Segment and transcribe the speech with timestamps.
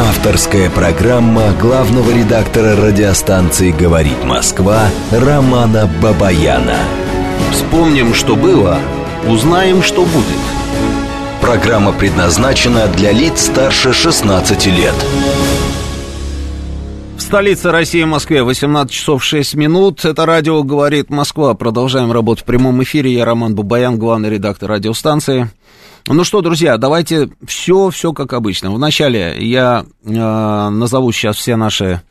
[0.00, 6.78] Авторская программа главного редактора радиостанции «Говорит Москва» Романа Бабаяна.
[7.52, 8.78] Вспомним, что было,
[9.28, 10.40] узнаем, что будет.
[11.42, 14.94] Программа предназначена для лиц старше 16 лет.
[17.18, 20.06] В столице России, Москве, 18 часов 6 минут.
[20.06, 21.52] Это радио «Говорит Москва».
[21.52, 23.12] Продолжаем работу в прямом эфире.
[23.12, 25.50] Я Роман Бабаян, главный редактор радиостанции.
[26.06, 28.70] Ну что, друзья, давайте все, все как обычно.
[28.70, 32.02] Вначале я э, назову сейчас все наши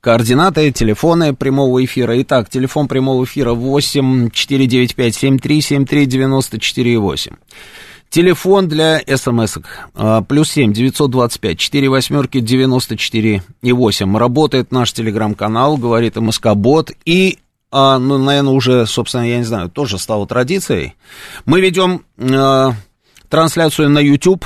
[0.00, 2.20] координаты, телефоны прямого эфира.
[2.22, 7.32] Итак, телефон прямого эфира 8 495 73 73 94 8.
[8.10, 9.58] Телефон для смс
[9.94, 14.16] а, плюс семь девятьсот двадцать пять четыре восьмерки девяносто четыре и восемь.
[14.16, 16.90] Работает наш телеграм-канал, говорит МСК Бот.
[17.04, 17.38] И,
[17.70, 20.94] а, ну, наверное, уже, собственно, я не знаю, тоже стало традицией.
[21.44, 22.72] Мы ведем а,
[23.30, 24.44] трансляцию на YouTube.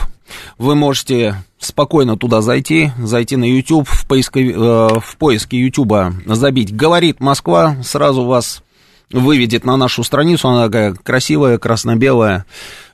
[0.59, 5.93] Вы можете спокойно туда зайти, зайти на YouTube, в, поискови, э, в поиске YouTube
[6.27, 8.63] забить «Говорит Москва», сразу вас
[9.11, 12.47] выведет на нашу страницу, она такая красивая, красно-белая.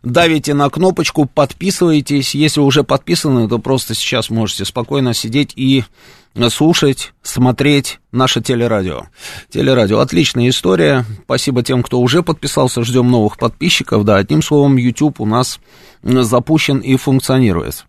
[0.03, 2.35] Давите на кнопочку, подписывайтесь.
[2.35, 5.85] Если уже подписаны, то просто сейчас можете спокойно сидеть и
[6.49, 9.05] слушать, смотреть наше телерадио.
[9.51, 11.05] Телерадио, отличная история.
[11.25, 12.83] Спасибо тем, кто уже подписался.
[12.83, 14.05] Ждем новых подписчиков.
[14.05, 15.61] Да, одним словом, YouTube у нас
[16.03, 17.85] запущен и функционирует.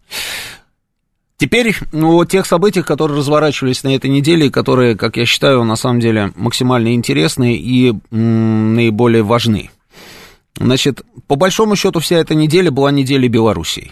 [1.38, 6.00] Теперь о тех событиях, которые разворачивались на этой неделе, которые, как я считаю, на самом
[6.00, 9.72] деле максимально интересны и наиболее важны.
[10.56, 13.92] Значит, по большому счету, вся эта неделя была неделей Белоруссии.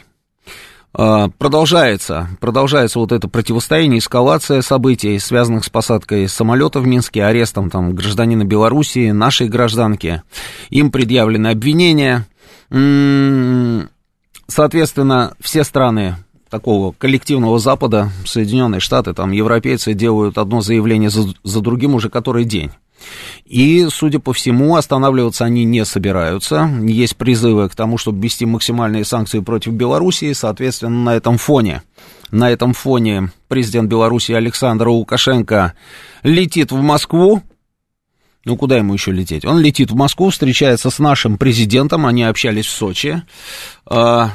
[0.92, 7.70] А, продолжается, продолжается вот это противостояние, эскалация событий, связанных с посадкой самолета в Минске, арестом
[7.70, 10.24] там гражданина Белоруссии, нашей гражданки.
[10.70, 12.26] Им предъявлены обвинения.
[14.48, 16.16] Соответственно, все страны
[16.50, 22.46] такого коллективного Запада, Соединенные Штаты, там европейцы делают одно заявление за, за другим уже который
[22.46, 22.72] день.
[23.46, 26.70] И, судя по всему, останавливаться они не собираются.
[26.84, 30.34] Есть призывы к тому, чтобы ввести максимальные санкции против Белоруссии.
[30.34, 31.84] Соответственно, на этом фоне,
[32.32, 35.74] на этом фоне президент Беларуси Александр Лукашенко
[36.24, 37.42] летит в Москву.
[38.46, 39.46] Ну, куда ему еще лететь?
[39.46, 43.22] Он летит в Москву, встречается с нашим президентом, они общались в Сочи.
[43.86, 44.32] А,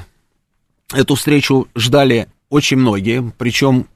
[0.92, 3.88] Эту встречу ждали очень многие, причем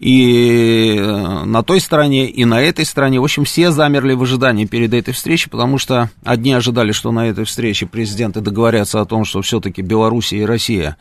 [0.00, 3.20] и э, на той стороне, и на этой стороне.
[3.20, 7.28] В общем, все замерли в ожидании перед этой встречей, потому что одни ожидали, что на
[7.28, 10.96] этой встрече президенты договорятся о том, что все-таки Белоруссия и Россия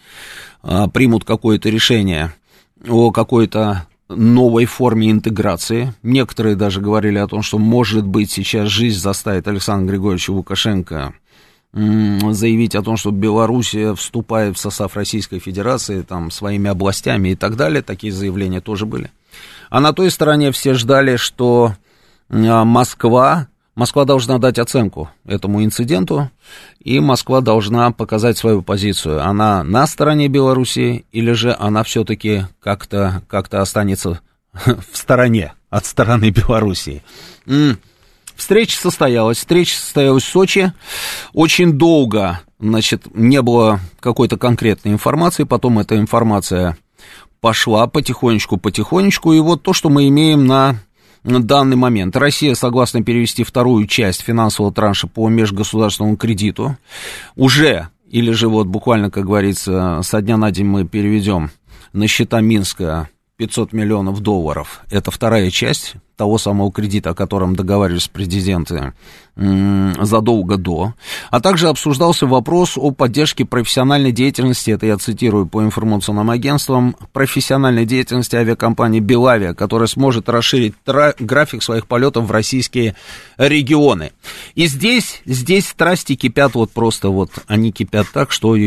[0.63, 2.33] а, примут какое-то решение
[2.89, 5.93] о какой-то новой форме интеграции.
[6.03, 11.13] Некоторые даже говорили о том, что, может быть, сейчас жизнь заставит Александра Григорьевича Лукашенко
[11.73, 17.55] заявить о том, что Белоруссия вступает в состав Российской Федерации там, своими областями и так
[17.55, 17.81] далее.
[17.81, 19.11] Такие заявления тоже были.
[19.69, 21.75] А на той стороне все ждали, что
[22.29, 26.31] а, Москва, Москва должна дать оценку этому инциденту,
[26.79, 29.23] и Москва должна показать свою позицию.
[29.23, 34.21] Она на стороне Белоруссии, или же она все-таки как-то как останется
[34.53, 37.03] в стороне от стороны Белоруссии.
[38.39, 39.37] Встреча состоялась.
[39.37, 40.71] Встреча состоялась в Сочи.
[41.33, 45.43] Очень долго, значит, не было какой-то конкретной информации.
[45.43, 46.77] Потом эта информация
[47.41, 49.33] пошла потихонечку-потихонечку.
[49.33, 50.79] И вот то, что мы имеем на
[51.23, 52.15] данный момент.
[52.15, 56.77] Россия согласна перевести вторую часть финансового транша по межгосударственному кредиту.
[57.35, 61.51] Уже, или же вот буквально, как говорится, со дня на день мы переведем
[61.91, 64.81] на счета Минска 500 миллионов долларов.
[64.89, 68.91] Это вторая часть того самого кредита, о котором договаривались президенты
[69.37, 70.95] задолго до.
[71.31, 77.85] А также обсуждался вопрос о поддержке профессиональной деятельности, это я цитирую по информационным агентствам, профессиональной
[77.85, 82.97] деятельности авиакомпании «Белавия», которая сможет расширить график своих полетов в российские
[83.37, 84.11] регионы.
[84.55, 88.57] И здесь, здесь страсти кипят вот просто вот, они кипят так, что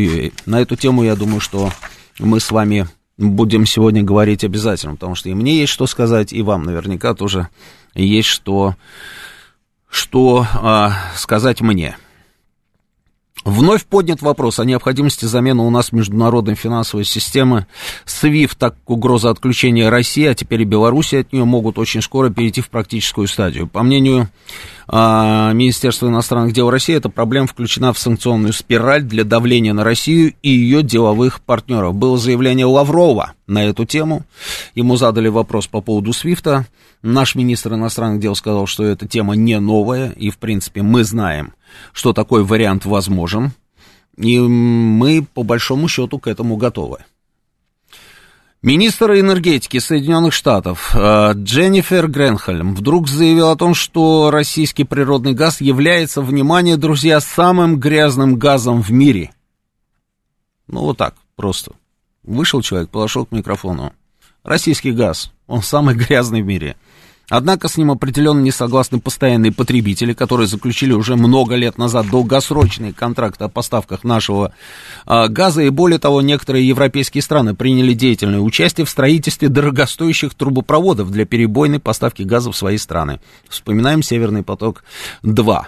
[0.47, 1.69] на эту тему, я думаю, что
[2.17, 2.87] мы с вами
[3.17, 7.49] будем сегодня говорить обязательно, потому что и мне есть что сказать, и вам наверняка тоже
[7.93, 8.75] есть что,
[9.89, 11.97] что а, сказать мне.
[13.45, 17.67] Вновь поднят вопрос о необходимости замены у нас международной финансовой системы
[18.05, 22.29] SWIFT, так как угроза отключения России, а теперь и Беларуси от нее могут очень скоро
[22.29, 23.67] перейти в практическую стадию.
[23.67, 24.29] По мнению
[24.87, 30.49] Министерства иностранных дел России, эта проблема включена в санкционную спираль для давления на Россию и
[30.49, 31.95] ее деловых партнеров.
[31.95, 34.23] Было заявление Лаврова на эту тему.
[34.75, 36.67] Ему задали вопрос по поводу Свифта.
[37.01, 41.53] Наш министр иностранных дел сказал, что эта тема не новая, и, в принципе, мы знаем,
[41.91, 43.51] что такой вариант возможен,
[44.17, 46.99] и мы, по большому счету, к этому готовы.
[48.63, 55.59] Министр энергетики Соединенных Штатов э, Дженнифер Гренхельм вдруг заявил о том, что российский природный газ
[55.59, 59.31] является, внимание, друзья, самым грязным газом в мире.
[60.67, 61.73] Ну, вот так, просто.
[62.23, 63.91] Вышел человек, подошел к микрофону.
[64.43, 66.77] Российский газ, он самый грязный в мире.
[67.35, 72.93] Однако с ним определенно не согласны постоянные потребители, которые заключили уже много лет назад долгосрочные
[72.93, 74.53] контракты о поставках нашего
[75.07, 75.63] а, газа.
[75.63, 81.79] И более того, некоторые европейские страны приняли деятельное участие в строительстве дорогостоящих трубопроводов для перебойной
[81.79, 83.19] поставки газа в свои страны.
[83.49, 85.63] Вспоминаем «Северный поток-2».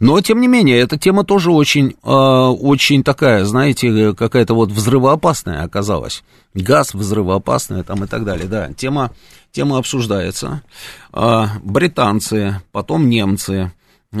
[0.00, 5.62] Но, тем не менее, эта тема тоже очень, э, очень такая, знаете, какая-то вот взрывоопасная
[5.62, 6.22] оказалась.
[6.54, 8.72] Газ взрывоопасный там и так далее, да.
[8.72, 9.12] Тема,
[9.52, 10.62] тема обсуждается.
[11.12, 13.72] Э, британцы, потом немцы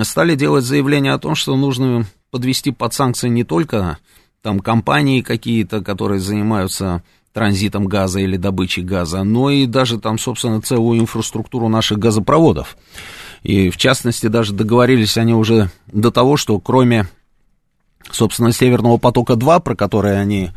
[0.02, 3.98] стали делать заявление о том, что нужно подвести под санкции не только
[4.42, 7.02] там компании какие-то, которые занимаются
[7.32, 12.76] транзитом газа или добычей газа, но и даже там, собственно, целую инфраструктуру наших газопроводов.
[13.42, 17.08] И, в частности, даже договорились они уже до того, что кроме,
[18.10, 20.50] собственно, Северного потока-2, про который они,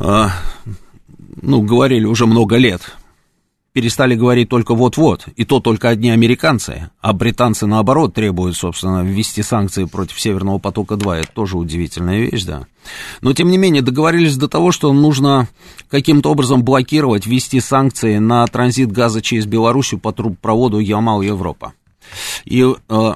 [0.00, 0.26] э,
[1.42, 2.96] ну, говорили уже много лет,
[3.74, 9.42] перестали говорить только вот-вот, и то только одни американцы, а британцы, наоборот, требуют, собственно, ввести
[9.42, 11.14] санкции против Северного потока-2.
[11.16, 12.68] Это тоже удивительная вещь, да.
[13.20, 15.48] Но, тем не менее, договорились до того, что нужно
[15.90, 21.72] каким-то образом блокировать, ввести санкции на транзит газа через Белоруссию по трубопроводу Ямал-Европа.
[22.44, 23.12] И э,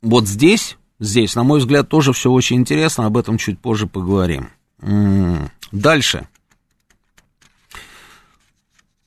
[0.00, 4.48] вот здесь, здесь, на мой взгляд, тоже все очень интересно, об этом чуть позже поговорим.
[4.80, 5.50] М-м-м.
[5.70, 6.28] Дальше.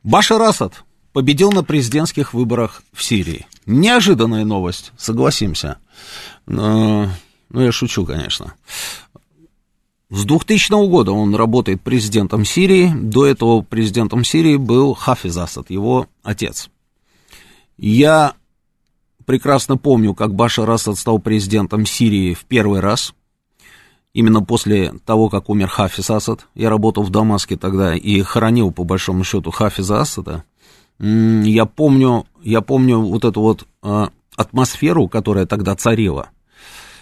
[0.03, 3.45] Башар Асад победил на президентских выборах в Сирии.
[3.65, 5.77] Неожиданная новость, согласимся.
[6.45, 7.09] Но,
[7.49, 8.53] ну, я шучу, конечно.
[10.09, 12.91] С 2000 года он работает президентом Сирии.
[12.93, 16.69] До этого президентом Сирии был Хафиз Асад, его отец.
[17.77, 18.33] Я
[19.25, 23.13] прекрасно помню, как Башар Асад стал президентом Сирии в первый раз.
[24.13, 26.45] Именно после того, как умер Хафиз Асад.
[26.55, 30.43] Я работал в Дамаске тогда и хоронил, по большому счету, Хафиза Асада
[31.01, 36.29] я помню, я помню вот эту вот э, атмосферу, которая тогда царила.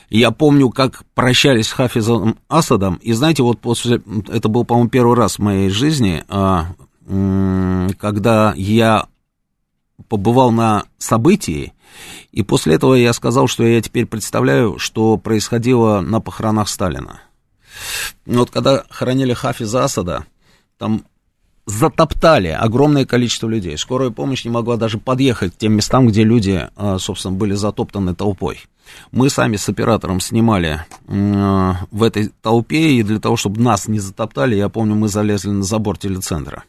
[0.10, 5.16] Я помню, как прощались с Хафизом Асадом, и знаете, вот после, это был, по-моему, первый
[5.16, 9.08] раз в моей жизни, э, когда я
[10.08, 11.74] побывал на событии,
[12.32, 17.22] и после этого я сказал, что я теперь представляю, что происходило на похоронах Сталина.
[18.26, 20.26] Вот когда хоронили Хафиза Асада,
[20.78, 21.04] там
[21.66, 23.78] затоптали огромное количество людей.
[23.78, 28.16] Скорая помощь не могла даже подъехать к тем местам, где люди, а, собственно, были затоптаны
[28.16, 28.62] толпой.
[29.12, 34.56] Мы сами с оператором снимали в этой толпе, и для того, чтобы нас не затоптали,
[34.56, 36.64] я помню, мы залезли на забор телецентра.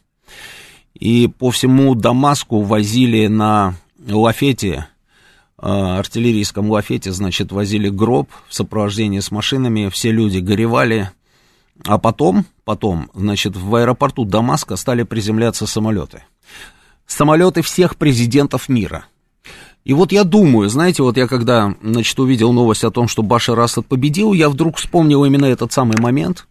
[0.93, 3.75] И по всему Дамаску возили на
[4.07, 4.87] лафете,
[5.57, 11.11] а, артиллерийском лафете, значит, возили гроб в сопровождении с машинами, все люди горевали,
[11.85, 16.23] а потом, потом, значит, в аэропорту Дамаска стали приземляться самолеты.
[17.05, 19.05] Самолеты всех президентов мира.
[19.83, 23.59] И вот я думаю, знаете, вот я когда, значит, увидел новость о том, что Башар
[23.59, 26.47] Асад победил, я вдруг вспомнил именно этот самый момент.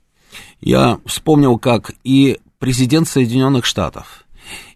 [0.60, 4.24] Я вспомнил, как и президент Соединенных Штатов,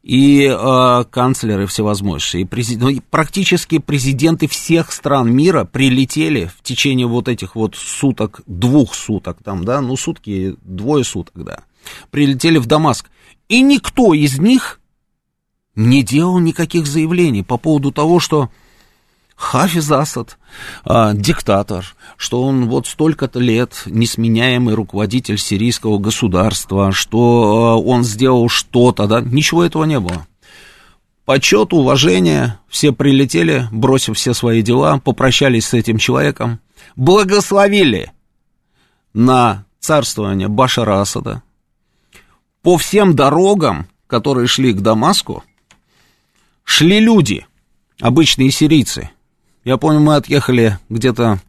[0.04, 2.78] и э, канцлеры всевозможные, и, презид...
[2.78, 8.94] ну, и практически президенты всех стран мира прилетели в течение вот этих вот суток, двух
[8.94, 11.60] суток там, да, ну сутки, двое суток, да,
[12.10, 13.08] прилетели в Дамаск.
[13.48, 14.78] И никто из них
[15.74, 18.50] не делал никаких заявлений по поводу того, что
[19.36, 20.38] Хафиз Асад,
[20.84, 28.48] а, диктатор, что он вот столько-то лет несменяемый руководитель сирийского государства, что а, он сделал
[28.48, 30.26] что-то, да, ничего этого не было.
[31.24, 36.60] Почет, уважение, все прилетели, бросив все свои дела, попрощались с этим человеком,
[36.96, 38.12] благословили
[39.14, 41.42] на царствование Башара Асада.
[42.62, 45.42] По всем дорогам, которые шли к Дамаску,
[46.62, 47.46] шли люди,
[48.00, 49.10] обычные сирийцы,
[49.64, 51.40] я помню, мы отъехали где-то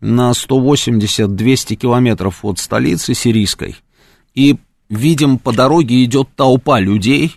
[0.00, 3.76] на 180-200 километров от столицы сирийской,
[4.34, 4.56] и
[4.88, 7.36] видим, по дороге идет толпа людей,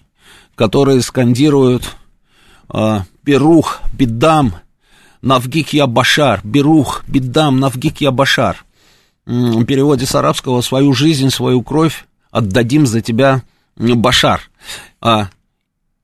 [0.55, 1.95] которые скандируют
[2.73, 4.55] э, «Берух, бедам,
[5.21, 8.65] навгик я башар, берух, бедам, навгик я башар».
[9.25, 13.43] В переводе с арабского «свою жизнь, свою кровь отдадим за тебя,
[13.75, 14.49] башар».
[14.99, 15.29] А,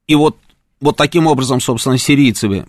[0.08, 0.38] и вот,
[0.80, 2.68] вот таким образом, собственно, сирийцы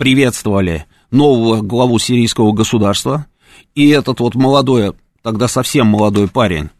[0.00, 3.26] приветствовали нового главу сирийского государства,
[3.74, 6.70] и этот вот молодой, тогда совсем молодой парень,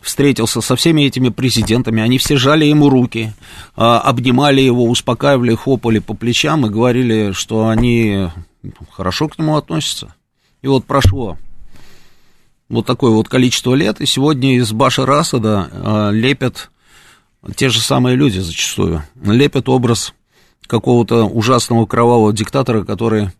[0.00, 3.34] встретился со всеми этими президентами, они все жали ему руки,
[3.76, 8.28] а, обнимали его, успокаивали, хлопали по плечам и говорили, что они
[8.92, 10.14] хорошо к нему относятся.
[10.62, 11.36] И вот прошло
[12.70, 16.70] вот такое вот количество лет, и сегодня из Башара Асада а, лепят
[17.56, 20.14] те же самые люди зачастую, лепят образ
[20.70, 23.30] какого-то ужасного кровавого диктатора, который,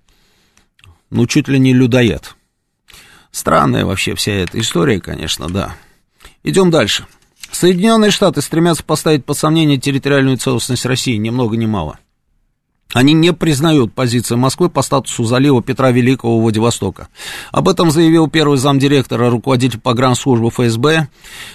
[1.11, 2.35] ну, чуть ли не людоед.
[3.31, 5.77] Странная вообще вся эта история, конечно, да.
[6.43, 7.07] Идем дальше.
[7.53, 12.01] Соединенные Штаты стремятся поставить под сомнение территориальную целостность России, ни много ни мало.
[12.92, 17.09] Они не признают позиции Москвы по статусу залива Петра Великого Владивостока.
[17.52, 21.09] Об этом заявил первый замдиректора, руководитель погранслужбы ФСБ,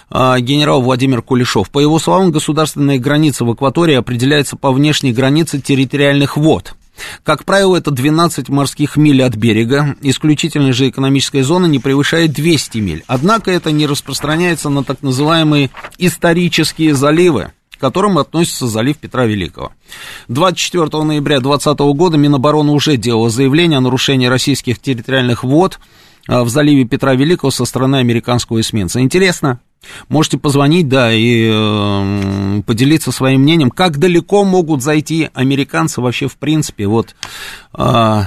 [0.09, 1.69] а, генерал Владимир Кулешов.
[1.69, 6.75] По его словам, государственные границы в акватории определяются по внешней границе территориальных вод.
[7.23, 12.77] Как правило, это 12 морских миль от берега, исключительная же экономическая зона не превышает 200
[12.77, 13.03] миль.
[13.07, 19.71] Однако это не распространяется на так называемые исторические заливы, к которым относится залив Петра Великого.
[20.27, 25.79] 24 ноября 2020 года Минобороны уже делало заявление о нарушении российских территориальных вод
[26.27, 29.01] а, в заливе Петра Великого со стороны американского эсминца.
[29.01, 29.59] Интересно?
[30.09, 36.37] Можете позвонить, да, и э, поделиться своим мнением, как далеко могут зайти американцы вообще в
[36.37, 37.15] принципе, вот,
[37.77, 38.21] э,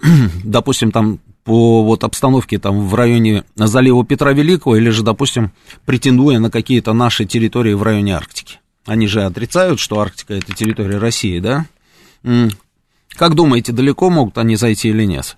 [0.44, 5.52] допустим, там по вот обстановке там в районе залива Петра Великого или же, допустим,
[5.84, 8.60] претендуя на какие-то наши территории в районе Арктики.
[8.86, 11.66] Они же отрицают, что Арктика это территория России, да?
[13.10, 15.36] Как думаете, далеко могут они зайти или нет?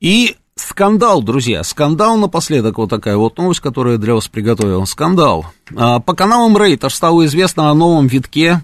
[0.00, 4.84] И скандал, друзья, скандал напоследок, вот такая вот новость, которую я для вас приготовил.
[4.86, 5.46] Скандал.
[5.76, 8.62] А, по каналам Рейтер стало известно о новом витке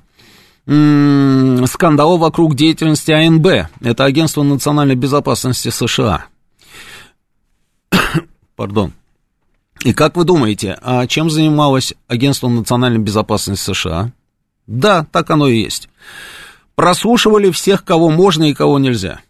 [0.66, 3.47] скандала вокруг деятельности АНБ.
[3.83, 6.25] Это Агентство национальной безопасности США.
[8.56, 8.92] Пардон.
[9.82, 14.12] И как вы думаете, а чем занималось Агентство национальной безопасности США?
[14.66, 15.88] Да, так оно и есть.
[16.75, 19.20] Прослушивали всех, кого можно и кого нельзя.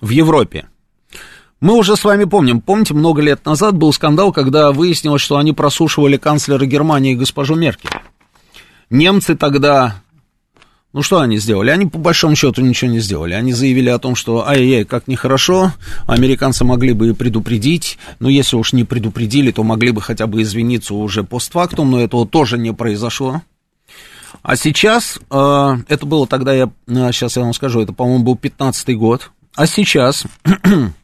[0.00, 0.66] В Европе.
[1.60, 5.52] Мы уже с вами помним, помните, много лет назад был скандал, когда выяснилось, что они
[5.52, 7.90] прослушивали канцлера Германии госпожу Меркель.
[8.90, 10.02] Немцы тогда
[10.96, 11.68] ну что они сделали?
[11.68, 13.34] Они по большому счету ничего не сделали.
[13.34, 15.74] Они заявили о том, что ай-яй, как нехорошо,
[16.06, 20.40] американцы могли бы и предупредить, но если уж не предупредили, то могли бы хотя бы
[20.40, 23.42] извиниться уже постфактум, но этого тоже не произошло.
[24.42, 28.36] А сейчас, э, это было тогда, я, э, сейчас я вам скажу, это, по-моему, был
[28.36, 30.24] 15-й год, а сейчас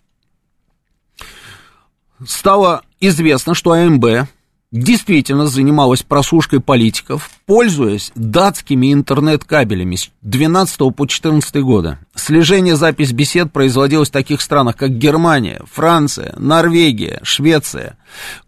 [2.26, 4.26] стало известно, что АМБ
[4.73, 11.99] действительно занималась прослушкой политиков, пользуясь датскими интернет-кабелями с 12 по 14 года.
[12.14, 17.99] Слежение запись бесед производилось в таких странах, как Германия, Франция, Норвегия, Швеция.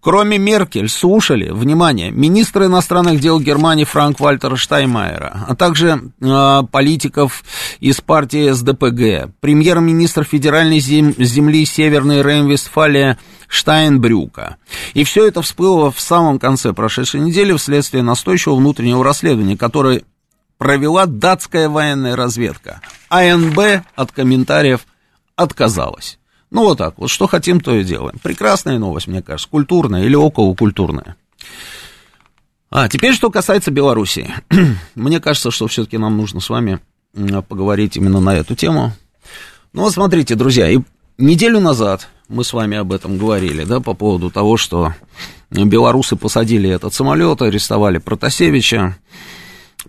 [0.00, 7.42] Кроме Меркель слушали, внимание, министра иностранных дел Германии Франк Вальтера Штайнмайера, а также э, политиков
[7.80, 13.16] из партии СДПГ, премьер-министр федеральной зем- земли Северной Рейн-Вестфалия
[13.54, 14.56] Штайнбрюка.
[14.94, 20.02] И все это всплыло в самом конце прошедшей недели вследствие настойчивого внутреннего расследования, которое
[20.58, 22.80] провела датская военная разведка.
[23.10, 24.86] АНБ от комментариев
[25.36, 26.18] отказалась.
[26.50, 28.18] Ну вот так, вот что хотим, то и делаем.
[28.20, 31.16] Прекрасная новость, мне кажется, культурная или околокультурная.
[32.70, 34.34] А теперь, что касается Белоруссии.
[34.96, 36.80] мне кажется, что все-таки нам нужно с вами
[37.48, 38.92] поговорить именно на эту тему.
[39.72, 40.80] Ну вот смотрите, друзья, и
[41.18, 44.94] неделю назад мы с вами об этом говорили, да, по поводу того, что
[45.50, 48.96] белорусы посадили этот самолет, арестовали Протасевича.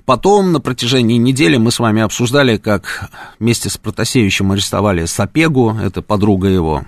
[0.05, 6.01] Потом на протяжении недели мы с вами обсуждали, как вместе с Протасевичем арестовали Сапегу, это
[6.01, 6.83] подруга его.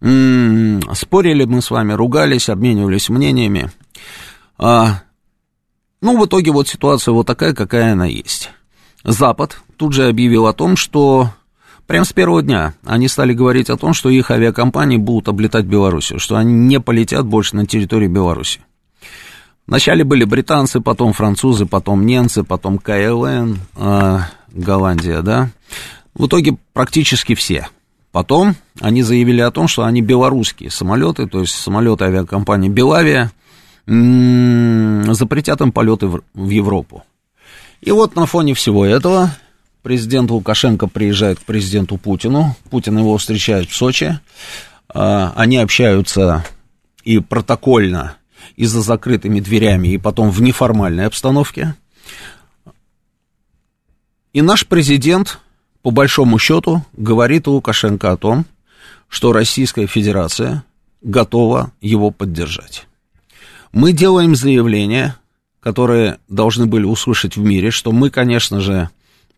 [0.00, 3.70] М-м, спорили мы с вами, ругались, обменивались мнениями.
[4.56, 5.02] А,
[6.00, 8.50] ну, в итоге вот ситуация вот такая, какая она есть.
[9.02, 11.30] Запад тут же объявил о том, что
[11.88, 16.20] Прямо с первого дня они стали говорить о том, что их авиакомпании будут облетать Белоруссию,
[16.20, 18.60] что они не полетят больше на территорию Беларуси.
[19.66, 24.18] Вначале были британцы, потом французы, потом немцы, потом КЛН, э,
[24.52, 25.48] Голландия, да.
[26.12, 27.68] В итоге практически все.
[28.12, 33.32] Потом они заявили о том, что они белорусские самолеты, то есть самолеты авиакомпании Белавия,
[33.86, 37.02] запретят им полеты в, в Европу.
[37.80, 39.30] И вот на фоне всего этого
[39.88, 42.54] Президент Лукашенко приезжает к президенту Путину.
[42.68, 44.20] Путин его встречает в Сочи.
[44.86, 46.44] А, они общаются
[47.04, 48.18] и протокольно,
[48.54, 51.74] и за закрытыми дверями, и потом в неформальной обстановке.
[54.34, 55.38] И наш президент,
[55.80, 58.44] по большому счету, говорит Лукашенко о том,
[59.08, 60.64] что Российская Федерация
[61.00, 62.86] готова его поддержать.
[63.72, 65.16] Мы делаем заявления,
[65.60, 68.90] которые должны были услышать в мире, что мы, конечно же,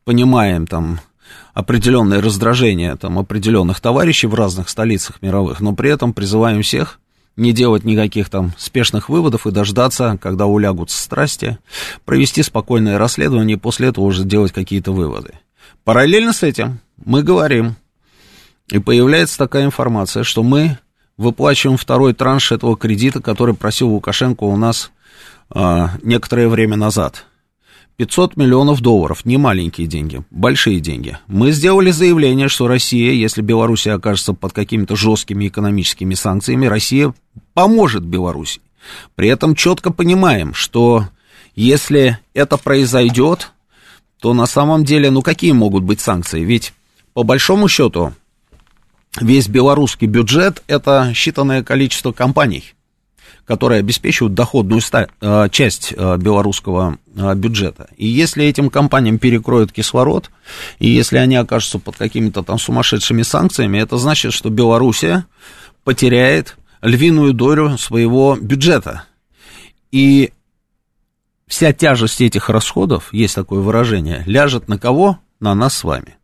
[0.05, 1.01] понимаем там
[1.55, 7.01] определенное раздражение там, определенных товарищей в разных столицах мировых, но при этом призываем всех
[7.37, 11.59] не делать никаких там спешных выводов и дождаться, когда улягутся страсти,
[12.05, 15.35] провести спокойное расследование и после этого уже делать какие-то выводы.
[15.85, 17.77] Параллельно с этим мы говорим,
[18.69, 20.79] и появляется такая информация, что мы
[21.17, 24.91] выплачиваем второй транш этого кредита, который просил Лукашенко у нас
[25.51, 27.27] а, некоторое время назад.
[28.01, 31.19] 500 миллионов долларов, не маленькие деньги, большие деньги.
[31.27, 37.13] Мы сделали заявление, что Россия, если Белоруссия окажется под какими-то жесткими экономическими санкциями, Россия
[37.53, 38.63] поможет Беларуси.
[39.17, 41.09] При этом четко понимаем, что
[41.55, 43.53] если это произойдет,
[44.19, 46.43] то на самом деле, ну какие могут быть санкции?
[46.43, 46.73] Ведь
[47.13, 48.15] по большому счету
[49.21, 52.73] весь белорусский бюджет это считанное количество компаний,
[53.51, 57.89] которые обеспечивают доходную э, часть э, белорусского э, бюджета.
[57.97, 60.31] И если этим компаниям перекроют кислород,
[60.79, 65.27] и если они окажутся под какими-то там сумасшедшими санкциями, это значит, что Белоруссия
[65.83, 69.03] потеряет львиную долю своего бюджета.
[69.91, 70.33] И
[71.49, 75.19] вся тяжесть этих расходов, есть такое выражение, ляжет на кого?
[75.41, 76.19] На нас с вами.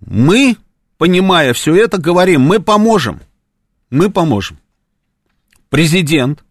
[0.00, 0.56] Мы,
[0.96, 3.20] понимая все это, говорим, мы поможем.
[3.90, 4.58] Мы поможем.
[5.74, 6.44] Президент,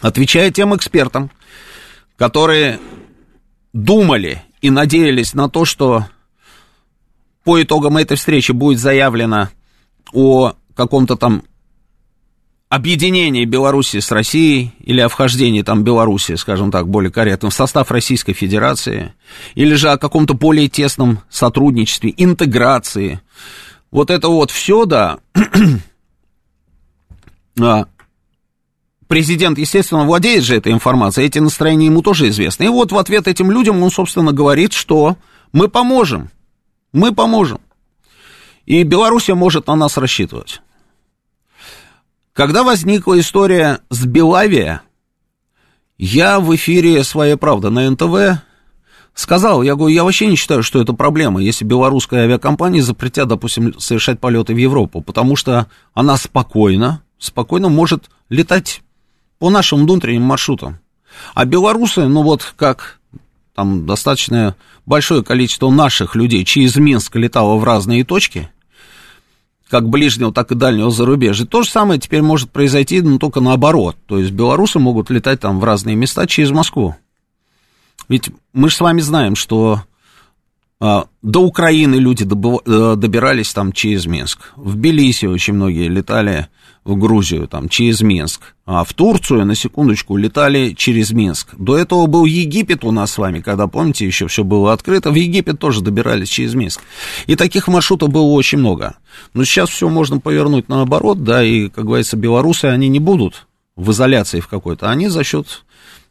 [0.00, 1.30] отвечая тем экспертам,
[2.16, 2.80] которые
[3.72, 6.06] думали и надеялись на то, что
[7.44, 9.50] по итогам этой встречи будет заявлено
[10.12, 11.44] о каком-то там
[12.68, 17.92] объединении Беларуси с Россией или о вхождении там Беларуси, скажем так, более корректно, в состав
[17.92, 19.14] Российской Федерации,
[19.54, 23.20] или же о каком-то более тесном сотрудничестве, интеграции.
[23.92, 25.20] Вот это вот все, да,
[27.60, 27.86] а,
[29.10, 32.66] президент, естественно, владеет же этой информацией, эти настроения ему тоже известны.
[32.66, 35.16] И вот в ответ этим людям он, собственно, говорит, что
[35.50, 36.30] мы поможем,
[36.92, 37.58] мы поможем.
[38.66, 40.62] И Белоруссия может на нас рассчитывать.
[42.32, 44.82] Когда возникла история с Белавия,
[45.98, 48.40] я в эфире «Своя правда» на НТВ
[49.14, 53.76] сказал, я говорю, я вообще не считаю, что это проблема, если белорусская авиакомпания запретят, допустим,
[53.80, 58.82] совершать полеты в Европу, потому что она спокойно, спокойно может летать
[59.40, 60.78] по нашим внутренним маршрутам.
[61.34, 63.00] А белорусы, ну вот как
[63.56, 64.54] там достаточно
[64.86, 68.48] большое количество наших людей через Минск летало в разные точки–
[69.70, 71.46] как ближнего, так и дальнего зарубежья.
[71.46, 73.96] То же самое теперь может произойти, но только наоборот.
[74.06, 76.96] То есть белорусы могут летать там в разные места через Москву.
[78.08, 79.84] Ведь мы же с вами знаем, что
[80.80, 84.52] до Украины люди э, добирались там через Минск.
[84.56, 86.48] В Тбилиси очень многие летали
[86.84, 88.54] в Грузию, там, через Минск.
[88.64, 91.48] А в Турцию, на секундочку, летали через Минск.
[91.58, 95.10] До этого был Египет у нас с вами, когда, помните, еще все было открыто.
[95.10, 96.80] В Египет тоже добирались через Минск.
[97.26, 98.96] И таких маршрутов было очень много.
[99.34, 103.90] Но сейчас все можно повернуть наоборот, да, и, как говорится, белорусы, они не будут в
[103.90, 104.90] изоляции в какой-то.
[104.90, 105.64] Они за счет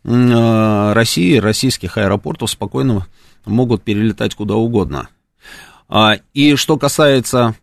[0.04, 3.08] э, России, российских аэропортов спокойно
[3.46, 5.10] могут перелетать куда угодно.
[5.88, 7.56] А, и что касается,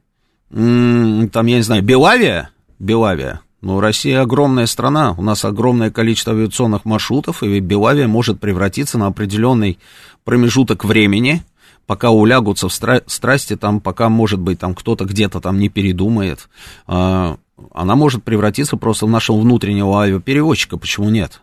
[0.50, 3.40] там, я не знаю, Белавия, Белавия.
[3.62, 9.06] Ну, Россия огромная страна, у нас огромное количество авиационных маршрутов, и Белавия может превратиться на
[9.06, 9.78] определенный
[10.24, 11.42] промежуток времени,
[11.86, 16.48] пока улягутся в стра- страсти, там, пока, может быть, там кто-то где-то там не передумает,
[16.86, 17.36] э,
[17.72, 20.76] она может превратиться просто в нашего внутреннего авиаперевозчика.
[20.76, 21.40] Почему нет?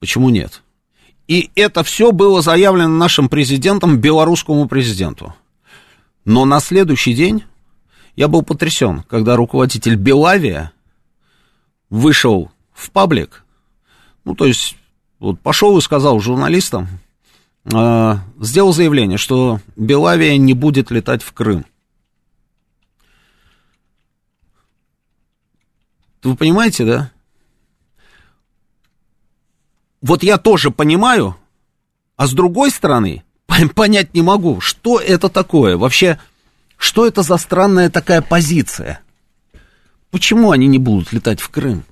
[0.00, 0.63] Почему нет?
[1.26, 5.34] И это все было заявлено нашим президентом, белорусскому президенту.
[6.24, 7.44] Но на следующий день
[8.16, 10.72] я был потрясен, когда руководитель Белавия
[11.88, 13.44] вышел в паблик,
[14.24, 14.76] ну, то есть,
[15.18, 16.88] вот пошел и сказал журналистам,
[17.64, 21.66] э, сделал заявление, что Белавия не будет летать в Крым.
[26.22, 27.10] Вы понимаете, да?
[30.04, 31.34] Вот я тоже понимаю,
[32.16, 33.24] а с другой стороны,
[33.74, 35.78] понять не могу, что это такое.
[35.78, 36.18] Вообще,
[36.76, 39.00] что это за странная такая позиция?
[40.10, 41.84] Почему они не будут летать в Крым?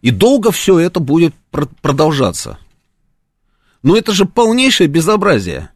[0.00, 1.34] И долго все это будет
[1.82, 2.58] продолжаться.
[3.82, 5.68] Но это же полнейшее безобразие.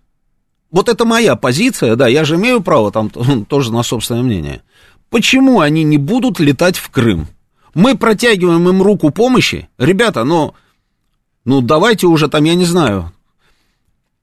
[0.71, 3.11] Вот это моя позиция, да, я же имею право там
[3.45, 4.63] тоже на собственное мнение.
[5.11, 7.29] Почему они не будут летать в Крым?
[7.75, 9.69] Мы протягиваем им руку помощи.
[9.77, 10.55] Ребята, ну,
[11.45, 13.13] ну давайте уже там, я не знаю,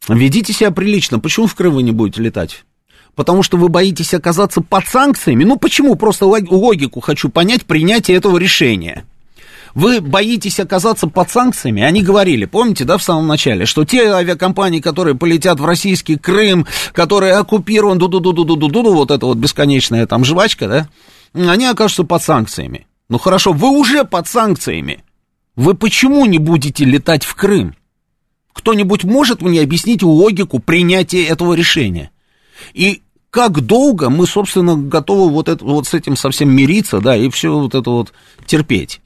[0.08, 1.20] ведите себя прилично.
[1.20, 2.64] Почему в Крым вы не будете летать?
[3.18, 5.44] потому что вы боитесь оказаться под санкциями.
[5.44, 5.96] Ну почему?
[5.96, 9.06] Просто логику хочу понять принятие этого решения.
[9.74, 11.82] Вы боитесь оказаться под санкциями?
[11.82, 16.68] Они говорили, помните, да, в самом начале, что те авиакомпании, которые полетят в российский Крым,
[16.94, 20.88] которые оккупирован, ду-ду-ду-ду-ду-ду, вот это вот бесконечная там жвачка, да,
[21.34, 22.88] они окажутся под санкциями.
[23.10, 25.04] Ну хорошо, вы уже под санкциями.
[25.58, 27.76] Вы почему не будете летать в Крым?
[28.54, 32.12] Кто-нибудь может мне объяснить логику принятия этого решения?
[32.74, 37.30] И как долго мы, собственно, готовы вот, это, вот с этим совсем мириться, да, и
[37.32, 38.14] все вот это вот
[38.46, 39.02] терпеть?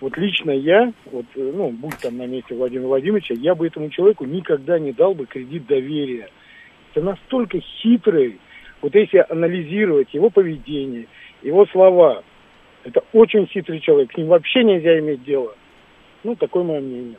[0.01, 3.89] Вот лично я, вот, э, ну, будь там на месте Владимира Владимировича, я бы этому
[3.89, 6.29] человеку никогда не дал бы кредит доверия.
[6.91, 8.39] Это настолько хитрый,
[8.81, 11.07] вот если анализировать его поведение,
[11.41, 12.23] его слова,
[12.83, 15.55] это очень хитрый человек, с ним вообще нельзя иметь дело.
[16.23, 17.17] Ну, такое мое мнение.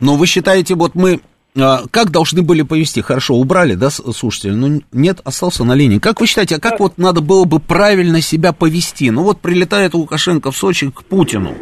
[0.00, 1.20] Но вы считаете, вот мы
[1.54, 3.00] как должны были повести?
[3.00, 4.50] Хорошо, убрали, да, слушатели?
[4.50, 5.98] Ну, нет, остался на линии.
[5.98, 9.10] Как вы считаете, а как вот надо было бы правильно себя повести?
[9.10, 11.54] Ну, вот прилетает Лукашенко в Сочи к Путину.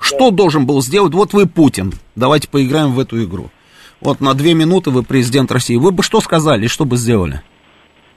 [0.00, 1.12] Что должен был сделать?
[1.12, 1.92] Вот вы Путин.
[2.16, 3.50] Давайте поиграем в эту игру.
[4.00, 5.76] Вот на две минуты вы президент России.
[5.76, 7.42] Вы бы что сказали, что бы сделали?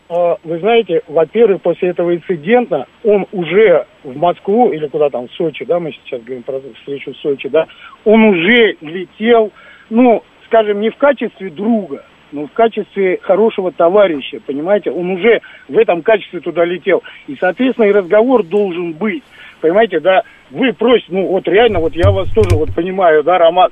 [0.10, 5.32] А, вы знаете, во-первых, после этого инцидента он уже в Москву или куда там, в
[5.34, 7.68] Сочи, да, мы сейчас говорим про встречу в Сочи, да,
[8.06, 9.52] он уже летел,
[9.90, 15.78] ну, скажем, не в качестве друга, но в качестве хорошего товарища, понимаете, он уже в
[15.78, 17.04] этом качестве туда летел.
[17.28, 19.24] И, соответственно, и разговор должен быть.
[19.62, 23.72] Понимаете, да, вы просите, ну вот реально, вот я вас тоже вот понимаю, да, Роман,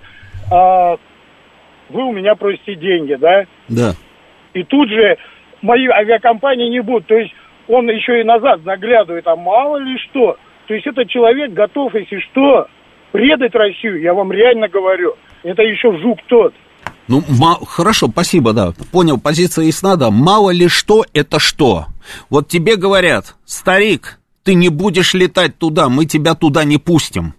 [0.51, 0.97] а,
[1.89, 3.45] вы у меня просите деньги, да?
[3.67, 3.93] Да.
[4.53, 5.17] И тут же
[5.61, 7.07] мои авиакомпании не будут.
[7.07, 7.33] То есть
[7.67, 10.37] он еще и назад заглядывает, а мало ли что.
[10.67, 12.67] То есть этот человек готов, если что,
[13.11, 15.15] предать Россию, я вам реально говорю.
[15.43, 16.53] Это еще жук тот.
[17.07, 17.21] Ну,
[17.65, 18.73] хорошо, спасибо, да.
[18.91, 20.09] Понял, позиция ясна, да.
[20.11, 21.87] Мало ли что, это что.
[22.29, 27.33] Вот тебе говорят, старик, ты не будешь летать туда, мы тебя туда не пустим.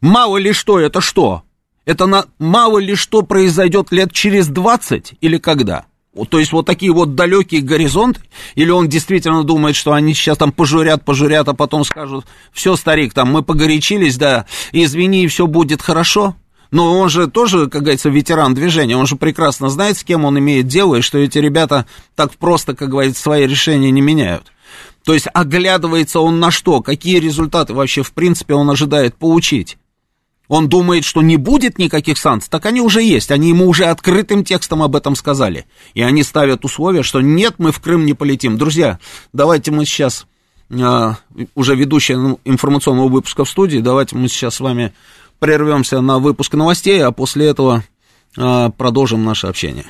[0.00, 1.42] Мало ли что, это что?
[1.84, 5.86] Это на, мало ли что произойдет лет через 20 или когда?
[6.30, 8.20] То есть вот такие вот далекие горизонты,
[8.54, 13.14] или он действительно думает, что они сейчас там пожурят, пожурят, а потом скажут, все, старик,
[13.14, 16.34] там мы погорячились, да, извини, все будет хорошо.
[16.70, 20.38] Но он же тоже, как говорится, ветеран движения, он же прекрасно знает, с кем он
[20.38, 24.52] имеет дело, и что эти ребята так просто, как говорится, свои решения не меняют.
[25.04, 29.78] То есть оглядывается он на что, какие результаты вообще в принципе он ожидает получить.
[30.48, 34.44] Он думает, что не будет никаких санкций, так они уже есть, они ему уже открытым
[34.44, 35.66] текстом об этом сказали.
[35.94, 38.56] И они ставят условия, что нет, мы в Крым не полетим.
[38.56, 38.98] Друзья,
[39.34, 40.26] давайте мы сейчас,
[40.70, 41.12] э,
[41.54, 44.94] уже ведущие ну, информационного выпуска в студии, давайте мы сейчас с вами
[45.38, 47.82] прервемся на выпуск новостей, а после этого
[48.36, 49.84] э, продолжим наше общение.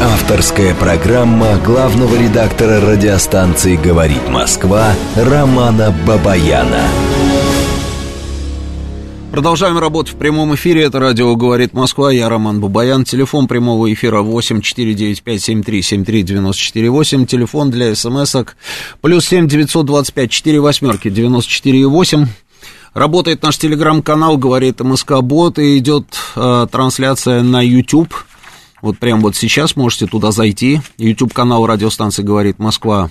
[0.00, 6.88] Авторская программа главного редактора радиостанции «Говорит Москва» Романа Бабаяна.
[9.32, 10.82] Продолжаем работать в прямом эфире.
[10.82, 12.12] Это радио «Говорит Москва».
[12.12, 13.04] Я Роман Бабаян.
[13.04, 17.24] Телефон прямого эфира 8 495 73 73 94 8.
[17.26, 18.56] Телефон для смс-ок
[19.00, 22.26] плюс 7 925 4 восьмерки 94 8.
[22.94, 26.04] Работает наш телеграм-канал «Говорит МСК Бот» и идет
[26.36, 28.14] э, трансляция на YouTube.
[28.82, 30.82] Вот прямо вот сейчас можете туда зайти.
[30.98, 33.10] YouTube-канал радиостанции «Говорит Москва».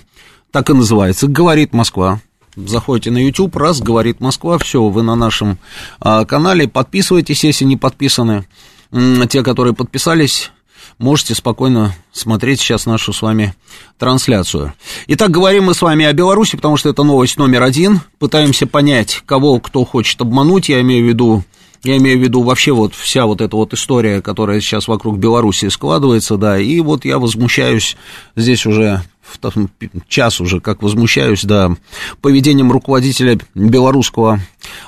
[0.52, 2.20] Так и называется «Говорит Москва».
[2.54, 5.56] Заходите на YouTube, раз, говорит Москва, все, вы на нашем
[6.00, 8.44] а, канале, подписывайтесь, если не подписаны.
[9.30, 10.52] Те, которые подписались,
[10.98, 13.54] можете спокойно смотреть сейчас нашу с вами
[13.98, 14.72] трансляцию.
[15.08, 18.00] Итак, говорим мы с вами о Беларуси, потому что это новость номер один.
[18.18, 21.44] Пытаемся понять, кого кто хочет обмануть, я имею в виду
[21.84, 25.68] я имею в виду вообще вот вся вот эта вот история, которая сейчас вокруг Беларуси
[25.68, 27.96] складывается, да, и вот я возмущаюсь
[28.36, 29.02] здесь уже
[30.08, 31.74] час уже как возмущаюсь, да,
[32.20, 34.40] поведением руководителя белорусского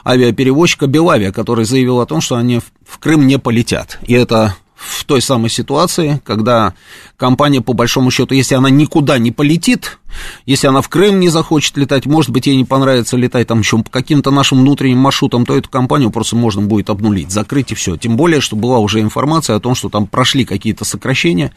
[0.05, 3.99] авиаперевозчика Белавия, который заявил о том, что они в Крым не полетят.
[4.07, 4.55] И это
[4.87, 6.75] в той самой ситуации, когда
[7.17, 9.99] компания, по большому счету, если она никуда не полетит,
[10.47, 13.79] если она в Крым не захочет летать, может быть, ей не понравится летать там еще
[13.79, 17.97] по каким-то нашим внутренним маршрутам, то эту компанию просто можно будет обнулить, закрыть и все.
[17.97, 21.53] Тем более, что была уже информация о том, что там прошли какие-то сокращения,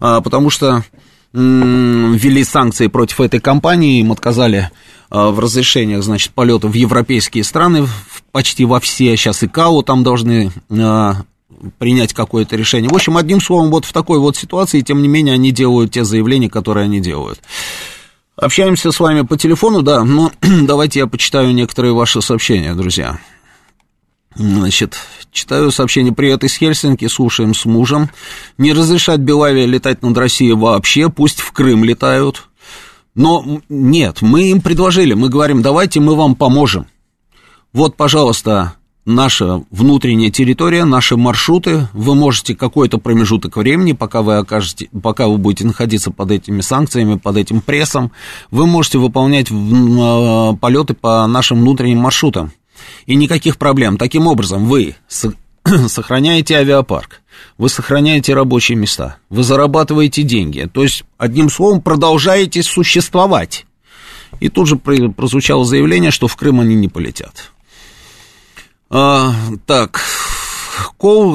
[0.00, 0.84] а, потому что
[1.32, 4.70] ввели санкции против этой компании, им отказали
[5.10, 7.86] в разрешениях, значит, полета в европейские страны,
[8.32, 10.50] почти во все, сейчас и КАУ там должны
[11.78, 12.90] принять какое-то решение.
[12.90, 16.04] В общем, одним словом, вот в такой вот ситуации, тем не менее, они делают те
[16.04, 17.40] заявления, которые они делают.
[18.36, 23.18] Общаемся с вами по телефону, да, но давайте я почитаю некоторые ваши сообщения, друзья.
[24.34, 24.96] Значит,
[25.32, 28.10] читаю сообщение «Привет из Хельсинки, слушаем с мужем.
[28.58, 32.48] Не разрешать Белавия летать над Россией вообще, пусть в Крым летают.
[33.14, 36.86] Но нет, мы им предложили, мы говорим, давайте мы вам поможем.
[37.72, 44.88] Вот, пожалуйста, наша внутренняя территория, наши маршруты, вы можете какой-то промежуток времени, пока вы окажете,
[45.02, 48.12] пока вы будете находиться под этими санкциями, под этим прессом,
[48.50, 52.52] вы можете выполнять а, полеты по нашим внутренним маршрутам.
[53.06, 53.98] И никаких проблем.
[53.98, 54.96] Таким образом, вы
[55.88, 57.20] сохраняете авиапарк,
[57.58, 60.68] вы сохраняете рабочие места, вы зарабатываете деньги.
[60.72, 63.66] То есть, одним словом, продолжаете существовать.
[64.38, 67.50] И тут же прозвучало заявление, что в Крым они не полетят.
[68.92, 69.32] А,
[69.66, 70.00] так,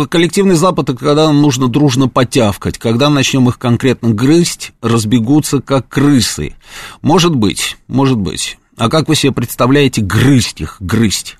[0.09, 6.55] коллективный Запад, когда нам нужно дружно потявкать, когда начнем их конкретно грызть, разбегутся как крысы.
[7.01, 8.57] Может быть, может быть.
[8.77, 11.37] А как вы себе представляете грызть их, грызть?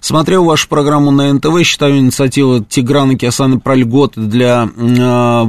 [0.00, 5.44] Смотрел вашу программу на НТВ, считаю инициативу Тиграна Киасаны про льготы для э,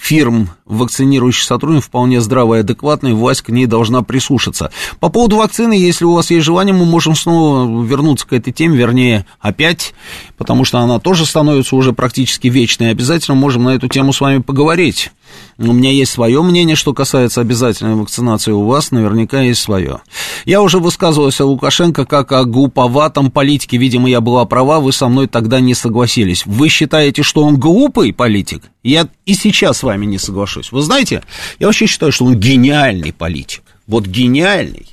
[0.00, 4.72] фирм, вакцинирующих сотрудников, вполне здравая и адекватная, власть к ней должна прислушаться.
[4.98, 8.76] По поводу вакцины, если у вас есть желание, мы можем снова вернуться к этой теме,
[8.76, 9.94] вернее, опять,
[10.36, 14.38] потому что она тоже становится уже практически вечной, обязательно можем на эту тему с вами
[14.38, 15.12] поговорить.
[15.58, 20.00] У меня есть свое мнение, что касается обязательной вакцинации, у вас наверняка есть свое.
[20.44, 25.08] Я уже высказывался о Лукашенко как о глуповатом политике, видимо, я была права, вы со
[25.08, 26.46] мной тогда не согласились.
[26.46, 28.64] Вы считаете, что он глупый политик?
[28.82, 30.72] Я и сейчас с вами не соглашусь.
[30.72, 31.22] Вы знаете,
[31.58, 33.62] я вообще считаю, что он гениальный политик.
[33.86, 34.88] Вот гениальный.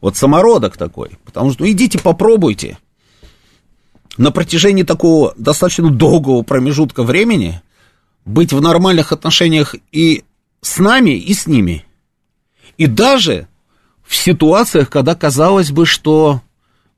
[0.00, 1.10] Вот самородок такой.
[1.24, 2.78] Потому что ну, идите попробуйте.
[4.18, 7.62] На протяжении такого достаточно долгого промежутка времени
[8.24, 10.24] быть в нормальных отношениях и
[10.60, 11.84] с нами, и с ними.
[12.78, 13.48] И даже
[14.04, 16.40] в ситуациях, когда казалось бы, что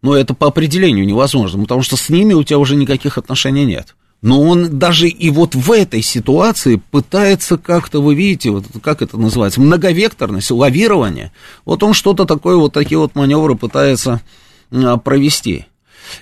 [0.03, 3.95] ну, это по определению невозможно, потому что с ними у тебя уже никаких отношений нет.
[4.21, 9.19] Но он даже и вот в этой ситуации пытается как-то, вы видите, вот как это
[9.19, 11.33] называется, многовекторность, лавирование.
[11.65, 14.23] Вот он что-то такое, вот такие вот маневры пытается
[14.71, 15.67] а, провести.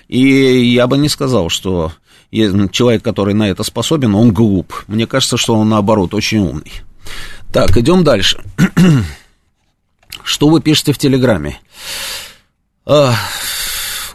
[0.07, 1.93] И я бы не сказал, что
[2.71, 4.73] человек, который на это способен, он глуп.
[4.87, 6.71] Мне кажется, что он, наоборот, очень умный.
[7.51, 8.41] Так, идем дальше.
[10.23, 11.59] Что вы пишете в Телеграме?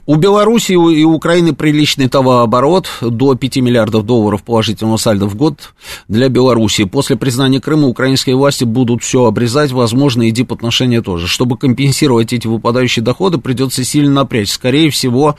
[0.08, 5.74] У Беларуси и Украины приличный товарооборот, до 5 миллиардов долларов положительного сальда в год
[6.08, 6.84] для Беларуси.
[6.84, 11.28] После признания Крыма украинские власти будут все обрезать, возможно, и дипотношения тоже.
[11.28, 14.50] Чтобы компенсировать эти выпадающие доходы, придется сильно напрячь.
[14.50, 15.36] Скорее всего,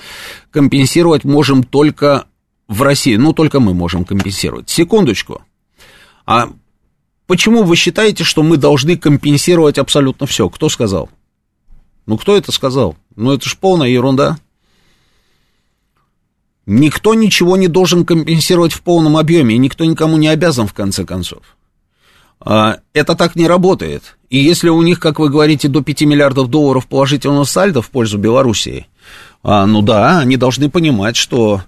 [0.52, 2.26] компенсировать можем только
[2.69, 3.17] в России.
[3.17, 4.69] Ну, только мы можем компенсировать.
[4.69, 5.41] Секундочку.
[6.25, 6.49] А
[7.27, 10.47] почему вы считаете, что мы должны компенсировать абсолютно все?
[10.49, 11.10] Кто сказал?
[12.05, 12.95] Ну, кто это сказал?
[13.15, 14.38] Ну, это же полная ерунда.
[16.67, 21.03] Никто ничего не должен компенсировать в полном объеме, и никто никому не обязан, в конце
[21.03, 21.41] концов.
[22.39, 24.17] А, это так не работает.
[24.29, 28.19] И если у них, как вы говорите, до 5 миллиардов долларов положительного сальда в пользу
[28.19, 28.86] Белоруссии,
[29.41, 31.63] а, ну да, они должны понимать, что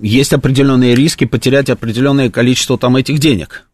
[0.00, 3.66] есть определенные риски потерять определенное количество там этих денег.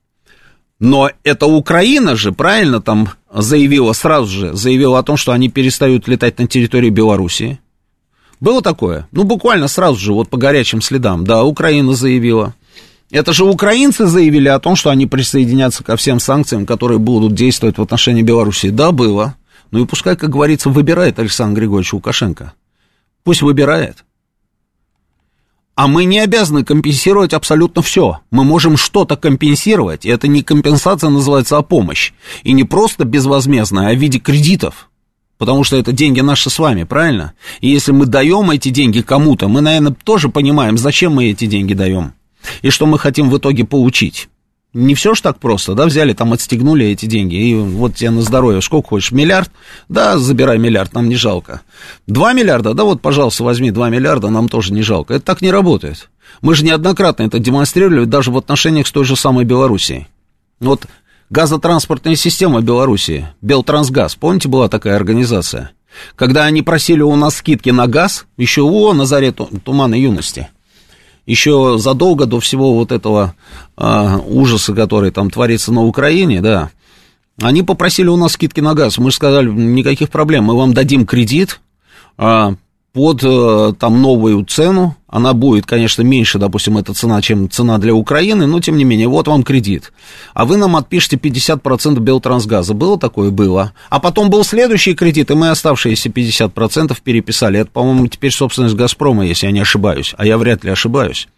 [0.80, 6.06] Но это Украина же, правильно, там заявила, сразу же заявила о том, что они перестают
[6.06, 7.58] летать на территории Белоруссии.
[8.40, 9.08] Было такое?
[9.10, 11.24] Ну, буквально сразу же, вот по горячим следам.
[11.24, 12.54] Да, Украина заявила.
[13.10, 17.78] Это же украинцы заявили о том, что они присоединятся ко всем санкциям, которые будут действовать
[17.78, 18.70] в отношении Беларуси.
[18.70, 19.34] Да, было.
[19.70, 22.52] Ну и пускай, как говорится, выбирает Александр Григорьевич Лукашенко.
[23.24, 24.04] Пусть выбирает.
[25.78, 28.18] А мы не обязаны компенсировать абсолютно все.
[28.32, 30.04] Мы можем что-то компенсировать.
[30.04, 32.10] И это не компенсация называется, а помощь.
[32.42, 34.90] И не просто безвозмездная, а в виде кредитов.
[35.36, 37.34] Потому что это деньги наши с вами, правильно?
[37.60, 41.74] И если мы даем эти деньги кому-то, мы, наверное, тоже понимаем, зачем мы эти деньги
[41.74, 42.12] даем.
[42.62, 44.28] И что мы хотим в итоге получить.
[44.74, 48.20] Не все ж так просто, да, взяли, там отстегнули эти деньги, и вот тебе на
[48.20, 49.50] здоровье, сколько хочешь, миллиард,
[49.88, 51.62] да, забирай миллиард, нам не жалко.
[52.06, 55.14] Два миллиарда, да, вот, пожалуйста, возьми два миллиарда, нам тоже не жалко.
[55.14, 56.10] Это так не работает.
[56.42, 60.06] Мы же неоднократно это демонстрировали даже в отношениях с той же самой Белоруссией.
[60.60, 60.86] Вот
[61.30, 65.72] газотранспортная система Белоруссии, Белтрансгаз, помните, была такая организация?
[66.14, 70.48] Когда они просили у нас скидки на газ, еще о, на заре тумана юности,
[71.28, 73.34] еще задолго до всего вот этого
[73.76, 76.70] а, ужаса, который там творится на Украине, да,
[77.40, 78.96] Они попросили у нас скидки на газ.
[78.96, 81.60] Мы же сказали, никаких проблем, мы вам дадим кредит,
[82.16, 82.54] а,
[82.92, 84.96] под э, там новую цену.
[85.06, 89.08] Она будет, конечно, меньше, допустим, эта цена, чем цена для Украины, но тем не менее,
[89.08, 89.92] вот вам кредит.
[90.34, 92.74] А вы нам отпишите 50% Белтрансгаза.
[92.74, 93.30] Было такое?
[93.30, 93.72] Было.
[93.88, 97.60] А потом был следующий кредит, и мы оставшиеся 50% переписали.
[97.60, 100.14] Это, по-моему, теперь собственность Газпрома, если я не ошибаюсь.
[100.18, 101.28] А я вряд ли ошибаюсь.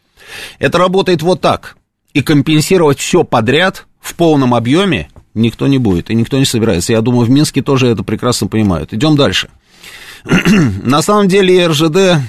[0.59, 1.77] Это работает вот так.
[2.13, 6.93] И компенсировать все подряд в полном объеме никто не будет, и никто не собирается.
[6.93, 8.93] Я думаю, в Минске тоже это прекрасно понимают.
[8.93, 9.49] Идем дальше.
[10.25, 12.23] На самом деле РЖД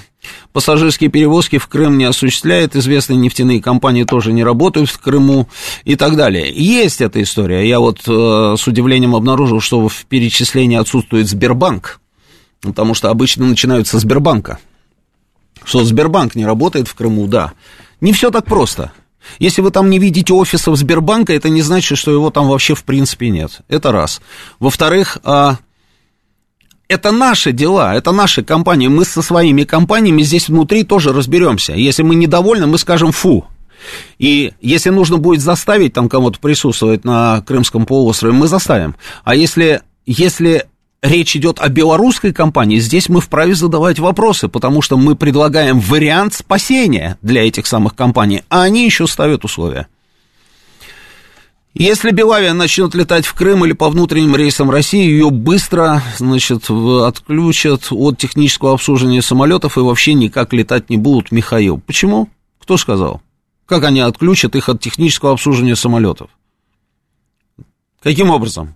[0.53, 5.47] пассажирские перевозки в Крым не осуществляет, известные нефтяные компании тоже не работают в Крыму
[5.83, 6.51] и так далее.
[6.53, 7.67] Есть эта история.
[7.67, 11.99] Я вот э, с удивлением обнаружил, что в перечислении отсутствует Сбербанк,
[12.61, 14.59] потому что обычно начинаются с Сбербанка.
[15.63, 17.53] Что Сбербанк не работает в Крыму, да.
[17.99, 18.91] Не все так просто.
[19.37, 22.83] Если вы там не видите офисов Сбербанка, это не значит, что его там вообще в
[22.83, 23.61] принципе нет.
[23.67, 24.21] Это раз.
[24.59, 25.57] Во-вторых, а
[26.91, 28.89] это наши дела, это наши компании.
[28.89, 31.71] Мы со своими компаниями здесь внутри тоже разберемся.
[31.73, 33.45] Если мы недовольны, мы скажем фу.
[34.19, 38.95] И если нужно будет заставить там кому-то присутствовать на Крымском полуострове, мы заставим.
[39.23, 40.65] А если, если
[41.01, 46.33] речь идет о белорусской компании, здесь мы вправе задавать вопросы, потому что мы предлагаем вариант
[46.33, 49.87] спасения для этих самых компаний, а они еще ставят условия.
[51.73, 57.87] Если Белавия начнет летать в Крым или по внутренним рейсам России, ее быстро, значит, отключат
[57.91, 61.79] от технического обслуживания самолетов и вообще никак летать не будут, Михаил.
[61.79, 62.27] Почему?
[62.59, 63.21] Кто сказал?
[63.65, 66.29] Как они отключат их от технического обслуживания самолетов?
[68.03, 68.75] Каким образом?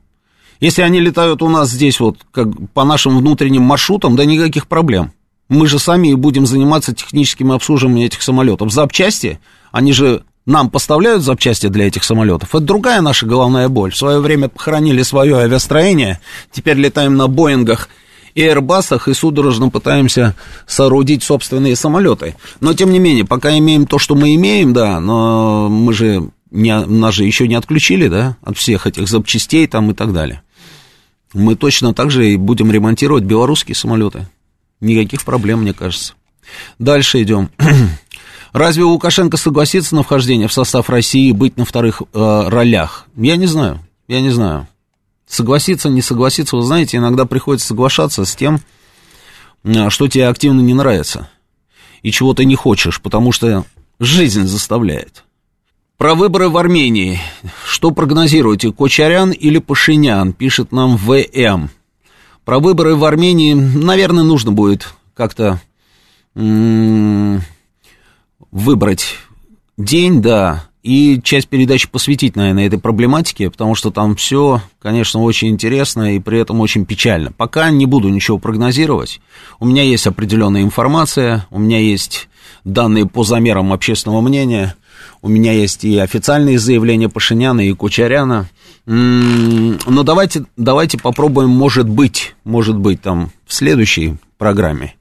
[0.62, 5.12] Если они летают у нас здесь вот как по нашим внутренним маршрутам, да никаких проблем.
[5.50, 8.72] Мы же сами будем заниматься техническим обслуживанием этих самолетов.
[8.72, 9.40] Запчасти,
[9.74, 12.50] они же нам поставляют запчасти для этих самолетов.
[12.50, 13.92] Это другая наша головная боль.
[13.92, 16.20] В свое время похоронили свое авиастроение,
[16.52, 17.90] теперь летаем на Боингах
[18.36, 20.36] и Airbus'ах и судорожно пытаемся
[20.68, 22.36] соорудить собственные самолеты.
[22.60, 26.78] Но, тем не менее, пока имеем то, что мы имеем, да, но мы же, не,
[26.86, 30.42] нас же еще не отключили, да, от всех этих запчастей там и так далее.
[31.34, 34.28] Мы точно так же и будем ремонтировать белорусские самолеты.
[34.80, 36.14] Никаких проблем, мне кажется.
[36.78, 37.50] Дальше идем.
[38.56, 43.06] Разве Лукашенко согласится на вхождение в состав России и быть на вторых э, ролях?
[43.18, 44.66] Я не знаю, я не знаю.
[45.28, 48.62] Согласиться, не согласиться, вы знаете, иногда приходится соглашаться с тем,
[49.66, 51.28] э, что тебе активно не нравится
[52.02, 53.66] и чего ты не хочешь, потому что
[54.00, 55.26] жизнь заставляет.
[55.98, 57.20] Про выборы в Армении.
[57.66, 61.72] Что прогнозируете, Кочарян или Пашинян, пишет нам ВМ.
[62.46, 65.60] Про выборы в Армении, наверное, нужно будет как-то
[68.56, 69.18] выбрать
[69.78, 75.50] день, да, и часть передачи посвятить, наверное, этой проблематике, потому что там все, конечно, очень
[75.50, 77.34] интересно и при этом очень печально.
[77.34, 79.20] Пока не буду ничего прогнозировать.
[79.60, 82.30] У меня есть определенная информация, у меня есть
[82.64, 84.76] данные по замерам общественного мнения,
[85.22, 88.48] у меня есть и официальные заявления Пашиняна и Кучаряна.
[88.86, 94.96] Но давайте, давайте попробуем, может быть, может быть, там в следующей программе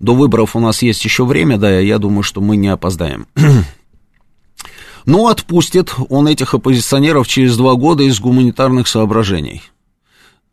[0.00, 3.26] до выборов у нас есть еще время, да, я думаю, что мы не опоздаем.
[5.06, 9.62] Но отпустит он этих оппозиционеров через два года из гуманитарных соображений.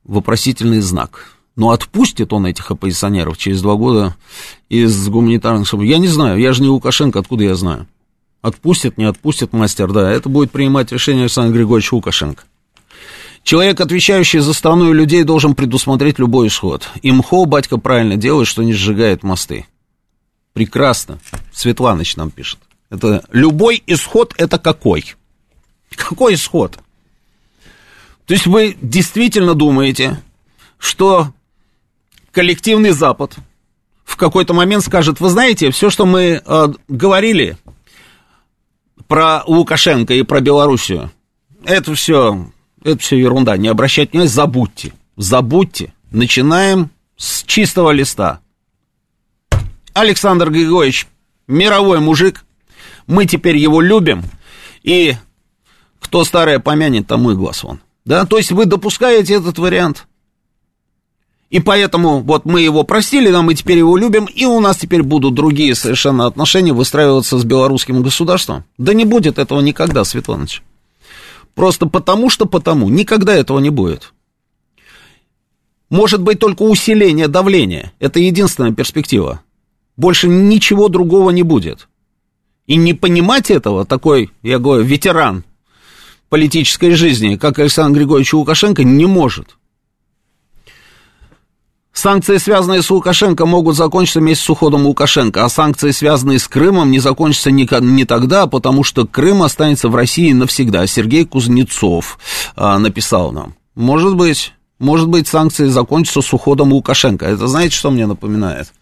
[0.04, 1.32] Вопросительный знак.
[1.56, 4.16] Но отпустит он этих оппозиционеров через два года
[4.70, 5.96] из гуманитарных соображений.
[5.96, 7.88] Я не знаю, я же не Лукашенко, откуда я знаю.
[8.42, 12.44] Отпустит, не отпустит мастер, да, это будет принимать решение Александр Григорьевич Лукашенко.
[13.44, 16.88] Человек, отвечающий за страну и людей, должен предусмотреть любой исход.
[17.02, 19.66] И МХО, батька, правильно делает, что не сжигает мосты.
[20.54, 21.20] Прекрасно.
[21.52, 22.60] Светланыч нам пишет.
[22.90, 25.16] Это любой исход это какой?
[25.96, 26.78] Какой исход?
[28.26, 30.22] То есть вы действительно думаете,
[30.78, 31.34] что
[32.32, 33.36] коллективный Запад
[34.04, 37.58] в какой-то момент скажет, вы знаете, все, что мы э, говорили
[39.08, 41.12] про Лукашенко и про Белоруссию,
[41.64, 42.52] это все
[42.84, 44.94] это все ерунда, не обращайте внимания, забудьте.
[45.18, 45.94] Забудьте.
[46.10, 48.40] Начинаем с чистого листа.
[49.94, 51.08] Александр Григорьевич,
[51.48, 52.46] мировой мужик,
[53.08, 54.24] мы теперь его любим,
[54.84, 55.16] и
[56.00, 57.82] кто старое помянет, тому и глаз вон.
[58.06, 60.08] Да, то есть вы допускаете этот вариант.
[61.50, 65.04] И поэтому вот мы его простили, да, мы теперь его любим, и у нас теперь
[65.04, 68.64] будут другие совершенно отношения выстраиваться с белорусским государством.
[68.78, 70.64] Да не будет этого никогда, Светланович.
[71.56, 72.90] Просто потому, что потому.
[72.90, 74.14] Никогда этого не будет.
[75.90, 77.92] Может быть только усиление давления.
[78.00, 79.42] Это единственная перспектива.
[79.98, 81.90] Больше ничего другого не будет.
[82.66, 85.44] И не понимать этого, такой, я говорю, ветеран
[86.30, 89.58] политической жизни, как Александр Григорьевич Лукашенко, не может.
[91.94, 96.90] Санкции, связанные с Лукашенко, могут закончиться вместе с уходом Лукашенко, а санкции, связанные с Крымом,
[96.90, 100.88] не закончатся ни, не тогда, потому что Крым останется в России навсегда.
[100.88, 102.18] Сергей Кузнецов
[102.56, 103.56] а, написал нам.
[103.76, 107.26] Может быть, может быть, санкции закончатся с уходом Лукашенко.
[107.26, 108.74] Это знаете, что мне напоминает?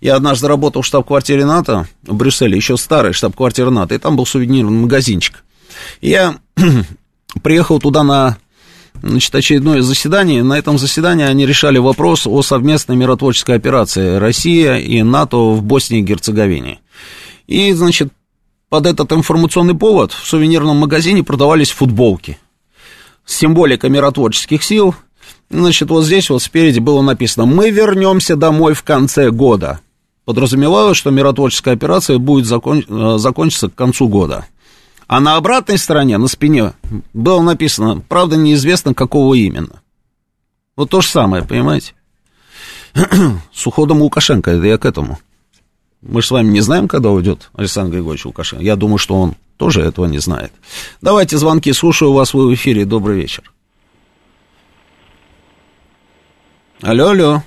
[0.00, 4.26] Я однажды работал в штаб-квартире НАТО в Брюсселе, еще старый штаб-квартира НАТО, и там был
[4.26, 5.42] сувенирный магазинчик.
[6.00, 6.36] Я
[7.42, 8.36] приехал туда на
[9.02, 10.42] значит, очередное заседание.
[10.42, 16.00] На этом заседании они решали вопрос о совместной миротворческой операции Россия и НАТО в Боснии
[16.00, 16.80] и Герцеговине.
[17.46, 18.12] И, значит,
[18.68, 22.38] под этот информационный повод в сувенирном магазине продавались футболки
[23.24, 24.94] с символикой миротворческих сил.
[25.50, 29.80] Значит, вот здесь вот спереди было написано «Мы вернемся домой в конце года».
[30.26, 32.84] Подразумевалось, что миротворческая операция будет закон...
[32.86, 34.44] Э, закончиться к концу года.
[35.08, 36.74] А на обратной стороне, на спине,
[37.14, 39.80] было написано, правда, неизвестно, какого именно.
[40.76, 41.94] Вот то же самое, понимаете?
[43.52, 45.18] С уходом Лукашенко, это я к этому.
[46.02, 48.62] Мы же с вами не знаем, когда уйдет Александр Григорьевич Лукашенко.
[48.62, 50.52] Я думаю, что он тоже этого не знает.
[51.00, 53.50] Давайте звонки, слушаю вас, вы в эфире, добрый вечер.
[56.82, 57.42] Алло, алло,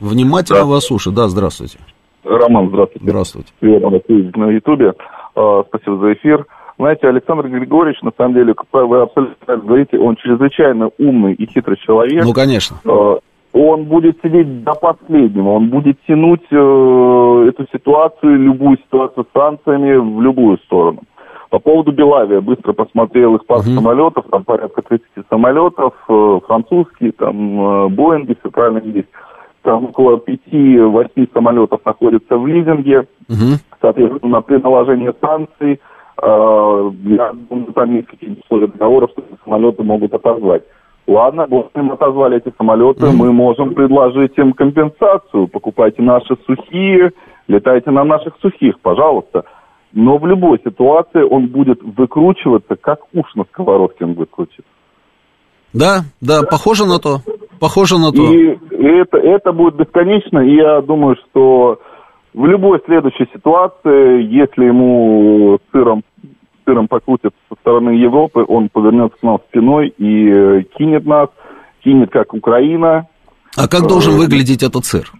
[0.00, 1.78] внимательно вас слушаю, да, здравствуйте.
[2.24, 3.04] Роман, здравствуйте.
[3.04, 3.52] Здравствуйте.
[3.60, 4.94] Привет, на Ютубе.
[5.36, 6.46] А, спасибо за эфир.
[6.82, 12.24] Знаете, Александр Григорьевич, на самом деле, вы абсолютно говорите, он чрезвычайно умный и хитрый человек.
[12.24, 12.76] Ну, конечно.
[12.84, 13.18] Э,
[13.52, 19.94] он будет сидеть до последнего, он будет тянуть э, эту ситуацию, любую ситуацию с санкциями
[19.94, 21.02] в любую сторону.
[21.50, 23.76] По поводу Белавия, быстро посмотрел их парк uh-huh.
[23.76, 29.08] самолетов, там порядка 30 самолетов, э, французские, там, Боинги, все правильно есть.
[29.62, 33.06] Там около 5-8 самолетов находятся в лизинге.
[33.28, 33.62] Uh-huh.
[33.80, 35.78] Соответственно, при наложении санкций
[36.20, 40.62] я думаю, там есть какие-то условия договора, что самолеты могут отозвать.
[41.06, 45.48] Ладно, вот им отозвали эти самолеты, мы можем предложить им компенсацию.
[45.48, 47.10] Покупайте наши сухие,
[47.48, 49.44] летайте на наших сухих, пожалуйста.
[49.92, 54.62] Но в любой ситуации он будет выкручиваться, как уж на сковородке он будет крутиться.
[55.74, 57.18] Да, да, похоже на то.
[57.58, 58.22] Похоже на то.
[58.22, 61.78] И это, это будет бесконечно, и я думаю, что
[62.34, 66.02] в любой следующей ситуации, если ему сыром,
[66.64, 71.28] сыром покрутят со стороны Европы, он повернется к нам спиной и э, кинет нас,
[71.84, 73.06] кинет как Украина.
[73.56, 75.12] А как должен выглядеть этот сыр?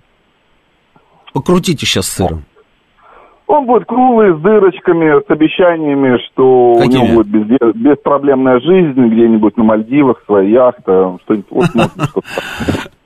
[1.35, 2.45] Покрутите сейчас сыром.
[3.47, 7.01] Он будет круглый, с дырочками, с обещаниями, что Какими?
[7.01, 11.51] у него будет без, беспроблемная жизнь где-нибудь на Мальдивах, своя яхта, что-нибудь.
[11.51, 12.21] Вот, что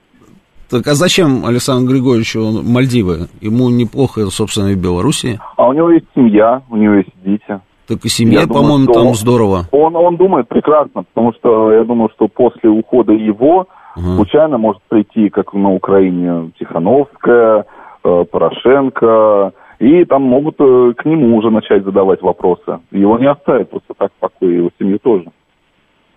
[0.70, 3.28] Так а зачем Александру Григорьевичу Мальдивы?
[3.40, 5.38] Ему неплохо, собственно, и в Белоруссии.
[5.56, 7.60] А у него есть семья, у него есть дети.
[7.86, 9.66] Так и семья, по-моему, там здорово.
[9.70, 14.16] Он, он думает прекрасно, потому что я думаю, что после ухода его угу.
[14.16, 17.64] случайно может прийти, как на Украине, Тихановская,
[18.02, 22.80] э, Порошенко, и там могут э, к нему уже начать задавать вопросы.
[22.90, 25.26] Его не оставят просто так в покое, его семью тоже.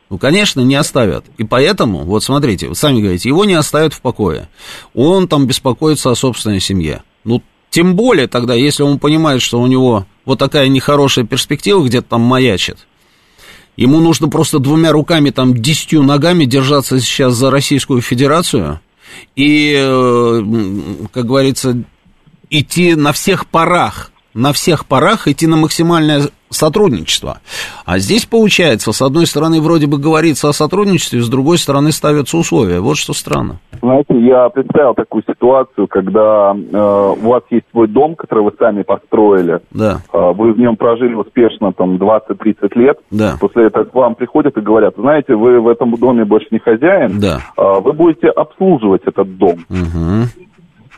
[0.10, 1.26] Ну, конечно, не оставят.
[1.38, 4.49] И поэтому, вот смотрите, вы сами говорите, его не оставят в покое.
[4.95, 7.03] Он там беспокоится о собственной семье.
[7.24, 12.10] Ну, тем более тогда, если он понимает, что у него вот такая нехорошая перспектива где-то
[12.10, 12.88] там маячит,
[13.78, 18.80] ему нужно просто двумя руками, там, десятью ногами держаться сейчас за Российскую Федерацию
[19.36, 20.43] и, э,
[21.14, 21.84] как говорится,
[22.49, 27.40] идти на всех парах на всех парах идти на максимальное сотрудничество.
[27.86, 32.38] А здесь получается, с одной стороны, вроде бы говорится о сотрудничестве, с другой стороны, ставятся
[32.38, 32.80] условия.
[32.80, 33.60] Вот что странно.
[33.82, 38.82] Знаете, я представил такую ситуацию, когда э, у вас есть свой дом, который вы сами
[38.84, 39.60] построили.
[39.72, 40.02] Да.
[40.12, 42.98] Э, вы в нем прожили успешно там 20-30 лет.
[43.12, 43.36] Да.
[43.40, 47.20] После этого к вам приходят и говорят, знаете, вы в этом доме больше не хозяин.
[47.20, 47.42] Да.
[47.58, 49.66] Э, вы будете обслуживать этот дом.
[49.70, 50.50] Угу.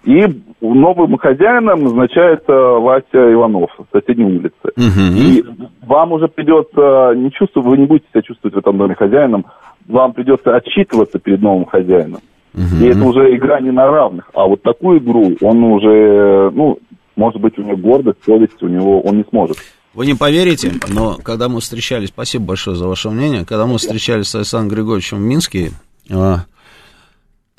[0.06, 4.56] И новым хозяином назначается Вася Иванов с соседней улицы.
[4.78, 5.16] Угу.
[5.16, 5.44] И
[5.86, 9.46] вам уже придется не чувствовать, вы не будете себя чувствовать в этом доме хозяином,
[9.88, 12.22] вам придется отчитываться перед новым хозяином.
[12.54, 12.84] Угу.
[12.84, 14.30] И это уже игра не на равных.
[14.34, 16.78] А вот такую игру он уже, ну,
[17.16, 19.58] может быть, у него гордость, совесть у него он не сможет.
[19.94, 24.28] Вы не поверите, но когда мы встречались, спасибо большое за ваше мнение, когда мы встречались
[24.28, 25.72] с Александром Григорьевичем в Минске,
[26.10, 26.46] а,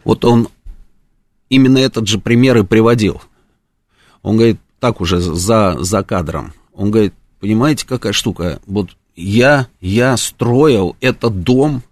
[0.04, 0.48] вот он
[1.52, 3.20] именно этот же пример и приводил.
[4.22, 6.54] Он говорит, так уже за, за кадром.
[6.72, 8.60] Он говорит, понимаете, какая штука?
[8.66, 11.82] Вот я, я строил этот дом,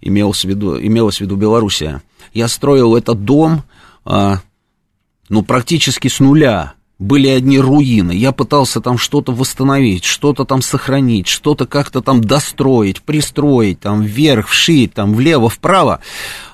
[0.00, 2.02] имелось в виду, имелось в виду Белоруссия,
[2.34, 3.62] я строил этот дом,
[4.04, 4.40] а,
[5.28, 6.74] ну, практически с нуля.
[6.98, 8.10] были одни руины.
[8.10, 14.48] Я пытался там что-то восстановить, что-то там сохранить, что-то как-то там достроить, пристроить, там вверх,
[14.48, 16.00] вшить, там влево, вправо.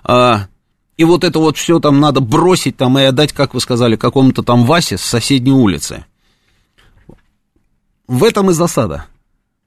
[0.05, 0.49] А,
[0.97, 4.43] и вот это вот все там надо бросить там и отдать, как вы сказали, какому-то
[4.43, 6.05] там Васе с соседней улицы.
[8.07, 9.07] В этом и засада.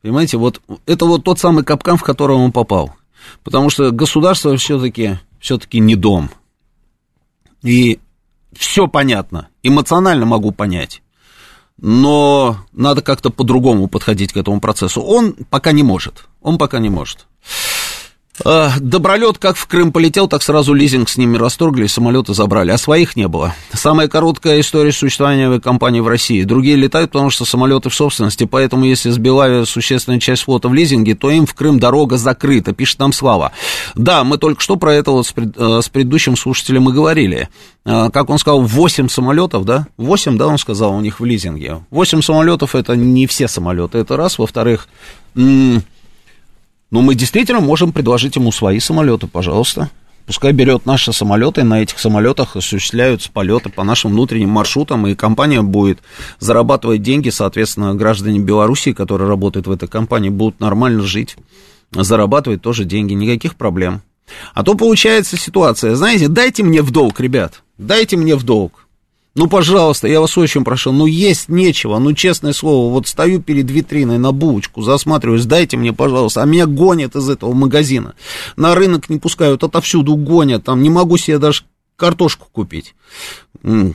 [0.01, 2.95] Понимаете, вот это вот тот самый капкан, в который он попал.
[3.43, 6.30] Потому что государство все-таки все-таки не дом.
[7.61, 7.99] И
[8.53, 11.01] все понятно, эмоционально могу понять.
[11.77, 15.01] Но надо как-то по-другому подходить к этому процессу.
[15.01, 16.27] Он пока не может.
[16.41, 17.27] Он пока не может.
[18.46, 22.78] А, добролет как в Крым полетел, так сразу лизинг с ними расторгли, самолеты забрали, а
[22.78, 23.54] своих не было.
[23.74, 26.44] Самая короткая история существования авиакомпании в России.
[26.44, 31.16] Другие летают, потому что самолеты в собственности, поэтому если сбила существенная часть флота в лизинге,
[31.16, 33.52] то им в Крым дорога закрыта, пишет нам Слава.
[33.96, 37.50] Да, мы только что про это вот с, пред, э, с предыдущим слушателем и говорили.
[37.86, 39.88] А, как он сказал, 8 самолетов, да?
[39.98, 41.84] 8, да, он сказал, у них в лизинге.
[41.90, 44.38] 8 самолетов это не все самолеты, это раз.
[44.38, 44.88] Во-вторых,
[46.92, 49.90] но мы действительно можем предложить ему свои самолеты, пожалуйста.
[50.26, 55.64] Пускай берет наши самолеты, на этих самолетах осуществляются полеты по нашим внутренним маршрутам, и компания
[55.64, 56.00] будет
[56.40, 61.36] зарабатывать деньги, соответственно, граждане Белоруссии, которые работают в этой компании, будут нормально жить,
[61.92, 64.02] зарабатывать тоже деньги, никаких проблем.
[64.54, 68.86] А то получается ситуация, знаете, дайте мне в долг, ребят, дайте мне в долг.
[69.40, 73.72] Ну, пожалуйста, я вас очень прошу, ну, есть нечего, ну, честное слово, вот стою перед
[73.72, 78.16] витриной на булочку, засматриваюсь, дайте мне, пожалуйста, а меня гонят из этого магазина,
[78.58, 81.64] на рынок не пускают, отовсюду гонят, там, не могу себе даже
[81.96, 82.96] картошку купить.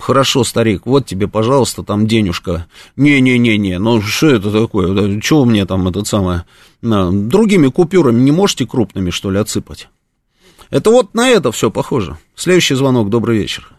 [0.00, 2.66] Хорошо, старик, вот тебе, пожалуйста, там денежка.
[2.96, 5.20] Не-не-не-не, ну что это такое?
[5.20, 6.46] Чего мне там этот самое...
[6.80, 9.88] Другими купюрами не можете крупными, что ли, отсыпать?
[10.70, 12.16] Это вот на это все похоже.
[12.34, 13.73] Следующий звонок, добрый вечер.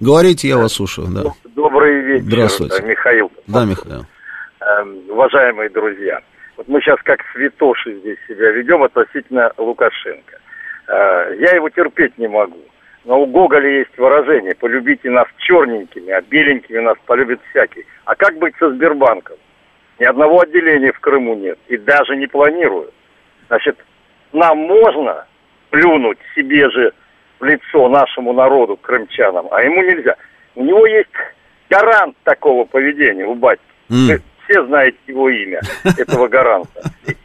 [0.00, 1.30] Говорите, я вас слушаю, да.
[1.44, 2.82] Добрый вечер, Здравствуйте.
[2.82, 3.30] Михаил.
[3.46, 4.06] Да, Михаил.
[4.60, 6.20] Эм, уважаемые друзья,
[6.56, 10.38] вот мы сейчас как святоши здесь себя ведем относительно Лукашенко.
[10.88, 12.60] Э, я его терпеть не могу.
[13.04, 17.84] Но у Гоголя есть выражение «полюбите нас черненькими, а беленькими нас полюбит всякий».
[18.04, 19.36] А как быть со Сбербанком?
[19.98, 22.92] Ни одного отделения в Крыму нет и даже не планируют.
[23.48, 23.76] Значит,
[24.32, 25.26] нам можно
[25.70, 26.92] плюнуть себе же
[27.40, 30.14] в лицо нашему народу, крымчанам, а ему нельзя.
[30.54, 31.08] У него есть
[31.68, 33.64] гарант такого поведения у батьки.
[33.88, 34.20] Mm.
[34.48, 35.60] Все знаете его имя,
[35.98, 36.82] этого гаранта.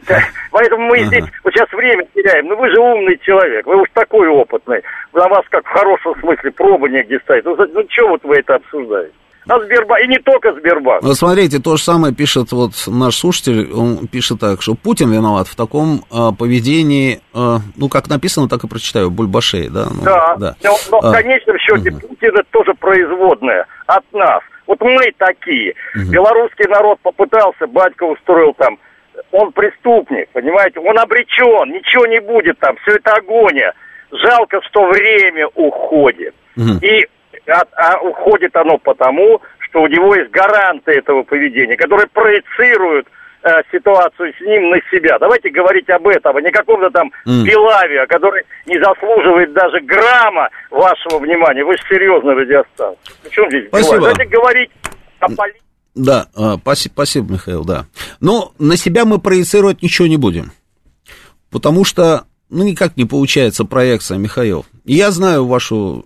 [0.51, 2.47] Поэтому мы здесь вот сейчас время теряем.
[2.47, 4.81] Ну вы же умный человек, вы уж такой опытный.
[5.13, 7.45] На вас как в хорошем смысле пробы негде ставить.
[7.45, 9.13] Ну, ну что вот вы это обсуждаете?
[9.47, 11.03] А Сбербанк, и не только Сбербанк.
[11.03, 15.47] Вот смотрите, то же самое пишет вот наш слушатель, он пишет так, что Путин виноват
[15.47, 19.85] в таком а, поведении, а, ну, как написано, так и прочитаю, Бульбашей, да?
[19.91, 20.55] Ну, да, да.
[20.63, 22.07] но, но а, в конечном счете угу.
[22.07, 24.41] Путин это тоже производное от нас.
[24.65, 25.75] Вот мы такие.
[25.95, 26.11] Угу.
[26.11, 28.79] Белорусский народ попытался, батька устроил там,
[29.31, 33.73] он преступник, понимаете, он обречен, ничего не будет там, все это агония.
[34.11, 36.33] Жалко, что время уходит.
[36.57, 36.79] Угу.
[36.81, 37.05] И
[37.47, 43.07] а, а уходит оно потому, что у него есть гаранты этого поведения, которые проецируют
[43.43, 45.17] э, ситуацию с ним на себя.
[45.19, 47.43] Давайте говорить об этом, а не каком-то там mm.
[47.43, 51.63] Белавия, который не заслуживает даже грамма вашего внимания.
[51.63, 53.13] Вы же серьезно радиостанция.
[53.23, 53.99] Причем здесь Спасибо.
[53.99, 54.71] Давайте говорить
[55.19, 55.61] о политике.
[55.95, 57.85] Да, а, спасибо, спасибо, Михаил, да.
[58.19, 60.51] Но на себя мы проецировать ничего не будем.
[61.49, 64.65] Потому что, ну, никак не получается проекция, Михаил.
[64.83, 66.05] Я знаю вашу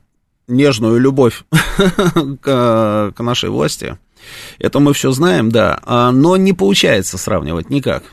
[0.50, 1.43] нежную любовь
[2.41, 3.97] к, к нашей власти.
[4.60, 8.04] Это мы все знаем, да, а, но не получается сравнивать никак.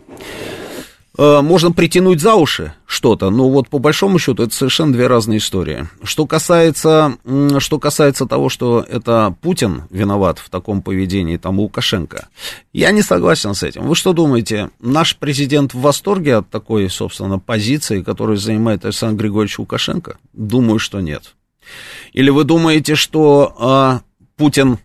[1.18, 5.39] А, можно притянуть за уши что-то, но вот по большому счету это совершенно две разные
[5.39, 5.89] истории.
[6.03, 7.16] Что касается,
[7.59, 12.28] что касается того, что это Путин виноват в таком поведении, там, Лукашенко,
[12.72, 13.87] я не согласен с этим.
[13.87, 19.59] Вы что думаете, наш президент в восторге от такой, собственно, позиции, которую занимает Александр Григорьевич
[19.59, 20.18] Лукашенко?
[20.32, 21.34] Думаю, что нет.
[22.12, 24.79] Или вы думаете, что э, Путин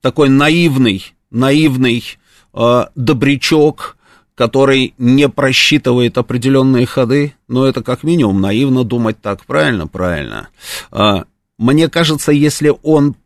[0.00, 2.04] такой наивный, наивный
[2.52, 3.96] э, добрячок,
[4.34, 7.34] который не просчитывает определенные ходы?
[7.48, 9.44] Ну, это как минимум наивно думать так.
[9.46, 9.86] Правильно?
[9.86, 10.48] Правильно.
[10.90, 11.24] Э,
[11.58, 13.16] мне кажется, если он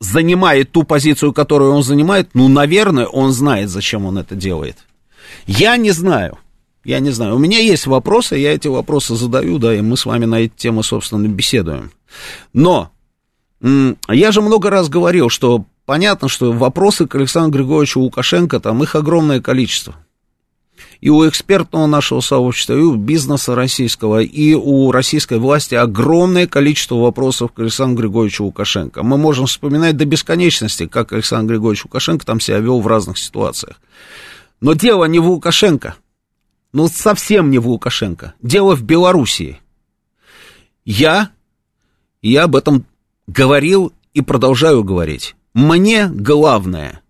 [0.00, 4.78] занимает ту позицию, которую он занимает, ну, наверное, он знает, зачем он это делает.
[5.46, 6.38] Я не знаю.
[6.86, 7.34] Я не знаю.
[7.34, 10.52] У меня есть вопросы, я эти вопросы задаю, да, и мы с вами на эти
[10.56, 11.90] темы, собственно, беседуем.
[12.52, 12.92] Но
[13.60, 18.94] я же много раз говорил, что понятно, что вопросы к Александру Григорьевичу Лукашенко, там их
[18.94, 19.96] огромное количество.
[21.00, 26.96] и у экспертного нашего сообщества, и у бизнеса российского, и у российской власти огромное количество
[26.96, 29.02] вопросов к Александру Григорьевичу Лукашенко.
[29.02, 33.80] Мы можем вспоминать до бесконечности, как Александр Григорьевич Лукашенко там себя вел в разных ситуациях.
[34.60, 35.96] Но дело не в Лукашенко.
[36.72, 38.34] Ну, совсем не в Лукашенко.
[38.42, 39.60] Дело в Белоруссии.
[40.84, 41.30] Я,
[42.22, 42.84] я об этом
[43.26, 45.36] говорил и продолжаю говорить.
[45.54, 47.02] Мне главное,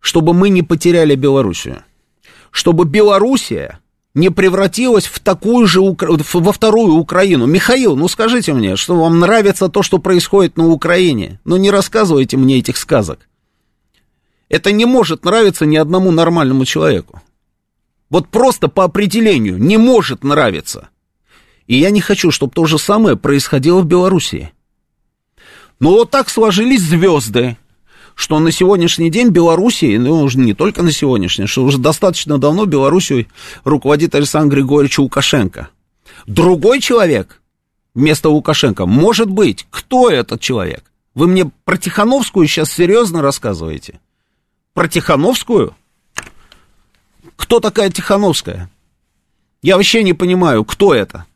[0.00, 1.82] чтобы мы не потеряли Белоруссию
[2.56, 3.80] чтобы Белоруссия
[4.14, 7.44] не превратилась в такую же, во вторую Украину.
[7.44, 11.38] Михаил, ну скажите мне, что вам нравится то, что происходит на Украине?
[11.44, 13.28] Ну не рассказывайте мне этих сказок.
[14.48, 17.20] Это не может нравиться ни одному нормальному человеку.
[18.08, 20.88] Вот просто по определению не может нравиться.
[21.66, 24.52] И я не хочу, чтобы то же самое происходило в Белоруссии.
[25.80, 27.56] Но вот так сложились звезды,
[28.14, 32.64] что на сегодняшний день Белоруссии, ну, уже не только на сегодняшний, что уже достаточно давно
[32.64, 33.28] Белоруссией
[33.64, 35.68] руководит Александр Григорьевич Лукашенко.
[36.26, 37.42] Другой человек
[37.94, 39.66] вместо Лукашенко может быть.
[39.70, 40.84] Кто этот человек?
[41.14, 44.00] Вы мне про Тихановскую сейчас серьезно рассказываете?
[44.72, 45.74] Про Тихановскую?
[47.36, 48.70] Кто такая Тихановская?
[49.62, 51.26] Я вообще не понимаю, кто это?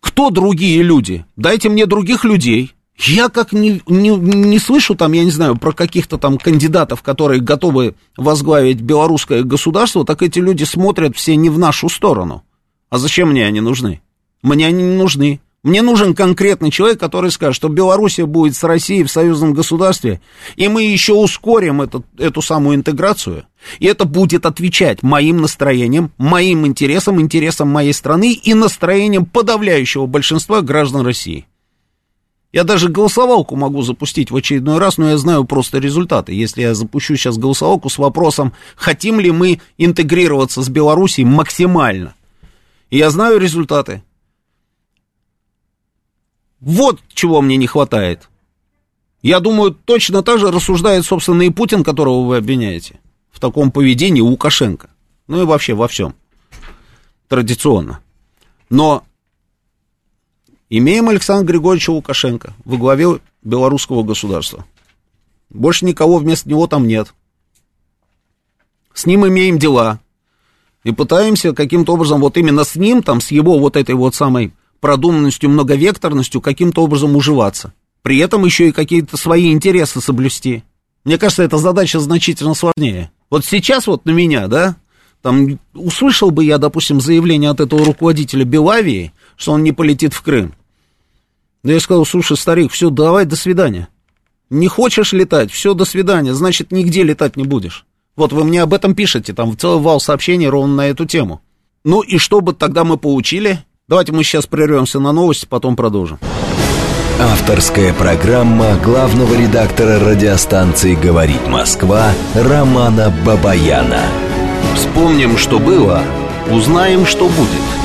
[0.00, 1.24] Кто другие люди?
[1.36, 2.74] Дайте мне других людей.
[2.98, 7.40] Я как не, не, не слышу там, я не знаю, про каких-то там кандидатов, которые
[7.40, 12.44] готовы возглавить белорусское государство, так эти люди смотрят все не в нашу сторону.
[12.90, 14.00] А зачем мне они нужны?
[14.42, 15.40] Мне они не нужны.
[15.64, 20.20] Мне нужен конкретный человек, который скажет, что Белоруссия будет с Россией в союзном государстве,
[20.56, 23.46] и мы еще ускорим эту, эту самую интеграцию,
[23.78, 30.60] и это будет отвечать моим настроениям, моим интересам, интересам моей страны и настроениям подавляющего большинства
[30.60, 31.46] граждан России.
[32.52, 36.34] Я даже голосовалку могу запустить в очередной раз, но я знаю просто результаты.
[36.34, 42.14] Если я запущу сейчас голосовалку с вопросом, хотим ли мы интегрироваться с Белоруссией максимально.
[42.90, 44.02] Я знаю результаты.
[46.64, 48.30] Вот чего мне не хватает.
[49.20, 53.00] Я думаю, точно так же рассуждает, собственно, и Путин, которого вы обвиняете.
[53.30, 54.88] В таком поведении Лукашенко.
[55.26, 56.14] Ну и вообще во всем.
[57.28, 58.00] Традиционно.
[58.70, 59.04] Но
[60.70, 64.64] Имеем Александра Григорьевича Лукашенко во главе белорусского государства.
[65.50, 67.14] Больше никого вместо него там нет.
[68.94, 70.00] С ним имеем дела.
[70.82, 74.52] И пытаемся каким-то образом, вот именно с ним, там, с его вот этой вот самой
[74.84, 77.72] продуманностью, многовекторностью, каким-то образом уживаться.
[78.02, 80.62] При этом еще и какие-то свои интересы соблюсти.
[81.06, 83.10] Мне кажется, эта задача значительно сложнее.
[83.30, 84.76] Вот сейчас вот на меня, да,
[85.22, 90.20] там услышал бы я, допустим, заявление от этого руководителя Белавии, что он не полетит в
[90.20, 90.52] Крым.
[91.62, 93.88] Да я сказал, слушай, старик, все, давай, до свидания.
[94.50, 97.86] Не хочешь летать, все, до свидания, значит, нигде летать не будешь.
[98.16, 101.40] Вот вы мне об этом пишете, там целый вал сообщений ровно на эту тему.
[101.84, 103.64] Ну и что бы тогда мы получили?
[103.88, 106.18] Давайте мы сейчас прервемся на новости, потом продолжим.
[107.20, 114.02] Авторская программа главного редактора радиостанции «Говорит Москва» Романа Бабаяна.
[114.74, 116.02] Вспомним, что было,
[116.50, 117.62] узнаем, что будет–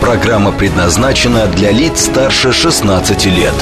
[0.00, 3.52] Программа предназначена для лиц старше 16 лет.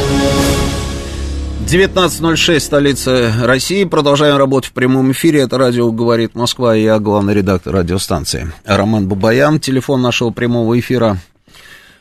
[1.66, 3.82] 19.06, столица России.
[3.82, 5.40] Продолжаем работать в прямом эфире.
[5.40, 6.76] Это радио «Говорит Москва».
[6.76, 8.52] И я главный редактор радиостанции.
[8.64, 9.58] Роман Бабаян.
[9.58, 11.18] Телефон нашего прямого эфира.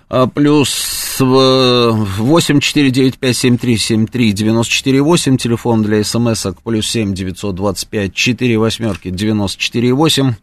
[0.10, 5.38] А, плюс 8 495 7373 94 8.
[5.38, 6.62] Телефон для смс-ок.
[6.62, 10.34] Плюс 7 925 4 восьмерки 94 8.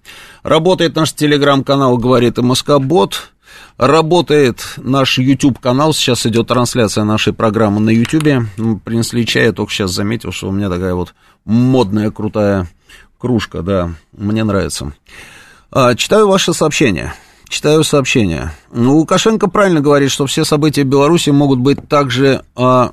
[0.42, 3.30] Работает наш телеграм-канал «Говорит МСК Бот».
[3.76, 8.46] Работает наш YouTube-канал, сейчас идет трансляция нашей программы на YouTube.
[8.84, 12.68] Принесли чай, я только сейчас заметил, что у меня такая вот модная, крутая
[13.18, 14.92] кружка, да, мне нравится.
[15.72, 17.14] А, читаю ваши сообщения.
[17.48, 18.54] Читаю сообщения.
[18.72, 22.92] Ну, Лукашенко правильно говорит, что все события в Беларуси могут быть также а,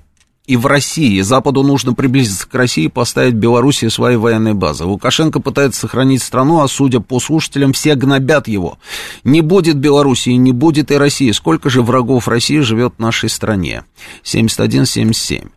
[0.51, 1.21] и в России.
[1.21, 4.83] Западу нужно приблизиться к России и поставить в Белоруссии свои военные базы.
[4.83, 8.77] Лукашенко пытается сохранить страну, а судя по слушателям, все гнобят его.
[9.23, 11.31] Не будет Белоруссии, не будет и России.
[11.31, 13.85] Сколько же врагов России живет в нашей стране?
[14.25, 15.49] 71-77.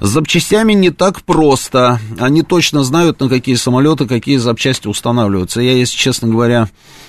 [0.00, 1.98] С запчастями не так просто.
[2.18, 5.60] Они точно знают, на какие самолеты какие запчасти устанавливаются.
[5.60, 6.68] Я, если честно говоря,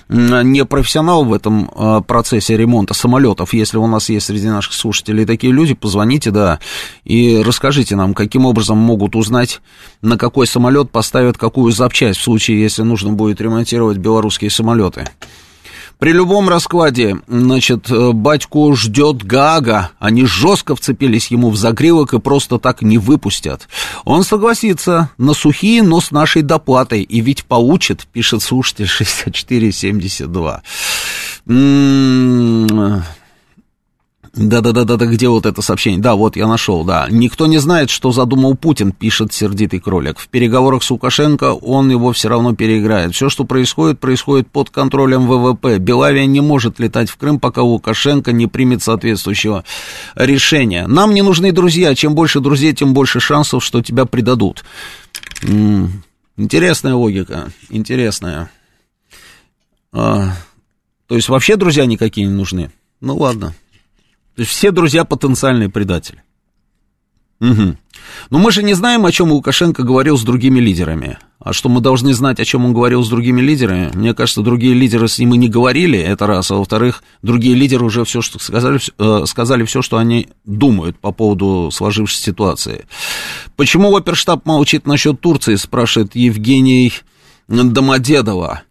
[0.10, 3.54] не профессионал в этом а, процессе ремонта самолетов.
[3.54, 6.60] Если у нас есть среди наших слушателей такие люди, позвоните, да,
[7.04, 9.62] и расскажите нам, каким образом могут узнать,
[10.02, 15.10] на какой самолет поставят какую запчасть в случае, если нужно будет ремонтировать белорусские самолеты.
[16.00, 19.90] При любом раскладе, значит, э, батьку ждет Гага.
[19.98, 23.68] Они жестко вцепились ему в загривок и просто так не выпустят.
[24.06, 27.02] Он согласится на сухие, но с нашей доплатой.
[27.02, 30.62] И ведь получит, пишет слушатель 6472.
[34.38, 34.50] М-м-м.
[34.50, 36.00] Да-да-да-да, где вот это сообщение?
[36.00, 37.08] Да, вот я нашел, да.
[37.10, 40.20] Никто не знает, что задумал Путин, пишет сердитый кролик.
[40.20, 43.14] В переговорах с Лукашенко он его все равно переиграет.
[43.14, 45.80] Все, что происходит, происходит под контролем ВВП.
[45.80, 49.64] Белавия не может летать в Крым, пока Лукашенко не примет соответствующего
[50.16, 50.88] решения.
[50.88, 51.96] Нам не нужны друзья.
[51.96, 54.64] Чем больше друзей, тем больше шансов, что тебя предадут.
[56.38, 58.52] Интересная логика, интересная.
[59.92, 60.34] А,
[61.08, 62.72] то есть вообще друзья никакие не нужны?
[63.02, 63.56] Ну ладно.
[64.38, 66.22] То есть все друзья потенциальные предатели.
[67.40, 67.76] Угу.
[68.30, 71.18] Но мы же не знаем, о чем Лукашенко говорил с другими лидерами.
[71.40, 73.90] А что мы должны знать, о чем он говорил с другими лидерами?
[73.96, 76.52] Мне кажется, другие лидеры с ним и не говорили, это раз.
[76.52, 81.12] А во-вторых, другие лидеры уже все, что сказали, э, сказали все, что они думают по
[81.12, 82.86] поводу сложившейся ситуации.
[83.56, 86.94] Почему оперштаб молчит насчет Турции, спрашивает Евгений
[87.48, 88.62] Домодедова.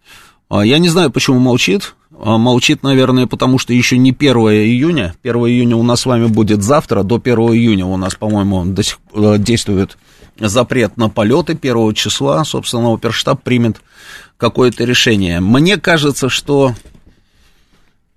[0.49, 1.97] А я не знаю, почему молчит.
[2.19, 5.15] А, молчит, наверное, потому что еще не 1 июня.
[5.23, 7.03] 1 июня у нас с вами будет завтра.
[7.03, 9.99] До 1 июня у нас, по-моему, до сих э, действует
[10.39, 12.45] запрет на полеты 1 числа.
[12.45, 13.81] Собственно, оперштаб примет
[14.39, 15.41] какое-то решение.
[15.41, 16.75] Мне кажется, что...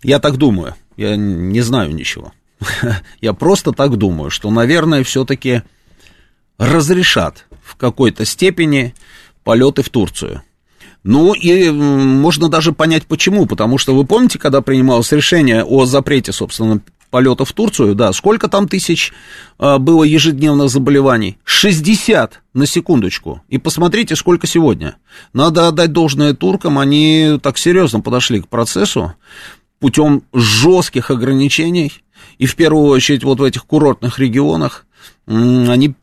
[0.02, 0.76] Я так думаю.
[0.96, 2.32] Я не знаю ничего.
[3.22, 5.64] Я просто так думаю, что, наверное, все-таки
[6.58, 8.94] разрешат в какой-то степени
[9.44, 10.42] полеты в Турцию.
[11.04, 16.32] Ну, и можно даже понять почему, потому что вы помните, когда принималось решение о запрете,
[16.32, 19.14] собственно, полета в Турцию, да, сколько там тысяч
[19.58, 21.38] а, было ежедневных заболеваний?
[21.44, 23.42] 60 на секундочку.
[23.48, 24.98] И посмотрите, сколько сегодня.
[25.34, 29.14] Надо отдать должное туркам, они так серьезно подошли к процессу
[29.80, 31.94] путем жестких ограничений.
[32.38, 34.86] И в первую очередь вот в этих курортных регионах
[35.26, 35.96] они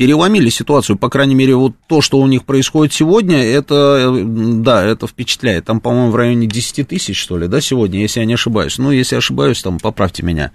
[0.00, 5.06] переломили ситуацию, по крайней мере, вот то, что у них происходит сегодня, это, да, это
[5.06, 5.66] впечатляет.
[5.66, 8.78] Там, по-моему, в районе 10 тысяч, что ли, да, сегодня, если я не ошибаюсь.
[8.78, 10.52] Ну, если ошибаюсь, там, поправьте меня.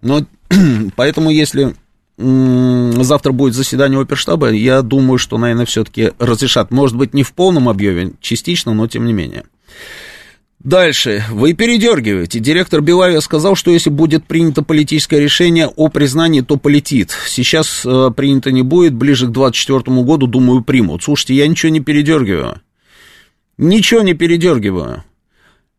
[0.00, 0.24] Но,
[0.96, 1.74] поэтому, если
[2.16, 6.70] завтра будет заседание оперштаба, я думаю, что, наверное, все-таки разрешат.
[6.70, 9.42] Может быть, не в полном объеме, частично, но тем не менее.
[10.64, 11.22] Дальше.
[11.30, 12.40] Вы передергиваете.
[12.40, 17.14] Директор Белавия сказал, что если будет принято политическое решение о признании, то полетит.
[17.28, 21.02] Сейчас э, принято не будет, ближе к 2024 году, думаю, примут.
[21.02, 22.62] Слушайте, я ничего не передергиваю.
[23.58, 25.04] Ничего не передергиваю.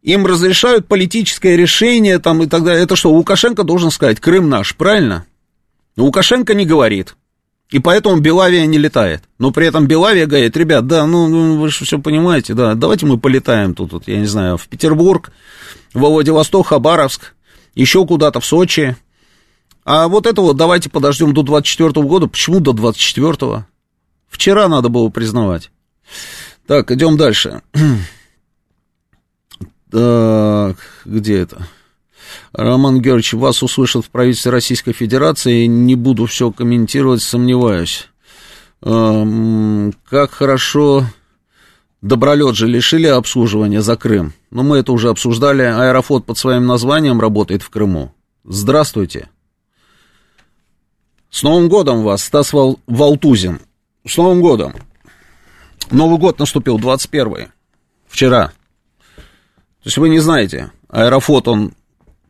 [0.04, 2.84] Им разрешают политическое решение там и так далее.
[2.84, 5.26] Это что, Лукашенко должен сказать, Крым наш, правильно?
[5.98, 7.16] Лукашенко не говорит.
[7.72, 9.24] И поэтому Белавия не летает.
[9.40, 13.06] Но при этом Белавия говорит, ребят, да, ну, ну вы же все понимаете, да, давайте
[13.06, 15.32] мы полетаем тут, вот, я не знаю, в Петербург,
[15.94, 17.34] во Владивосток, Хабаровск,
[17.74, 18.96] еще куда-то в Сочи.
[19.84, 22.28] А вот это вот давайте подождем до 24 года.
[22.28, 23.66] Почему до 24-го?
[24.28, 25.72] Вчера надо было признавать.
[26.68, 27.62] Так, идем дальше.
[29.92, 31.68] Так, где это?
[32.54, 38.10] Роман Георгиевич, вас услышат в правительстве Российской Федерации, не буду все комментировать, сомневаюсь.
[38.82, 41.06] Эм, как хорошо
[42.06, 44.34] Добролет же лишили обслуживания за Крым.
[44.52, 45.64] Но мы это уже обсуждали.
[45.64, 48.14] Аэрофлот под своим названием работает в Крыму.
[48.44, 49.30] Здравствуйте.
[51.32, 52.80] С Новым годом вас, Стас Вал...
[52.86, 53.60] Валтузин.
[54.08, 54.76] С Новым годом.
[55.90, 57.48] Новый год наступил, 21
[58.08, 58.50] Вчера.
[59.16, 61.74] То есть вы не знаете, Аэрофлот, он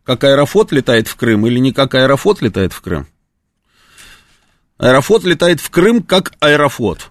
[0.06, 3.08] как Аэрофлот летает в Крым или не как Аэрофлот летает в Крым?
[4.78, 7.10] Аэрофлот летает в Крым как Аэрофлот.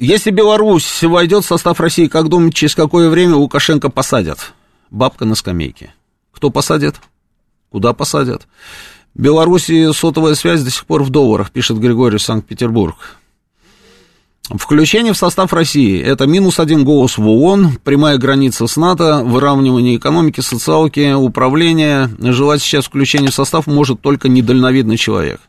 [0.00, 4.52] Если Беларусь войдет в состав России, как думаете, через какое время Лукашенко посадят?
[4.90, 5.94] Бабка на скамейке.
[6.32, 6.96] Кто посадит?
[7.70, 8.48] Куда посадят?
[9.14, 12.96] Беларуси сотовая связь до сих пор в долларах, пишет Григорий Санкт-Петербург.
[14.50, 19.96] Включение в состав России– это минус один голос в ООН, прямая граница с НАТО, выравнивание
[19.96, 22.10] экономики, социалки, управление.
[22.18, 25.40] Желать сейчас включения в состав может только недальновидный человек.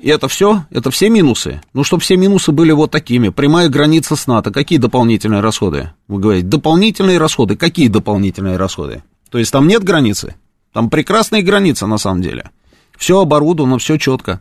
[0.00, 0.64] И это все?
[0.70, 1.60] Это все минусы?
[1.74, 3.28] Ну, чтобы все минусы были вот такими.
[3.28, 4.50] Прямая граница с НАТО.
[4.50, 5.92] Какие дополнительные расходы?
[6.08, 7.54] Вы говорите, дополнительные расходы.
[7.54, 9.04] Какие дополнительные расходы?
[9.30, 10.34] То есть там нет границы?
[10.72, 12.50] Там прекрасные границы на самом деле.
[12.96, 14.40] Все оборудовано, все четко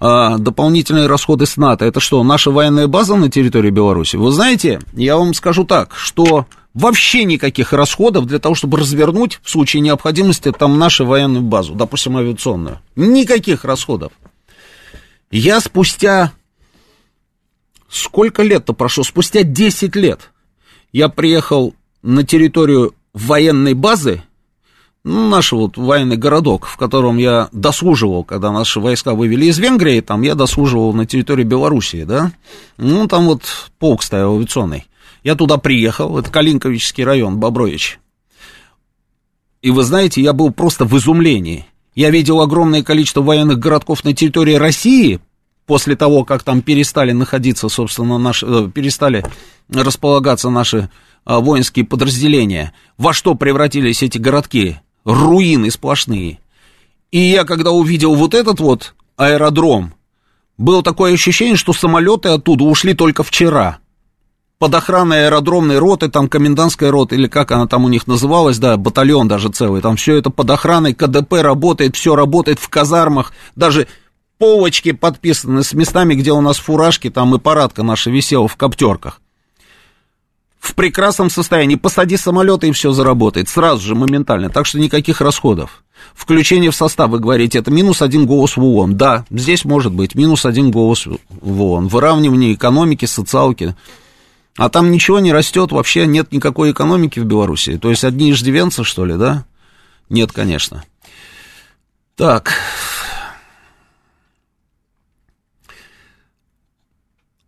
[0.00, 1.84] а, дополнительные расходы с НАТО.
[1.84, 4.16] Это что, наша военная база на территории Беларуси?
[4.16, 9.50] Вы знаете, я вам скажу так, что вообще никаких расходов для того, чтобы развернуть в
[9.50, 12.78] случае необходимости там нашу военную базу, допустим, авиационную.
[12.96, 14.12] Никаких расходов.
[15.30, 16.32] Я спустя...
[17.88, 19.02] Сколько лет-то прошло?
[19.02, 20.30] Спустя 10 лет
[20.92, 24.22] я приехал на территорию военной базы,
[25.04, 30.22] наш вот военный городок, в котором я дослуживал, когда наши войска вывели из Венгрии, там
[30.22, 32.32] я дослуживал на территории Белоруссии, да,
[32.76, 33.42] ну, там вот
[33.78, 34.86] полк стоял авиационный.
[35.24, 37.98] Я туда приехал, это Калинковичский район, Бобрович.
[39.62, 41.66] И вы знаете, я был просто в изумлении.
[41.94, 45.20] Я видел огромное количество военных городков на территории России,
[45.68, 49.24] после того, как там перестали находиться, собственно, наши, э, перестали
[49.68, 50.88] располагаться наши
[51.26, 52.72] а, воинские подразделения.
[52.96, 54.78] Во что превратились эти городки?
[55.08, 56.38] Руины сплошные.
[57.10, 59.94] И я, когда увидел вот этот вот аэродром,
[60.58, 63.78] было такое ощущение, что самолеты оттуда ушли только вчера
[64.58, 68.76] под охраной аэродромной роты, там комендантская рота, или как она там у них называлась, да,
[68.76, 73.86] батальон даже целый, там все это под охраной, КДП работает, все работает в казармах, даже
[74.36, 79.22] полочки подписаны с местами, где у нас фуражки, там и парадка наша висела в коптерках.
[80.68, 81.76] В прекрасном состоянии.
[81.76, 83.48] Посади самолеты и все заработает.
[83.48, 84.50] Сразу же, моментально.
[84.50, 85.82] Так что никаких расходов.
[86.14, 88.94] Включение в состав, вы говорите, это минус один голос в ООН.
[88.94, 91.88] Да, здесь может быть минус один голос в ООН.
[91.88, 93.74] Выравнивание экономики, социалки.
[94.58, 97.78] А там ничего не растет, вообще нет никакой экономики в Беларуси.
[97.78, 99.46] То есть одни иждивенцы, что ли, да?
[100.10, 100.84] Нет, конечно.
[102.14, 102.52] Так.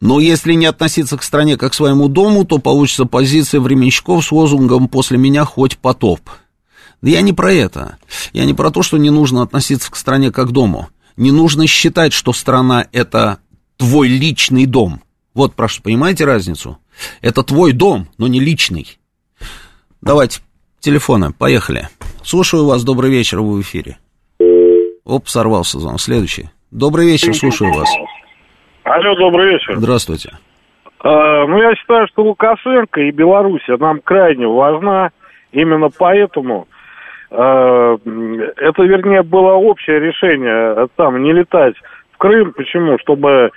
[0.01, 4.33] Но если не относиться к стране как к своему дому, то получится позиция временщиков с
[4.33, 6.21] лозунгом «после меня хоть потоп».
[7.03, 7.97] Да я не про это.
[8.33, 10.89] Я не про то, что не нужно относиться к стране как к дому.
[11.17, 13.39] Не нужно считать, что страна– это
[13.77, 15.03] твой личный дом.
[15.35, 16.79] Вот прошу, понимаете разницу?
[17.21, 18.99] Это твой дом, но не личный.
[20.01, 20.41] Давайте,
[20.81, 21.89] телефоны, поехали.
[22.23, 23.99] Слушаю вас, добрый вечер, вы в эфире.
[25.05, 26.01] Оп, сорвался звонок.
[26.01, 26.51] Следующий.
[26.71, 27.89] Добрый вечер, слушаю вас.
[28.91, 29.77] Алло, добрый вечер.
[29.77, 30.31] Здравствуйте.
[30.99, 35.11] А, ну, я считаю, что Лукашенко и Белоруссия нам крайне важна.
[35.53, 36.67] Именно поэтому
[37.31, 41.77] а, это, вернее, было общее решение там не летать
[42.11, 42.53] в Крым.
[42.53, 42.99] Почему?
[42.99, 43.53] Чтобы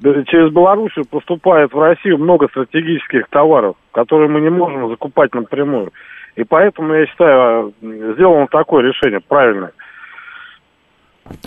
[0.00, 5.92] через Белоруссию поступает в Россию много стратегических товаров, которые мы не можем закупать напрямую.
[6.36, 9.72] И поэтому, я считаю, сделано такое решение правильное.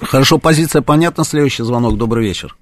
[0.02, 1.24] Хорошо, позиция понятна.
[1.24, 1.98] Следующий звонок.
[1.98, 2.54] Добрый вечер.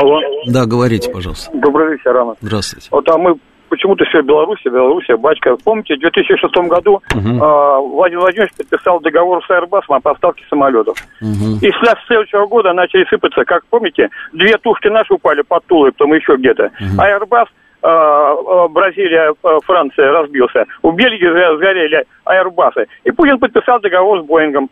[0.00, 0.20] Алло.
[0.46, 1.50] Да, говорите, пожалуйста.
[1.52, 2.36] Добрый вечер, Роман.
[2.40, 2.88] Здравствуйте.
[2.90, 3.36] Вот а мы
[3.68, 5.56] почему-то все Белоруссия, Белоруссия, батька.
[5.62, 7.28] Помните, в 2006 году угу.
[7.28, 10.96] э, Владимир Владимирович подписал договор с Airbus о поставке самолетов.
[11.20, 11.58] Угу.
[11.60, 16.14] И с следующего года начали сыпаться, как помните, две тушки наши упали под Тулой, потом
[16.14, 16.64] еще где-то.
[16.80, 16.98] Угу.
[16.98, 17.46] А Airbus
[17.82, 19.32] Бразилия,
[19.64, 20.66] Франция разбился.
[20.82, 22.86] У Бельгии сгорели аэрбасы.
[23.04, 24.68] И Путин подписал договор с Боингом.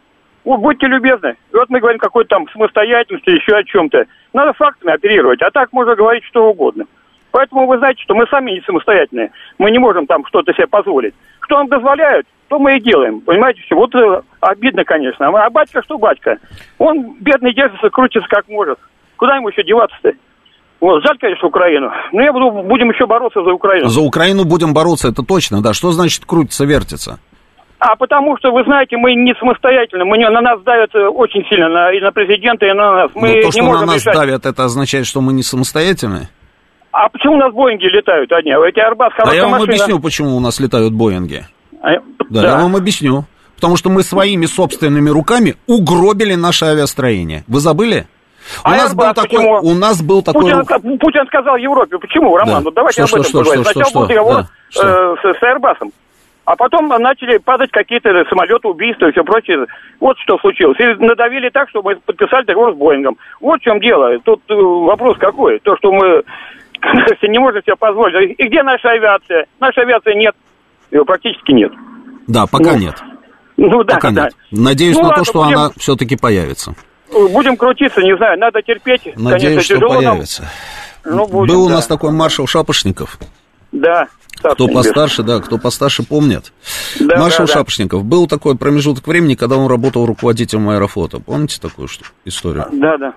[0.49, 1.37] Вот будьте любезны.
[1.53, 4.07] Вот мы говорим какой-то там самостоятельности, еще о чем-то.
[4.33, 6.87] Надо фактами оперировать, а так можно говорить что угодно.
[7.33, 9.31] Поэтому вы знаете, что мы сами не самостоятельные.
[9.59, 11.13] Мы не можем там что-то себе позволить.
[11.43, 13.21] Что нам дозволяют, то мы и делаем.
[13.21, 13.75] Понимаете, все.
[13.75, 15.29] Вот э, обидно, конечно.
[15.29, 16.39] А батька что батька?
[16.79, 18.79] Он, бедный, держится, крутится как может.
[19.19, 20.13] Куда ему еще деваться-то?
[20.81, 21.91] Вот, жаль, конечно, Украину.
[22.13, 23.89] Но я буду, будем еще бороться за Украину.
[23.89, 25.75] За Украину будем бороться, это точно, да.
[25.75, 27.19] Что значит крутится, вертится?
[27.79, 31.45] А потому что, вы знаете, мы не самостоятельно, мы не, на нас давят э, очень
[31.49, 33.11] сильно, на, и на президента, и на нас.
[33.15, 34.15] Мы Но то, что на нас решать.
[34.15, 36.29] давят, это означает, что мы не самостоятельны?
[36.91, 38.51] А почему у нас Боинги летают одни?
[38.51, 39.73] Эти Арбас А я вам машина.
[39.73, 41.45] объясню, почему у нас летают Боинги.
[41.81, 41.93] А,
[42.31, 43.25] да, да, я вам объясню.
[43.55, 47.45] Потому что мы своими собственными руками угробили наше авиастроение.
[47.47, 48.07] Вы забыли?
[48.65, 50.43] У, а нас, был такой, у нас был такой...
[50.43, 51.99] Путин, Путин сказал Европе.
[51.99, 52.55] Почему, Роман?
[52.55, 52.61] Да.
[52.63, 53.65] Ну давайте что, об этом что, поговорим.
[53.65, 54.49] Что, Сначала что, был договор да,
[54.83, 55.93] э, с, с Airbus.
[56.49, 59.67] А потом начали падать какие-то самолеты, убийства и все прочее.
[60.01, 60.79] Вот что случилось.
[60.81, 63.19] И надавили так, что мы подписали договор с Боингом.
[63.39, 64.19] Вот в чем дело.
[64.25, 65.59] Тут э, вопрос какой.
[65.59, 66.23] То, что мы
[67.29, 68.35] не можем себе позволить.
[68.39, 69.45] И где наша авиация?
[69.61, 70.35] Наша авиация нет.
[70.91, 71.71] Ее практически нет.
[72.27, 72.95] Да, пока ну, нет.
[73.59, 74.25] Ну да, пока да.
[74.25, 74.37] нет.
[74.51, 75.59] Надеюсь ну, на ладно, то, что будем...
[75.59, 76.75] она все-таки появится.
[77.13, 79.03] Будем крутиться, не знаю, надо терпеть.
[79.19, 80.49] Надеюсь, Конечно, что появится.
[81.05, 81.17] Нам.
[81.19, 81.75] Ну, будем, Был у да.
[81.75, 83.19] нас такой маршал Шапошников.
[83.73, 84.09] Да.
[84.41, 86.53] Кто постарше, да, кто постарше помнит.
[87.01, 87.59] Да, Маршал да, да.
[87.59, 88.05] Шапошников.
[88.05, 91.19] Был такой промежуток времени, когда он работал руководителем аэрофлота.
[91.19, 92.67] Помните такую что, историю?
[92.73, 93.15] Да, да.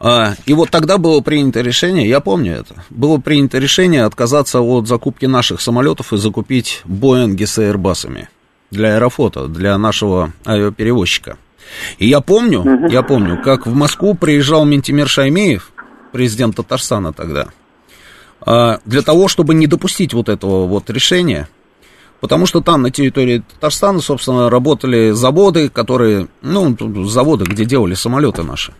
[0.00, 4.86] А, и вот тогда было принято решение, я помню это, было принято решение отказаться от
[4.86, 8.28] закупки наших самолетов и закупить Боинги с Airbus'ами
[8.70, 11.36] для аэрофлота, для нашего авиаперевозчика.
[11.98, 15.72] И я помню, я помню, как в Москву приезжал Ментимир Шаймеев,
[16.12, 17.48] президент Татарстана тогда,
[18.44, 21.48] для того, чтобы не допустить вот этого вот решения,
[22.20, 26.76] потому что там на территории Татарстана, собственно, работали заводы, которые, ну,
[27.06, 28.72] заводы, где делали самолеты наши.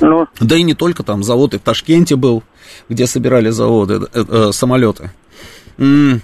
[0.00, 0.26] Ну.
[0.40, 2.42] Да и не только там, завод и в Ташкенте был,
[2.88, 5.10] где собирали заводы, э, э, самолеты.
[5.78, 6.22] Не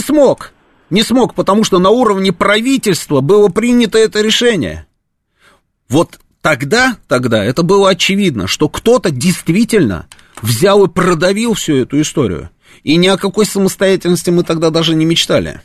[0.00, 0.52] смог.
[0.90, 4.86] Не смог, потому что на уровне правительства было принято это решение.
[5.88, 10.06] Вот тогда, тогда это было очевидно, что кто-то действительно
[10.44, 12.50] взял и продавил всю эту историю.
[12.82, 15.60] И ни о какой самостоятельности мы тогда даже не мечтали.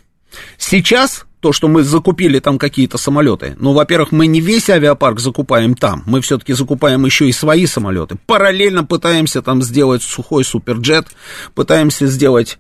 [0.58, 5.74] Сейчас то, что мы закупили там какие-то самолеты, ну, во-первых, мы не весь авиапарк закупаем
[5.74, 8.18] там, мы все-таки закупаем еще и свои самолеты.
[8.26, 11.08] Параллельно пытаемся там сделать сухой суперджет,
[11.56, 12.60] пытаемся сделать,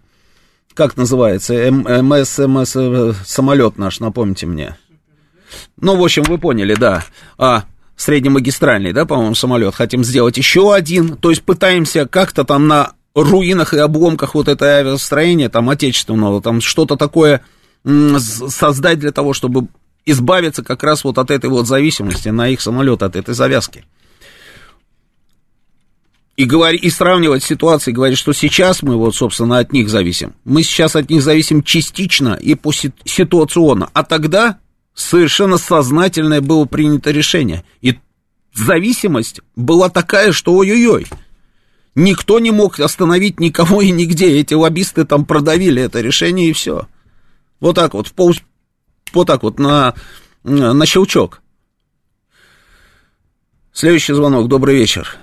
[0.74, 4.78] как называется, МС, МС, э, самолет наш, напомните мне.
[5.80, 7.03] Ну, в общем, вы поняли, да.
[7.38, 7.65] А,
[7.99, 9.75] среднемагистральный, да, по-моему, самолет.
[9.75, 11.17] Хотим сделать еще один.
[11.17, 16.61] То есть пытаемся как-то там на руинах и обломках вот этой авиастроения, там, отечественного, там
[16.61, 17.41] что-то такое
[17.83, 19.67] создать для того, чтобы
[20.05, 23.83] избавиться как раз вот от этой вот зависимости на их самолет, от этой завязки.
[26.37, 30.35] И, говори, и сравнивать ситуации, говорить, что сейчас мы вот, собственно, от них зависим.
[30.45, 33.89] Мы сейчас от них зависим частично и по ситуационно.
[33.91, 34.57] А тогда
[34.99, 37.63] совершенно сознательное было принято решение.
[37.81, 37.97] И
[38.53, 41.07] зависимость была такая, что ой-ой-ой.
[41.95, 44.39] Никто не мог остановить никого и нигде.
[44.39, 46.87] Эти лоббисты там продавили это решение и все.
[47.59, 48.33] Вот так вот, в пол,
[49.13, 49.93] вот так вот, на,
[50.43, 51.41] на щелчок.
[53.71, 54.47] Следующий звонок.
[54.47, 55.17] Добрый вечер.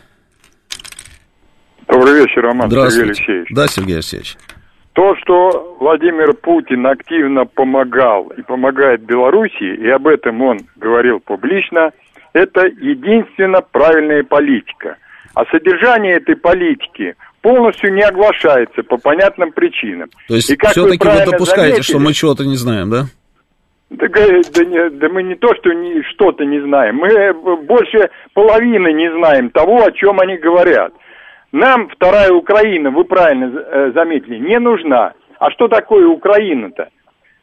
[1.89, 2.71] Добрый вечер, Роман.
[2.71, 3.49] Сергей Алексеевич.
[3.51, 4.37] Да, Сергей Алексеевич.
[4.97, 11.91] То, что Владимир Путин активно помогал и помогает Белоруссии, и об этом он говорил публично,
[12.33, 14.97] это единственно правильная политика.
[15.35, 20.09] А содержание этой политики полностью не оглашается по понятным причинам.
[20.29, 23.03] То есть все-таки вы, вы допускаете, заметили, что мы чего-то не знаем, да?
[23.91, 27.35] Да, да, не, да мы не то, что не, что-то не знаем, мы
[27.65, 30.95] больше половины не знаем того, о чем они говорят.
[31.53, 35.15] Нам вторая Украина, вы правильно э, заметили, не нужна.
[35.39, 36.89] А что такое Украина-то?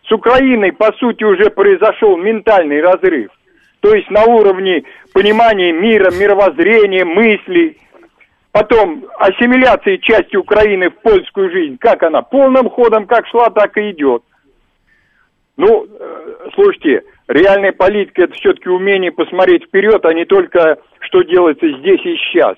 [0.07, 3.31] С Украиной, по сути, уже произошел ментальный разрыв.
[3.79, 4.83] То есть на уровне
[5.13, 7.77] понимания мира, мировоззрения, мыслей,
[8.53, 13.89] Потом ассимиляция части Украины в польскую жизнь, как она полным ходом как шла, так и
[13.89, 14.21] идет.
[15.57, 21.67] Ну, э, слушайте, реальная политика это все-таки умение посмотреть вперед, а не только что делается
[21.79, 22.55] здесь и сейчас.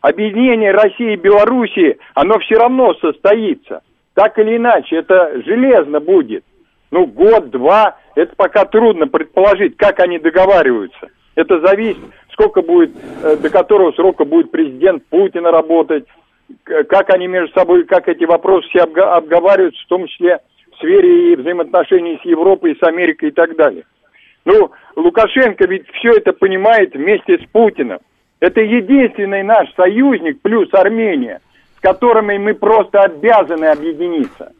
[0.00, 3.82] Объединение России и Белоруссии, оно все равно состоится.
[4.14, 6.44] Так или иначе, это железно будет.
[6.90, 11.08] Ну, год, два, это пока трудно предположить, как они договариваются.
[11.36, 11.98] Это зависит
[12.40, 12.90] сколько будет,
[13.22, 16.06] э, до которого срока будет президент Путин работать,
[16.64, 20.38] как они между собой, как эти вопросы все обговариваются, в том числе
[20.72, 23.84] в сфере взаимоотношений с Европой, с Америкой и так далее.
[24.44, 27.98] Ну, Лукашенко ведь все это понимает вместе с Путиным.
[28.40, 31.40] Это единственный наш союзник плюс Армения,
[31.76, 34.52] с которыми мы просто обязаны объединиться.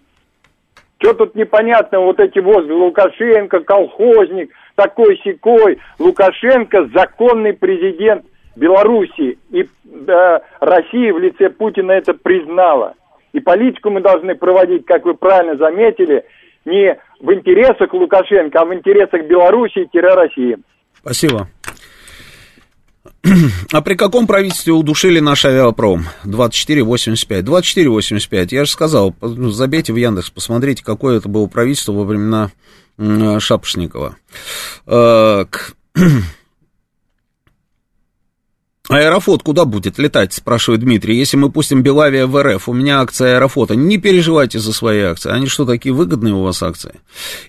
[0.98, 5.78] Что тут непонятно, вот эти возгласы Лукашенко, колхозник, такой секой.
[5.98, 9.38] Лукашенко законный президент Белоруссии.
[9.50, 12.94] И да, Россия в лице Путина это признала.
[13.32, 16.24] И политику мы должны проводить, как вы правильно заметили,
[16.66, 20.58] не в интересах Лукашенко, а в интересах Белоруссии-России.
[20.94, 21.46] Спасибо.
[23.72, 26.06] А при каком правительстве удушили наш авиапром?
[26.24, 27.44] 2485.
[27.44, 28.52] 2485.
[28.52, 32.50] Я же сказал, ну, забейте в Яндекс, посмотрите, какое это было правительство во времена
[32.98, 34.16] Шапошникова.
[38.90, 41.16] Аэрофлот куда будет летать, спрашивает Дмитрий.
[41.16, 43.76] Если мы пустим Белавия в РФ, у меня акция Аэрофлота.
[43.76, 45.30] Не переживайте за свои акции.
[45.30, 47.00] Они что, такие выгодные у вас акции?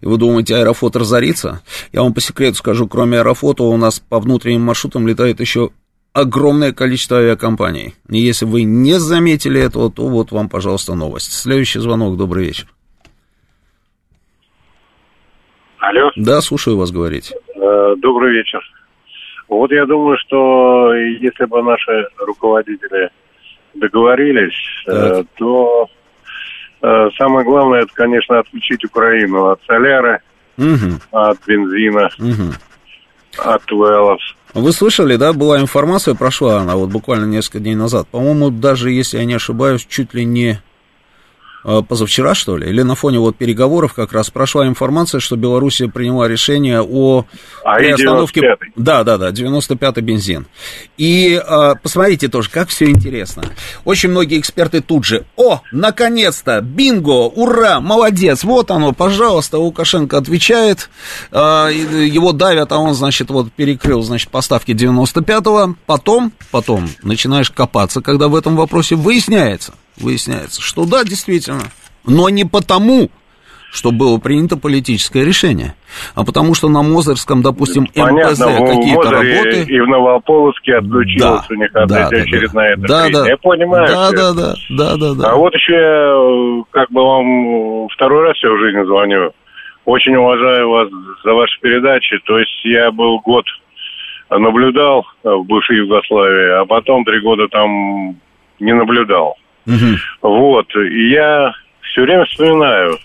[0.02, 1.64] И вы думаете, Аэрофлот разорится?
[1.92, 5.72] Я вам по секрету скажу, кроме Аэрофлота у нас по внутренним маршрутам летает еще
[6.14, 7.96] огромное количество авиакомпаний.
[8.08, 11.34] И если вы не заметили этого, то вот вам, пожалуйста, новость.
[11.34, 12.18] Следующий звонок.
[12.18, 12.68] Добрый вечер.
[15.80, 16.12] Алло.
[16.16, 17.34] Да, слушаю вас говорить.
[17.56, 18.62] Э, добрый вечер.
[19.52, 23.10] Вот я думаю, что если бы наши руководители
[23.74, 24.56] договорились,
[24.88, 25.88] э, то
[26.82, 30.22] э, самое главное, это, конечно, отключить Украину от соляры,
[30.58, 31.02] угу.
[31.12, 32.54] от бензина, угу.
[33.40, 34.22] от велов.
[34.54, 38.08] Вы слышали, да, была информация, прошла она вот буквально несколько дней назад.
[38.08, 40.62] По-моему, даже если я не ошибаюсь, чуть ли не
[41.64, 46.28] позавчера, что ли, или на фоне вот переговоров как раз прошла информация, что Белоруссия приняла
[46.28, 47.26] решение о
[47.64, 48.42] а приостановке...
[48.76, 50.48] Да, да, да, 95-й бензин.
[50.98, 53.44] И э, посмотрите тоже, как все интересно.
[53.86, 60.90] Очень многие эксперты тут же, о, наконец-то, бинго, ура, молодец, вот оно, пожалуйста, Лукашенко отвечает,
[61.32, 68.02] э, его давят, а он, значит, вот перекрыл, значит, поставки 95-го, потом, потом начинаешь копаться,
[68.02, 71.64] когда в этом вопросе выясняется, выясняется, что да, действительно,
[72.06, 73.10] но не потому,
[73.72, 75.76] чтобы было принято политическое решение.
[76.14, 79.64] А потому что на Мозырском, допустим, МПЗ какие-то работы...
[79.64, 83.88] и в Новополоске отключилась да, у них опять да, очередная да, да, да, Я понимаю.
[83.88, 85.32] Да, да, да, да, да, да.
[85.32, 89.32] А вот еще я, как бы вам второй раз я в жизни звоню.
[89.86, 90.90] Очень уважаю вас
[91.24, 92.20] за ваши передачи.
[92.26, 93.46] То есть я был год
[94.30, 98.18] наблюдал в бывшей Югославии, а потом три года там
[98.60, 99.36] не наблюдал.
[99.68, 100.30] Угу.
[100.30, 100.68] Вот.
[100.76, 102.98] И я все время вспоминаю,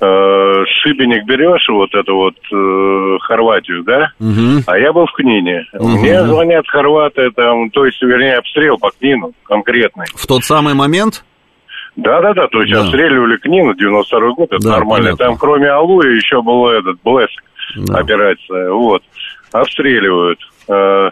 [0.00, 4.12] э, шибеник берешь, вот эту вот э, Хорватию, да?
[4.20, 4.64] Угу.
[4.66, 5.66] А я был в Книне.
[5.74, 5.88] Угу.
[5.88, 10.06] Мне звонят хорваты, там, то есть, вернее, обстрел по Книну конкретный.
[10.14, 11.24] В тот самый момент?
[11.96, 12.80] Да-да-да, то есть да.
[12.80, 15.10] обстреливали Книну, 92 год, это да, нормально.
[15.10, 15.26] Понятно.
[15.26, 17.42] Там кроме Алуи еще был этот, Блэск,
[17.76, 17.98] да.
[17.98, 19.02] операция, вот.
[19.52, 20.40] Обстреливают.
[20.68, 21.10] Э,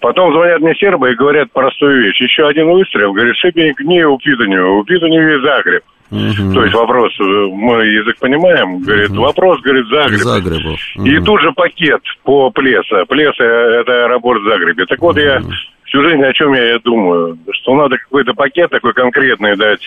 [0.00, 2.20] потом звонят мне сербы и говорят простую вещь.
[2.20, 5.82] Еще один выстрел, говорит, шибеник не упитанию, упитанию Загреб.
[6.10, 6.54] Угу.
[6.54, 9.20] То есть вопрос, э, мы язык понимаем, говорит, угу.
[9.20, 10.18] вопрос, говорит, Загреб.
[10.18, 10.76] Загребу.
[10.96, 11.06] Угу.
[11.06, 13.04] И тут же пакет по Плеса.
[13.08, 13.44] Плеса–
[13.80, 14.86] это аэропорт в Загребе.
[14.86, 15.20] Так вот, угу.
[15.20, 15.40] я
[15.84, 19.82] всю жизнь о чем я думаю, что надо какой-то пакет такой конкретный дать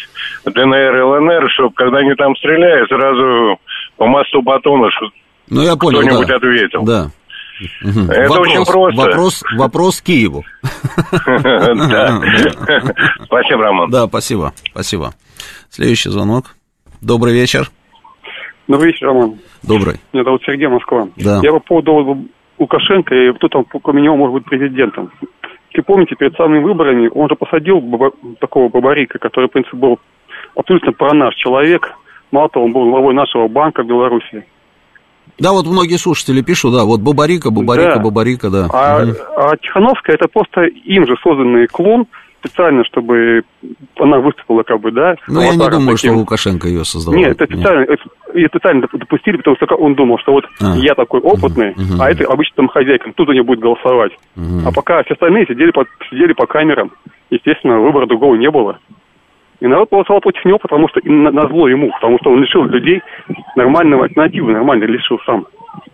[0.45, 3.59] ДНР и ЛНР, чтобы когда они там стреляют, сразу
[3.97, 4.89] по мосту Батона
[5.49, 6.35] ну, я понял, кто-нибудь да.
[6.35, 6.83] ответил.
[6.83, 7.07] Да.
[7.81, 9.01] Это вопрос, очень просто.
[9.01, 10.43] Вопрос, вопрос Киеву.
[11.13, 12.21] Да.
[13.25, 13.89] Спасибо, Роман.
[13.89, 15.13] Да, спасибо, спасибо.
[15.69, 16.55] Следующий звонок.
[17.01, 17.69] Добрый вечер.
[18.67, 19.39] Добрый вечер, Роман.
[19.61, 19.95] Добрый.
[20.13, 21.07] Меня зовут Сергей Москва.
[21.17, 21.41] Да.
[21.43, 22.25] Я по поводу
[22.57, 25.11] Лукашенко и кто там, кроме него, может быть президентом.
[25.69, 29.99] Если помните, перед самыми выборами он же посадил баба, такого бабарика, который, в принципе, был
[30.55, 31.91] абсолютно про наш человек.
[32.31, 34.45] Мало того, он был главой нашего банка в Беларуси.
[35.39, 37.99] Да, вот многие слушатели пишут, да, вот Бабарика, Бабарика, да.
[38.01, 38.67] Бабарика, да.
[38.71, 39.13] А, угу.
[39.35, 42.05] а Тихановская это просто им же созданный клон,
[42.43, 43.43] специально, чтобы
[43.97, 45.15] она выступила, как бы, да.
[45.27, 45.97] Ну, я не думаю, таким.
[45.97, 47.17] что Лукашенко ее создавал.
[47.17, 47.89] Нет, это специально, Нет.
[47.89, 48.03] Это,
[48.37, 50.75] это специально допустили, потому что он думал, что вот а.
[50.77, 54.11] я такой опытный, угу, а это обычно там хозяйка, тут за нее будет голосовать.
[54.35, 54.67] Угу.
[54.67, 56.91] А пока все остальные сидели по, сидели по камерам,
[57.29, 58.77] естественно, выбора другого не было.
[59.63, 62.65] И народ голосовал против него, потому что на, на зло ему, потому что он лишил
[62.65, 63.01] людей
[63.55, 65.45] нормального альтернативы, нормально лишил сам.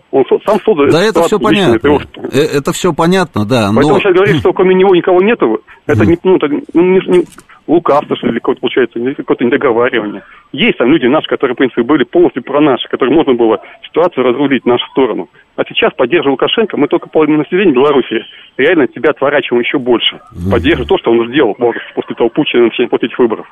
[0.10, 2.00] Он сам создал Да это все понятно.
[2.34, 3.70] Э, это все понятно, да.
[3.76, 4.00] Поэтому но...
[4.00, 7.26] сейчас говорить, что кроме него никого нету, это не, ну, это не, не
[7.68, 10.24] лукавство, что ли, какое-то получается, какое-то недоговаривание.
[10.52, 14.24] Есть там люди наши, которые, в принципе, были полностью про наши, которые можно было ситуацию
[14.24, 15.30] разрулить в нашу сторону.
[15.60, 18.24] А сейчас, поддерживая Лукашенко, мы только половину населения Беларуси
[18.56, 20.22] реально себя отворачиваем еще больше.
[20.50, 23.46] Поддерживая то, что он сделал после того путча после этих выборов.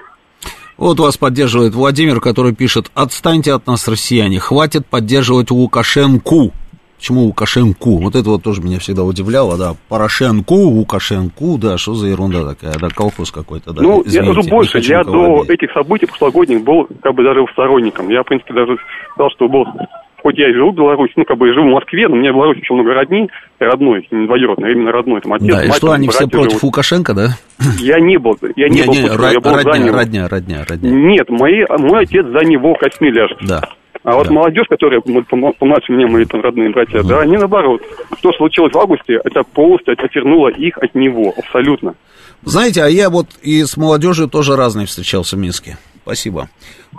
[0.78, 6.53] Вот вас поддерживает Владимир, который пишет, отстаньте от нас, россияне, хватит поддерживать Лукашенку.
[6.97, 7.97] Почему Лукашенку?
[7.97, 9.74] Вот это вот тоже меня всегда удивляло, да.
[9.89, 13.82] Порошенку, Лукашенку, да, что за ерунда такая, да, колхоз какой-то, да.
[13.82, 18.08] Ну, Извините, я скажу больше, я до этих событий прошлогодних был как бы даже сторонником.
[18.08, 18.78] Я, в принципе, даже
[19.12, 19.66] сказал, что был
[20.28, 22.34] хоть я и живу в Беларуси, ну, как бы живу в Москве, но у меня
[22.34, 25.71] в Беларуси очень много родни, родной, не двоюродный, а именно родной, там, отец, да, и
[25.71, 26.63] что, они все против живут.
[26.63, 27.28] Лукашенко, да?
[27.80, 29.97] Я не был, я не, не был не, против, р- я был родня, за него.
[29.97, 30.89] Родня, родня, родня.
[30.91, 33.38] Нет, мои, мой отец за него костьми ляжет.
[33.47, 33.61] Да.
[34.03, 34.34] А вот да.
[34.34, 37.07] молодежь, которая помладше меня, мои там родные братья, mm.
[37.07, 37.82] да, они наоборот.
[38.19, 41.95] Что случилось в августе, это полностью отвернуло их от него, абсолютно.
[42.43, 45.78] Знаете, а я вот и с молодежью тоже разный встречался в Минске.
[46.08, 46.49] Спасибо.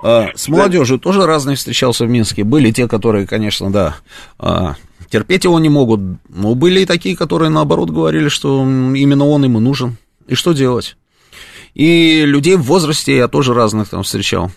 [0.02, 2.44] А, с молодежью тоже разные встречался в Минске.
[2.44, 3.96] Были те, которые, конечно, да,
[4.38, 4.74] а,
[5.08, 6.00] терпеть его не могут.
[6.28, 9.96] Но были и такие, которые, наоборот, говорили, что именно он им и нужен.
[10.26, 10.98] И что делать?
[11.72, 14.50] И людей в возрасте я тоже разных там встречал.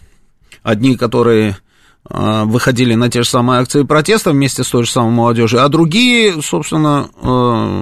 [0.64, 1.56] Одни, которые
[2.04, 5.70] а, выходили на те же самые акции протеста вместе с той же самой молодежью, а
[5.70, 7.10] другие, собственно,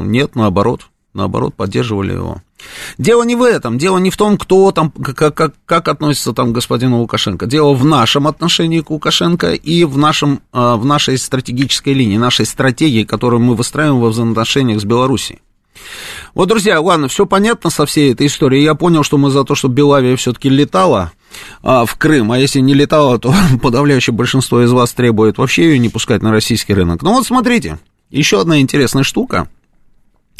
[0.06, 0.82] нет, наоборот,
[1.16, 2.44] наоборот, поддерживали его.
[2.98, 6.52] Дело не в этом, дело не в том, кто там, как, как, как относится там
[6.52, 7.46] к господину Лукашенко.
[7.46, 12.46] Дело в нашем отношении к Лукашенко и в, нашем, а, в нашей стратегической линии, нашей
[12.46, 15.40] стратегии, которую мы выстраиваем во взаимоотношениях с Белоруссией.
[16.34, 18.64] Вот, друзья, ладно, все понятно со всей этой историей.
[18.64, 21.14] Я понял, что мы за то, что Белавия все-таки летала
[21.64, 25.80] а, в Крым, а если не летала, то подавляющее большинство из вас требует вообще ее
[25.80, 27.02] не пускать на российский рынок.
[27.04, 27.80] Ну вот смотрите,
[28.10, 29.48] еще одна интересная штука.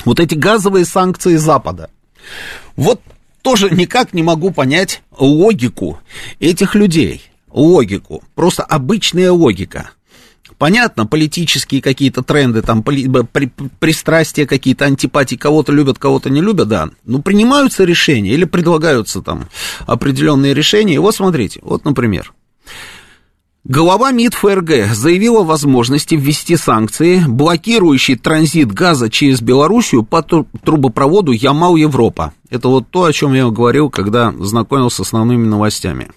[0.06, 1.90] Вот эти газовые санкции Запада–
[2.76, 3.02] вот
[3.42, 6.00] тоже никак не могу понять логику
[6.40, 7.24] этих людей.
[7.52, 8.24] Логику.
[8.36, 9.92] Просто обычная логика.
[10.58, 13.50] Понятно, политические какие-то тренды, там, при, при,
[13.80, 16.90] пристрастия какие-то, антипатии, кого-то любят, кого-то не любят, да.
[17.06, 19.48] Но принимаются решения или предлагаются там
[19.88, 20.96] определенные решения.
[20.96, 22.34] И вот смотрите, вот, например,
[23.70, 31.34] Глава МИД ФРГ заявила о возможности ввести санкции, блокирующие транзит газа через Белоруссию по трубопроводу
[31.34, 32.34] Ямал-Европа.
[32.50, 36.10] Это вот то, о чем я говорил, когда знакомился с основными новостями.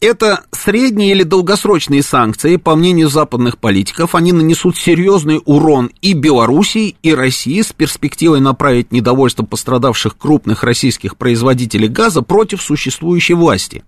[0.00, 6.96] Это средние или долгосрочные санкции, по мнению западных политиков, они нанесут серьезный урон и Белоруссии,
[7.02, 13.84] и России с перспективой направить недовольство пострадавших крупных российских производителей газа против существующей власти.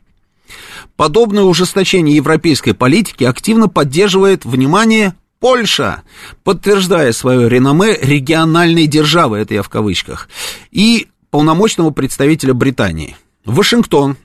[1.00, 6.02] Подобное ужесточение европейской политики активно поддерживает, внимание, Польша,
[6.44, 10.28] подтверждая свое реноме региональной державы, это я в кавычках,
[10.70, 13.16] и полномочного представителя Британии.
[13.46, 14.18] Вашингтон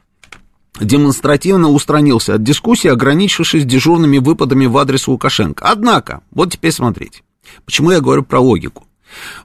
[0.78, 5.64] демонстративно устранился от дискуссии, ограничившись дежурными выпадами в адрес Лукашенко.
[5.66, 7.22] Однако, вот теперь смотрите,
[7.64, 8.86] почему я говорю про логику.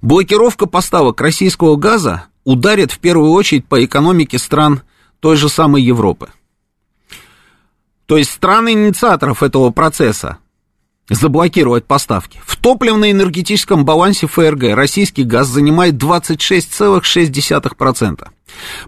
[0.03, 4.83] Блокировка поставок российского газа ударит в первую очередь по экономике стран
[5.21, 6.31] той же самой Европы.
[8.11, 10.39] То есть страны инициаторов этого процесса,
[11.09, 12.41] заблокировать поставки.
[12.45, 18.27] В топливно-энергетическом балансе ФРГ российский газ занимает 26,6%.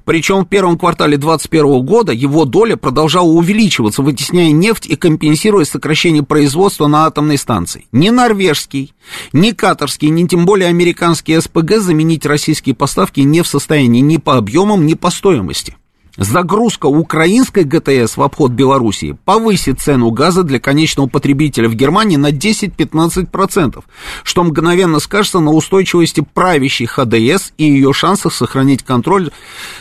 [0.04, 6.24] Причем в первом квартале 2021 года его доля продолжала увеличиваться, вытесняя нефть и компенсируя сокращение
[6.24, 7.86] производства на атомной станции.
[7.92, 8.92] Ни норвежский,
[9.32, 14.36] ни катарский, ни тем более американский СПГ заменить российские поставки не в состоянии ни по
[14.36, 15.76] объемам, ни по стоимости.
[16.18, 22.30] Загрузка украинской ГТС в обход Белоруссии повысит цену газа для конечного потребителя в Германии на
[22.30, 23.82] 10-15%,
[24.22, 29.30] что мгновенно скажется на устойчивости правящей ХДС и ее шансах сохранить контроль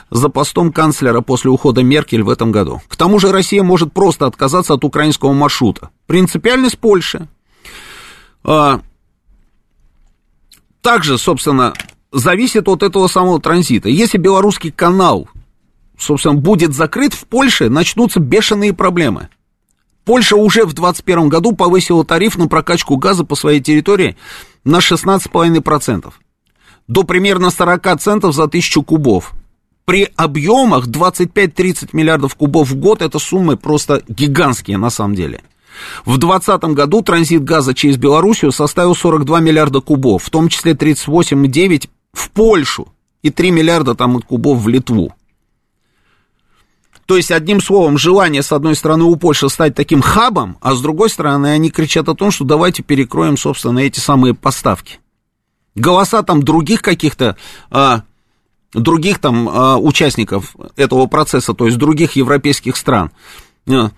[0.10, 2.82] за постом канцлера после ухода Меркель в этом году.
[2.88, 5.90] К тому же Россия может просто отказаться от украинского маршрута.
[6.08, 7.28] Принципиальность Польши.
[8.46, 8.80] А,
[10.82, 11.74] также, собственно,
[12.14, 13.90] зависит от этого самого транзита.
[13.90, 15.28] Если белорусский канал
[16.02, 19.30] собственно, будет закрыт, в Польше начнутся бешеные проблемы.
[20.04, 24.18] Польша уже в 2021 году повысила тариф на прокачку газа по своей территории
[24.64, 26.12] на 16,5%.
[26.88, 29.34] До примерно 40 центов за тысячу кубов.
[29.86, 35.42] При объемах 25-30 миллиардов кубов в год это суммы просто гигантские на самом деле.
[36.06, 41.90] В 2020 году транзит газа через Белоруссию составил 42 миллиарда кубов, в том числе 38,9
[42.14, 42.90] в Польшу
[43.22, 45.14] и 3 миллиарда там кубов в Литву.
[47.12, 50.80] То есть, одним словом, желание, с одной стороны, у Польши стать таким хабом, а с
[50.80, 55.00] другой стороны, они кричат о том, что давайте перекроем, собственно, эти самые поставки.
[55.76, 57.36] Голоса там других каких-то,
[57.70, 58.04] а,
[58.74, 63.12] других там а, участников этого процесса, то есть других европейских стран,
[63.68, 63.92] а,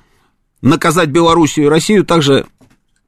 [0.64, 2.48] наказать Белоруссию и Россию также,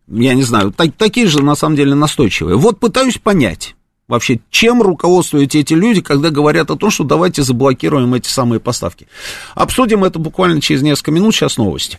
[0.07, 2.57] я не знаю, так, такие же, на самом деле, настойчивые.
[2.57, 3.74] Вот пытаюсь понять
[4.07, 9.07] вообще, чем руководствуются эти люди, когда говорят о том, что давайте заблокируем эти самые поставки.
[9.53, 11.97] Обсудим это буквально через несколько минут, сейчас новости.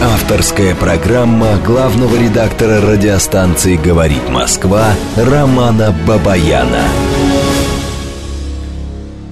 [0.00, 6.84] Авторская программа главного редактора радиостанции «Говорит Москва» Романа Бабаяна.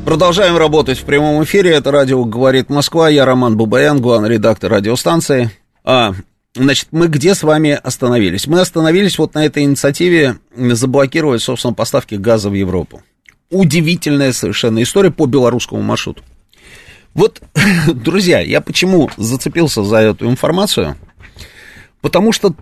[0.05, 1.72] Продолжаем работать в прямом эфире.
[1.72, 3.09] Это радио «Говорит Москва».
[3.09, 5.51] Я Роман Бабаян, главный редактор радиостанции.
[5.84, 6.14] А,
[6.57, 8.47] Значит, мы где с вами остановились?
[8.47, 13.03] Мы остановились вот на этой инициативе заблокировать, собственно, поставки газа в Европу.
[13.51, 16.23] Удивительная совершенно история по белорусскому маршруту.
[17.12, 17.43] Вот,
[17.87, 20.97] друзья, я почему зацепился за эту информацию?
[22.01, 22.55] Потому что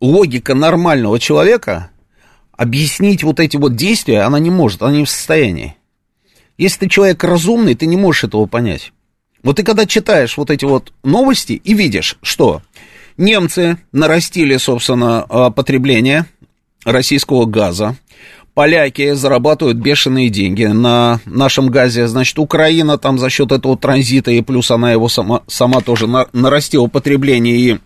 [0.00, 1.90] логика нормального человека
[2.52, 5.74] объяснить вот эти вот действия, она не может, она не в состоянии.
[6.58, 8.92] Если ты человек разумный, ты не можешь этого понять.
[9.48, 12.60] Вот ты когда читаешь вот эти вот новости и видишь, что
[13.16, 16.26] немцы нарастили, собственно, а, потребление
[16.84, 17.96] российского газа,
[18.52, 24.42] поляки зарабатывают бешеные деньги на нашем газе, значит, Украина там за счет этого транзита, и
[24.42, 27.78] плюс она его сама, сама тоже нарастила потребление и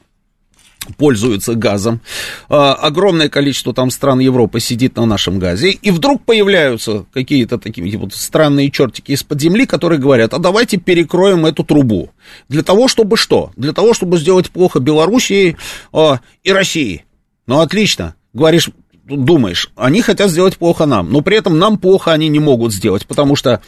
[0.96, 2.00] пользуются газом.
[2.48, 5.70] А, огромное количество там стран Европы сидит на нашем газе.
[5.70, 11.46] И вдруг появляются какие-то такие вот странные чертики из-под земли, которые говорят, а давайте перекроем
[11.46, 12.10] эту трубу.
[12.48, 13.50] Для того, чтобы что?
[13.56, 15.56] Для того, чтобы сделать плохо Белоруссии
[15.92, 17.04] а, и России.
[17.46, 18.14] Ну, отлично.
[18.32, 18.70] Говоришь,
[19.04, 23.06] думаешь, они хотят сделать плохо нам, но при этом нам плохо они не могут сделать,
[23.06, 23.62] потому что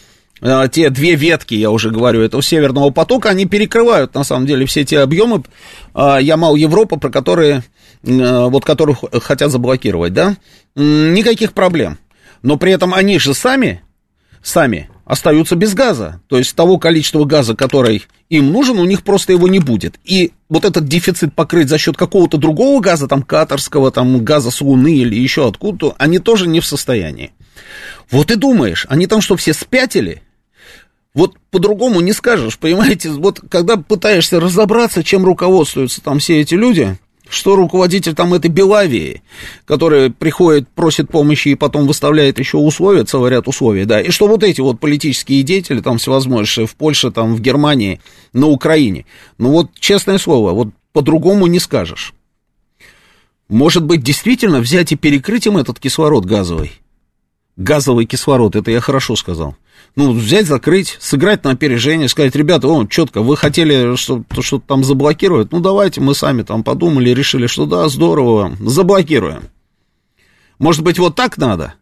[0.71, 4.85] те две ветки, я уже говорю, этого северного потока, они перекрывают, на самом деле, все
[4.85, 5.43] те объемы
[5.95, 7.65] э, Ямал-Европа, про которые,
[8.03, 10.37] э, вот которых хотят заблокировать, да,
[10.75, 11.99] никаких проблем.
[12.43, 13.83] Но при этом они же сами,
[14.43, 16.21] сами остаются без газа.
[16.29, 19.99] То есть того количества газа, который им нужен, у них просто его не будет.
[20.05, 24.61] И вот этот дефицит покрыть за счет какого-то другого газа, там катарского, там газа с
[24.61, 27.33] Луны или еще откуда-то, они тоже не в состоянии.
[28.11, 30.23] Вот и думаешь, они там что, все спятили?
[31.15, 33.11] Вот по-другому не скажешь, понимаете?
[33.11, 39.23] Вот когда пытаешься разобраться, чем руководствуются там все эти люди, что руководитель там этой Белавии,
[39.65, 44.27] который приходит, просит помощи и потом выставляет еще условия, целый ряд условий, да, и что
[44.27, 48.01] вот эти вот политические деятели, там всевозможные, в Польше, там, в Германии,
[48.33, 49.07] на Украине,
[49.39, 52.13] ну вот, честное слово, вот по-другому не скажешь.
[53.49, 56.73] Может быть, действительно взять и перекрыть им этот кислород газовый?
[57.57, 59.57] Газовый кислород, это я хорошо сказал.
[59.97, 64.83] Ну, взять, закрыть, сыграть на опережение, сказать, ребята, о, четко, вы хотели что-то что там
[64.83, 69.45] заблокировать, ну, давайте мы сами там подумали, решили, что да, здорово, заблокируем.
[70.59, 71.75] Может быть, вот так надо?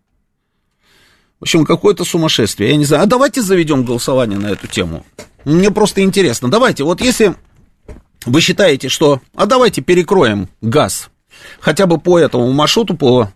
[1.40, 3.04] В общем, какое-то сумасшествие, я не знаю.
[3.04, 5.04] А давайте заведем голосование на эту тему.
[5.44, 6.50] Мне просто интересно.
[6.50, 7.34] Давайте, вот если
[8.26, 9.20] вы считаете, что...
[9.34, 11.10] А давайте перекроем газ
[11.60, 13.30] хотя бы по этому маршруту, по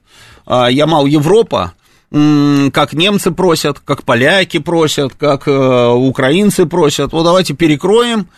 [0.44, 1.74] а, Ямал-Европа,
[2.10, 7.12] как немцы просят, как поляки просят, как э, украинцы просят.
[7.12, 8.28] Вот давайте перекроем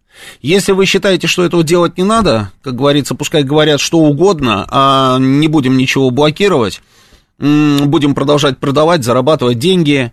[0.41, 5.19] Если вы считаете, что этого делать не надо, как говорится, пускай говорят что угодно, а
[5.19, 6.81] не будем ничего блокировать,
[7.39, 10.11] будем продолжать продавать, зарабатывать деньги,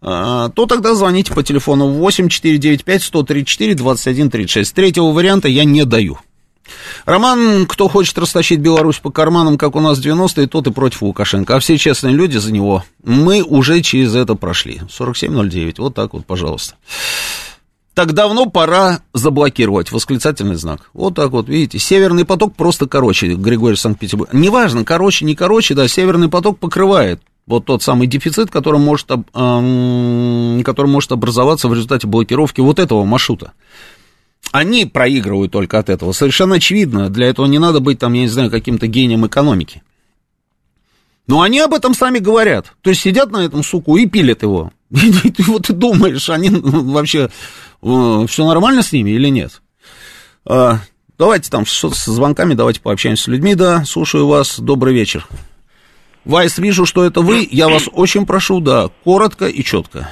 [0.00, 4.74] то тогда звоните по телефону 8495 134 2136.
[4.74, 6.18] Третьего варианта я не даю.
[7.04, 11.02] Роман, кто хочет растащить Беларусь по карманам, как у нас в 90-е, тот и против
[11.02, 11.56] Лукашенко.
[11.56, 12.84] А все честные люди за него.
[13.04, 14.80] Мы уже через это прошли.
[14.88, 15.78] 4709.
[15.78, 16.76] Вот так вот, пожалуйста.
[17.94, 19.90] Так давно пора заблокировать.
[19.90, 20.90] Восклицательный знак.
[20.94, 21.78] Вот так вот, видите.
[21.78, 24.32] Северный поток просто короче, Григорий Санкт-Петербург.
[24.32, 27.20] Неважно, короче, не короче, да, Северный поток покрывает
[27.50, 33.52] вот тот самый дефицит, который может, который может образоваться в результате блокировки вот этого маршрута.
[34.52, 36.12] Они проигрывают только от этого.
[36.12, 37.10] Совершенно очевидно.
[37.10, 39.82] Для этого не надо быть там, я не знаю, каким-то гением экономики.
[41.26, 42.72] Но они об этом сами говорят.
[42.82, 44.72] То есть сидят на этом суку и пилят его.
[44.90, 47.30] И вот ты думаешь, они вообще
[47.82, 49.60] э, все нормально с ними или нет?
[50.44, 50.78] А,
[51.18, 53.54] давайте там что-то со звонками, давайте пообщаемся с людьми.
[53.54, 54.58] Да, слушаю вас.
[54.58, 55.26] Добрый вечер.
[56.24, 57.46] Вайс, вижу, что это вы.
[57.50, 60.08] Я вас очень прошу, да, коротко и четко.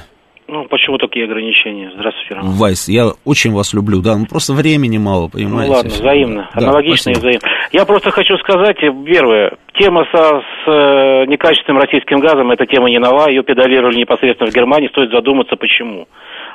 [0.47, 1.91] Ну, почему такие ограничения?
[1.93, 2.53] Здравствуйте, Роман.
[2.53, 5.69] Вайс, я очень вас люблю, да, ну просто времени мало, понимаете?
[5.69, 7.17] Ну ладно, взаимно, да, аналогично спасибо.
[7.17, 7.47] и взаимно.
[7.71, 12.97] Я просто хочу сказать, первое, тема со, с э, некачественным российским газом, эта тема не
[12.97, 16.07] нова, ее педалировали непосредственно в Германии, стоит задуматься, почему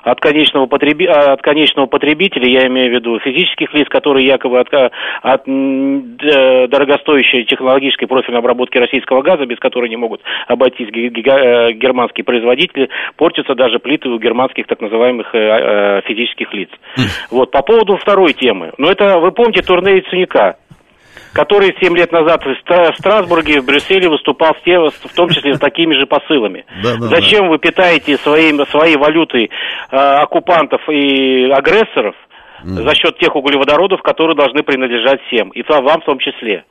[0.04, 1.06] от конечного, потреби...
[1.06, 4.68] А, от конечного потребителя, я имею в виду физических лиц, которые якобы от,
[5.22, 12.90] от дорогостоящей технологической профильной обработки российского газа, без которой не могут обойтись э, германские производители,
[13.16, 16.68] портятся даже плиты у германских так называемых э, э, физических лиц.
[17.30, 18.72] Вот, по поводу второй темы.
[18.78, 20.56] Ну, это, вы помните, турне Яценюка,
[21.34, 25.58] который 7 лет назад в Страсбурге, в Брюсселе выступал с тем, в том числе с
[25.58, 26.64] такими же посылами.
[26.82, 27.48] Да, да, Зачем да.
[27.50, 29.50] вы питаете своей, своей валютой
[29.90, 32.14] э, оккупантов и агрессоров
[32.62, 32.82] mm.
[32.82, 36.64] за счет тех углеводородов, которые должны принадлежать всем, и вам в том числе?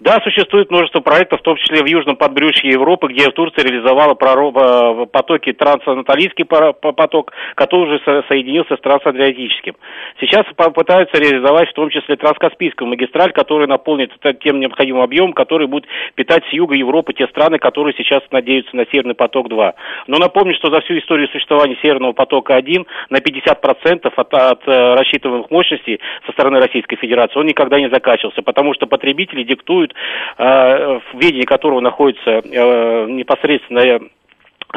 [0.00, 5.06] Да, существует множество проектов, в том числе в южном подбрюшье Европы, где Турция реализовала э,
[5.06, 9.74] потоки трансанатолийский поток, который уже соединился с трансадриатическим.
[10.20, 15.86] Сейчас попытаются реализовать в том числе транскаспийскую магистраль, которая наполнит тем необходимым объемом, который будет
[16.14, 19.74] питать с юга Европы те страны, которые сейчас надеются на Северный поток-2.
[20.06, 25.50] Но напомню, что за всю историю существования Северного потока-1 на 50% от, от э, рассчитываемых
[25.50, 29.94] мощностей со стороны Российской Федерации он никогда не заканчивался, потому что потребители диктуют существует,
[30.38, 34.00] э, в ведении которого находится э, непосредственно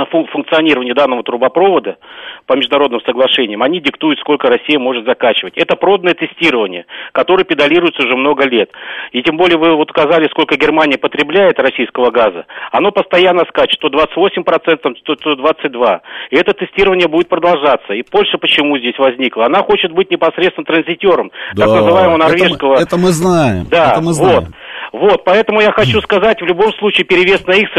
[0.09, 1.97] функционирование данного трубопровода
[2.47, 5.57] по международным соглашениям, они диктуют, сколько Россия может закачивать.
[5.57, 8.71] Это продное тестирование, которое педалируется уже много лет.
[9.11, 12.45] И тем более вы вот указали, сколько Германия потребляет российского газа.
[12.71, 15.99] Оно постоянно скачет, то 28%, то, то 22%.
[16.29, 17.93] И это тестирование будет продолжаться.
[17.93, 19.45] И Польша почему здесь возникла?
[19.45, 22.75] Она хочет быть непосредственно транзитером, да, так называемого норвежского...
[22.75, 23.65] Это мы, это мы знаем.
[23.69, 24.43] Да, это мы знаем.
[24.45, 24.53] вот.
[24.91, 27.69] Вот, поэтому я хочу сказать, в любом случае перевес на их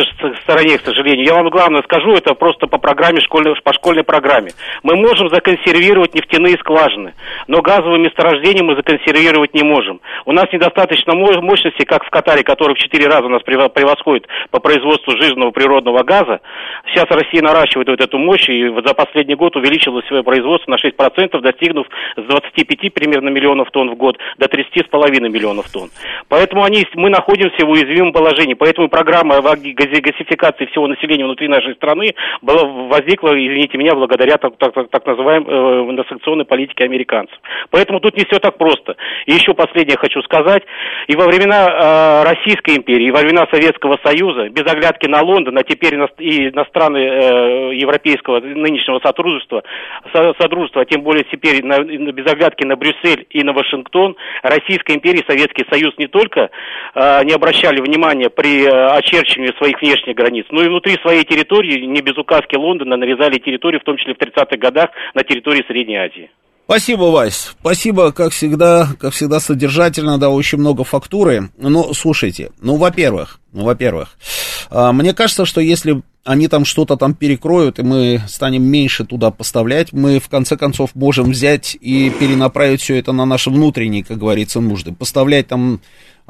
[0.45, 1.27] стороне, к сожалению.
[1.27, 4.53] Я вам главное скажу, это просто по программе, школьной, по школьной программе.
[4.83, 7.13] Мы можем законсервировать нефтяные скважины,
[7.49, 10.01] но газовые месторождения мы законсервировать не можем.
[10.25, 15.13] У нас недостаточно мощности, как в Катаре, который в четыре раза нас превосходит по производству
[15.21, 16.41] жирного природного газа.
[16.87, 21.41] Сейчас Россия наращивает вот эту мощь, и за последний год увеличила свое производство на 6%,
[21.41, 21.87] достигнув
[22.17, 25.91] с 25 примерно миллионов тонн в год до 30,5 миллионов тонн.
[26.29, 28.55] Поэтому они мы находимся в уязвимом положении.
[28.55, 34.73] Поэтому программа газификации всего населения внутри нашей страны была, возникла, извините меня, благодаря так, так,
[34.89, 37.37] так называемой э, санкционной политике американцев.
[37.71, 38.97] Поэтому тут не все так просто.
[39.27, 40.63] И еще последнее хочу сказать.
[41.09, 45.59] И во времена э, Российской империи, и во времена Советского Союза, без оглядки на Лондон,
[45.59, 49.65] а теперь на, и на страны э, европейского нынешнего сотрудничества,
[50.15, 54.15] со, содружества, а тем более теперь на, без оглядки на Брюссель и на Вашингтон,
[54.45, 56.51] Российская империя и Советский Союз не только
[56.95, 62.03] не обращали внимания при э, очерчивании своих внешних границ, но и внутри своей территории, не
[62.03, 66.31] без указки Лондона, нарезали территории, в том числе в 30-х годах, на территории Средней Азии.
[66.65, 67.55] Спасибо, Вась.
[67.61, 71.51] Спасибо, как всегда, как всегда содержательно, да, очень много фактуры.
[71.59, 74.17] Ну, слушайте, ну, во-первых, ну, во-первых,
[74.71, 79.31] а, мне кажется, что если они там что-то там перекроют, и мы станем меньше туда
[79.31, 84.19] поставлять, мы в конце концов можем взять и перенаправить все это на наши внутренние, как
[84.19, 84.93] говорится, нужды.
[84.93, 85.81] Поставлять там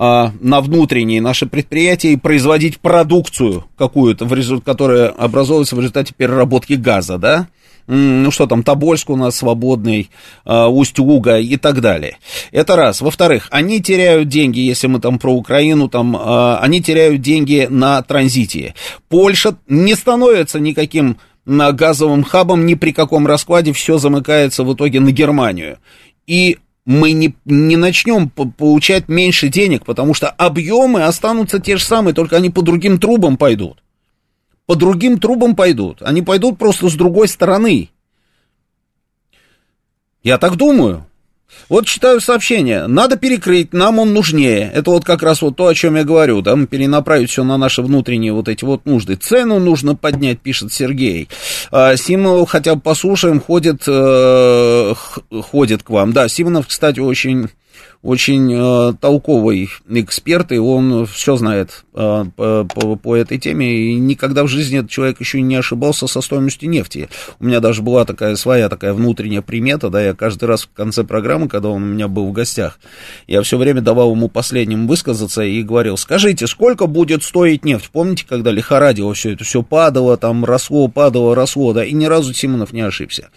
[0.04, 4.26] а, на внутренние наши предприятия и производить продукцию какую-то,
[4.64, 7.46] которая образовывается в результате переработки газа, да?
[7.86, 10.10] ну что там, Тобольск у нас свободный,
[10.44, 12.16] э, Усть-Уга и так далее.
[12.50, 13.00] Это раз.
[13.00, 18.02] Во-вторых, они теряют деньги, если мы там про Украину, там, э, они теряют деньги на
[18.02, 18.74] транзите.
[19.08, 21.16] Польша не становится никаким
[21.46, 25.78] газовым хабом ни при каком раскладе, все замыкается в итоге на Германию.
[26.26, 32.14] И мы не, не начнем получать меньше денег, потому что объемы останутся те же самые,
[32.14, 33.82] только они по другим трубам пойдут
[34.66, 36.02] по другим трубам пойдут.
[36.02, 37.90] Они пойдут просто с другой стороны.
[40.22, 41.06] Я так думаю.
[41.68, 42.86] Вот читаю сообщение.
[42.86, 44.70] Надо перекрыть, нам он нужнее.
[44.74, 46.42] Это вот как раз вот то, о чем я говорю.
[46.42, 49.16] Да, перенаправить все на наши внутренние вот эти вот нужды.
[49.16, 51.28] Цену нужно поднять, пишет Сергей.
[51.70, 54.94] А, Симонов хотя бы послушаем, ходит, э,
[55.50, 56.12] ходит к вам.
[56.12, 57.48] Да, Симонов, кстати, очень
[58.02, 63.94] очень э, толковый эксперт, и он все знает э, по, по, по этой теме, и
[63.94, 67.08] никогда в жизни этот человек еще не ошибался со стоимостью нефти.
[67.38, 71.04] У меня даже была такая своя такая внутренняя примета, да, я каждый раз в конце
[71.04, 72.80] программы, когда он у меня был в гостях,
[73.26, 77.90] я все время давал ему последним высказаться и говорил, скажите, сколько будет стоить нефть?
[77.92, 82.34] Помните, когда лихорадило все это, все падало, там росло, падало, росло, да, и ни разу
[82.34, 83.30] Симонов не ошибся.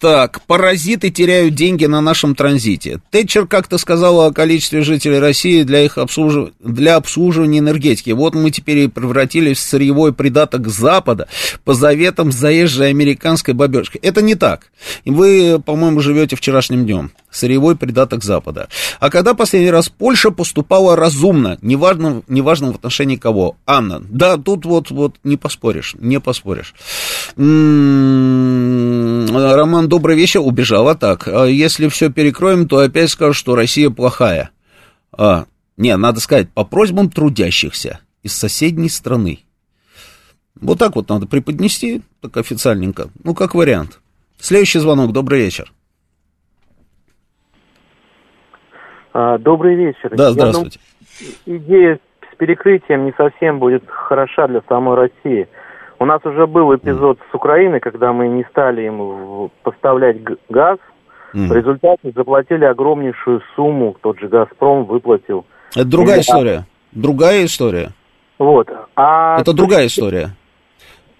[0.00, 3.02] Так, паразиты теряют деньги на нашем транзите.
[3.10, 6.52] Тэтчер как-то сказала о количестве жителей России для их обслужив...
[6.58, 8.08] для обслуживания энергетики.
[8.08, 11.28] Вот мы теперь и превратились в сырьевой придаток Запада
[11.64, 13.98] по заветам заезжей американской бабешки.
[13.98, 14.68] Это не так.
[15.04, 17.10] Вы, по-моему, живете вчерашним днем.
[17.30, 18.70] Сырьевой придаток Запада.
[19.00, 23.58] А когда последний раз Польша поступала разумно, неважно, неважно в отношении кого?
[23.66, 24.02] Анна.
[24.08, 26.74] Да, тут вот, вот не поспоришь, не поспоришь.
[27.36, 28.69] М-м-м,
[29.28, 31.28] Роман добрый вечер, убежала так.
[31.28, 34.50] А если все перекроем, то опять скажут, что Россия плохая.
[35.12, 39.40] А, не, надо сказать, по просьбам трудящихся из соседней страны.
[40.60, 43.08] Вот так вот надо преподнести, так официальненько.
[43.24, 44.00] Ну, как вариант.
[44.38, 45.72] Следующий звонок, добрый вечер.
[49.12, 50.14] А, добрый вечер.
[50.14, 50.80] Да, здравствуйте.
[51.46, 52.00] Я, идея
[52.32, 55.48] с перекрытием не совсем будет хороша для самой России.
[56.00, 60.16] У нас уже был эпизод с Украиной, когда мы не стали им поставлять
[60.48, 60.78] газ.
[61.34, 61.46] Mm.
[61.48, 65.44] В результате заплатили огромнейшую сумму, тот же «Газпром» выплатил.
[65.76, 66.66] Это другая и, история.
[66.92, 67.90] Другая история.
[68.38, 68.68] Вот.
[68.96, 69.40] А...
[69.40, 70.30] Это другая история.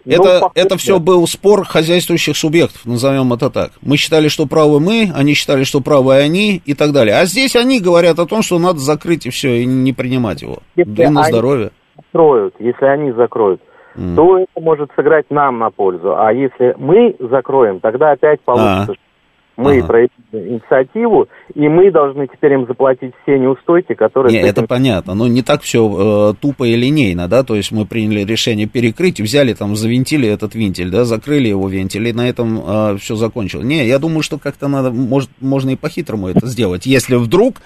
[0.06, 3.72] Ну, это, ну, это все был спор хозяйствующих субъектов, назовем это так.
[3.82, 7.16] Мы считали, что правы мы, они считали, что правы они и так далее.
[7.16, 10.60] А здесь они говорят о том, что надо закрыть и все, и не принимать его.
[10.74, 11.70] Если да на здоровье.
[11.96, 13.60] Закроют, если они закроют,
[13.96, 14.14] mm.
[14.16, 16.16] то это может сыграть нам на пользу.
[16.16, 19.10] А если мы закроем, тогда опять получится, а.
[19.56, 19.86] Мы ага.
[19.88, 24.32] проявили инициативу, и мы должны теперь им заплатить все неустойки, которые...
[24.32, 24.52] Нет, этим...
[24.52, 28.24] это понятно, но не так все э, тупо и линейно, да, то есть мы приняли
[28.24, 32.96] решение перекрыть, взяли там, завинтили этот вентиль, да, закрыли его вентиль, и на этом э,
[32.98, 33.66] все закончилось.
[33.66, 37.56] Не, я думаю, что как-то надо, может, можно и по-хитрому это сделать, если вдруг...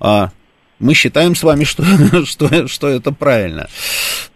[0.00, 0.28] Э,
[0.78, 1.84] мы считаем с вами, что,
[2.24, 3.68] что, что это правильно.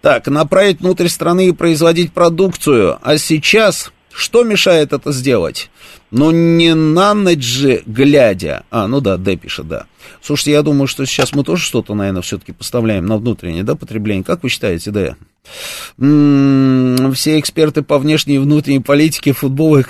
[0.01, 2.99] Так, направить внутрь страны и производить продукцию.
[3.03, 5.71] А сейчас что мешает это сделать?
[6.11, 8.65] Ну, не на ночь же глядя.
[8.71, 9.87] А, ну да, Д пишет, да.
[10.21, 14.25] Слушайте, я думаю, что сейчас мы тоже что-то, наверное, все-таки поставляем на внутреннее, да, потребление.
[14.25, 15.17] Как вы считаете, Д?
[15.99, 19.85] М-м, все эксперты по внешней и внутренней политике, футбол и.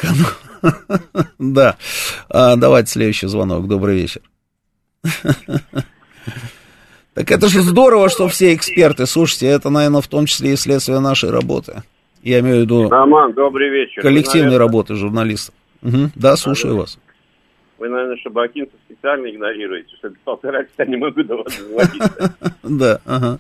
[1.39, 1.77] Да.
[2.29, 3.67] А, давайте следующий звонок.
[3.67, 4.21] Добрый вечер.
[7.15, 9.05] Так это же здорово, что все эксперты.
[9.05, 11.82] Слушайте, это, наверное, в том числе и следствие нашей работы.
[12.23, 12.89] Я имею в виду...
[12.89, 14.01] Роман, добрый вечер.
[14.01, 14.66] Коллективной наверное...
[14.66, 15.55] работы журналистов.
[15.82, 16.11] Угу.
[16.15, 16.98] Да, слушаю вас.
[17.78, 22.35] Вы, наверное, Шабакинца специально игнорируете, что полтора часа не могу до вас дозвониться.
[22.62, 23.39] Да, ага.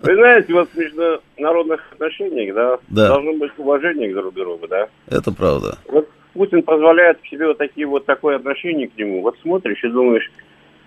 [0.00, 3.08] Вы знаете, вот в международных отношениях, да, Да.
[3.08, 4.88] должно быть уважение друг к другу, да.
[5.08, 5.78] Это правда.
[5.88, 9.22] Вот Путин позволяет себе вот такие вот такое отношение к нему.
[9.22, 10.30] Вот смотришь и думаешь,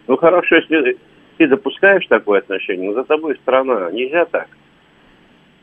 [0.07, 0.97] ну хорошо, если
[1.41, 3.89] ты допускаешь такое отношение, но за тобой страна.
[3.89, 4.47] Нельзя так.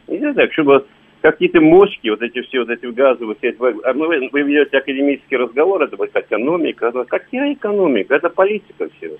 [0.09, 0.85] Нельзя так, чтобы
[1.21, 5.37] какие-то мочки, вот эти все, вот эти газовые, все эти, а вы, вы ведете академический
[5.37, 6.91] разговор, это будет экономика.
[7.05, 8.17] Какая экономика?
[8.17, 9.17] Это политика все.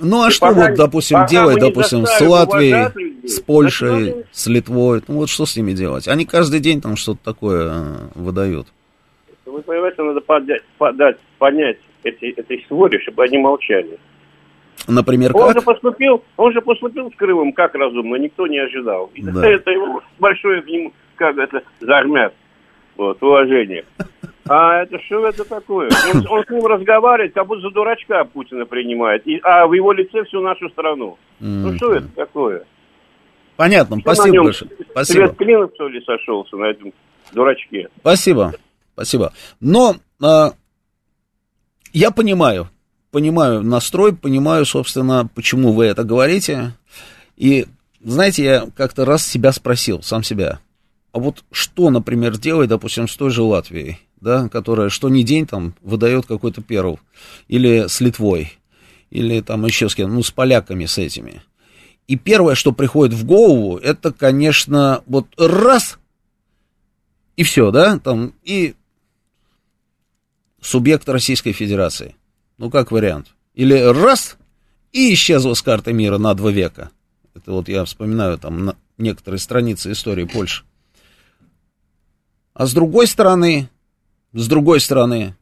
[0.00, 4.26] Ну а И что пока- вот, допустим, делать, допустим, с Латвией, людей, с Польшей, национальный-
[4.32, 5.02] с Литвой?
[5.06, 6.08] Ну вот что с ними делать?
[6.08, 7.72] Они каждый день там что-то такое э,
[8.16, 8.66] выдают.
[9.46, 14.00] Вы понимаете, надо подать, подать, понять эти, этой своре, чтобы они молчали.
[14.86, 15.58] Например, Он как?
[15.58, 19.10] же поступил, он же поступил с Крымом как разумно, никто не ожидал.
[19.14, 19.46] И Да.
[19.48, 22.34] это ему большое к нему, как это, зармят,
[22.96, 23.84] вот, уважение.
[24.46, 25.88] А это что это такое?
[26.12, 29.90] Он, он с ним разговаривает, как будто за дурачка Путина принимает, и, а в его
[29.92, 31.16] лице всю нашу страну.
[31.40, 31.76] Ну М.
[31.78, 32.64] что это такое?
[33.56, 34.70] Понятно, Что спасибо большое.
[34.90, 35.26] Спасибо.
[35.26, 36.92] Свет клинов, что ли, сошелся на этом
[37.32, 37.88] дурачке?
[38.00, 38.52] Спасибо,
[38.92, 39.32] спасибо.
[39.60, 40.50] Но а,
[41.94, 42.68] я понимаю,
[43.14, 46.72] понимаю настрой, понимаю, собственно, почему вы это говорите.
[47.36, 47.66] И,
[48.02, 50.58] знаете, я как-то раз себя спросил, сам себя,
[51.12, 55.46] а вот что, например, делать, допустим, с той же Латвией, да, которая что ни день
[55.46, 56.98] там выдает какой-то перл,
[57.46, 58.54] или с Литвой,
[59.10, 61.40] или там еще с кем, ну, с поляками, с этими.
[62.08, 66.00] И первое, что приходит в голову, это, конечно, вот раз,
[67.36, 68.74] и все, да, там, и
[70.60, 72.16] субъект Российской Федерации.
[72.58, 73.28] Ну, как вариант.
[73.54, 74.36] Или раз,
[74.92, 76.90] и исчезла с карты мира на два века.
[77.34, 80.64] Это вот я вспоминаю там некоторые страницы истории Польши.
[82.54, 83.68] А с другой стороны,
[84.32, 85.34] с другой стороны,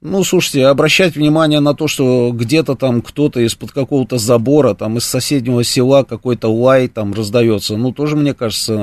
[0.00, 5.04] ну, слушайте, обращать внимание на то, что где-то там кто-то из-под какого-то забора, там из
[5.04, 8.74] соседнего села какой-то лай там раздается, ну, тоже, мне кажется,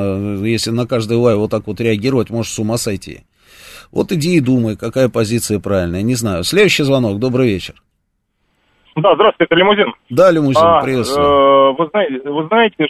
[0.43, 3.21] если на каждый лай вот так вот реагировать, может с ума сойти.
[3.93, 6.43] Вот иди и думай, какая позиция правильная, не знаю.
[6.43, 7.75] Следующий звонок, добрый вечер.
[8.95, 9.93] Да, здравствуйте, это лимузин.
[10.09, 11.25] Да, лимузин, А, приветствую.
[11.25, 12.87] э, вы, знаете, вы знаете,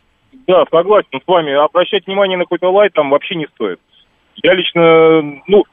[0.48, 3.80] да, согласен с вами, обращать внимание на какой-то лай там вообще не стоит.
[4.42, 5.64] Я лично, ну,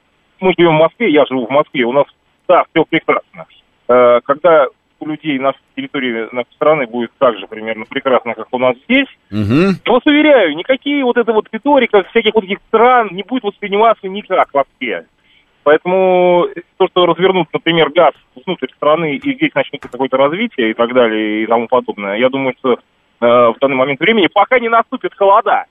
[0.41, 2.07] мы живем в Москве, я живу в Москве, у нас,
[2.49, 3.47] да, все прекрасно.
[3.89, 4.67] Э, когда
[5.01, 9.09] у людей на территории нашей страны будет так же примерно прекрасно, как у нас здесь,
[9.31, 9.79] Угу.
[9.87, 14.07] я вас уверяю, никакие вот эта вот риторика всяких вот этих стран не будет восприниматься
[14.09, 15.07] никак вообще.
[15.63, 16.47] Поэтому
[16.79, 18.15] то, что развернут, например, газ
[18.45, 22.55] внутрь страны, и здесь начнется какое-то развитие и так далее, и тому подобное, я думаю,
[22.59, 22.77] что э,
[23.21, 25.67] в данный момент времени, пока не наступит холода,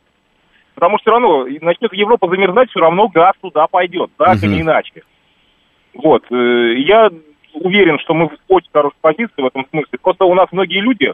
[0.76, 4.46] потому что все равно начнет Европа замерзать, все равно газ туда пойдет, так Мгм.
[4.46, 5.04] или иначе.
[5.96, 6.24] Вот.
[6.32, 7.10] э, Я
[7.54, 9.98] уверен, что мы в очень хорошей позиции в этом смысле.
[10.02, 11.14] Просто у нас многие люди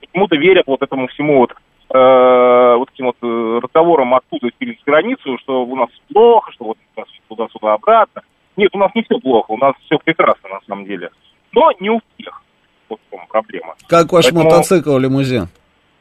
[0.00, 1.54] почему-то верят вот этому всему вот,
[1.94, 7.00] вот этим вот э, разговорам оттуда через границу, что у нас плохо, что вот у
[7.00, 8.22] нас туда-сюда обратно.
[8.56, 11.10] Нет, у нас не все плохо, у нас все прекрасно на самом деле.
[11.52, 12.42] Но не у всех.
[12.88, 13.74] Вот в чем проблема.
[13.88, 15.48] Как ваш Поэтому мотоцикл, лимузин?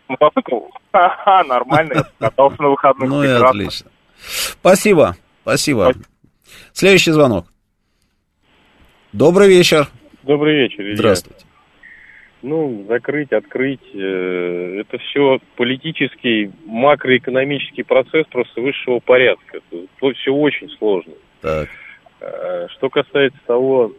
[0.07, 0.59] Мотоцикл?
[0.93, 3.09] Ха-ха, нормально, я катался на выходных.
[3.09, 3.91] Ну и отлично.
[4.17, 5.93] Спасибо, спасибо.
[6.73, 7.45] Следующий звонок.
[9.11, 9.87] Добрый вечер.
[10.23, 10.95] Добрый вечер, Илья.
[10.95, 11.44] Здравствуйте.
[12.41, 19.61] Ну, закрыть, открыть, э, это все политический, макроэкономический процесс просто высшего порядка.
[19.99, 21.13] Тут все очень сложно.
[21.41, 21.67] Так.
[22.21, 23.93] Э, Что касается того,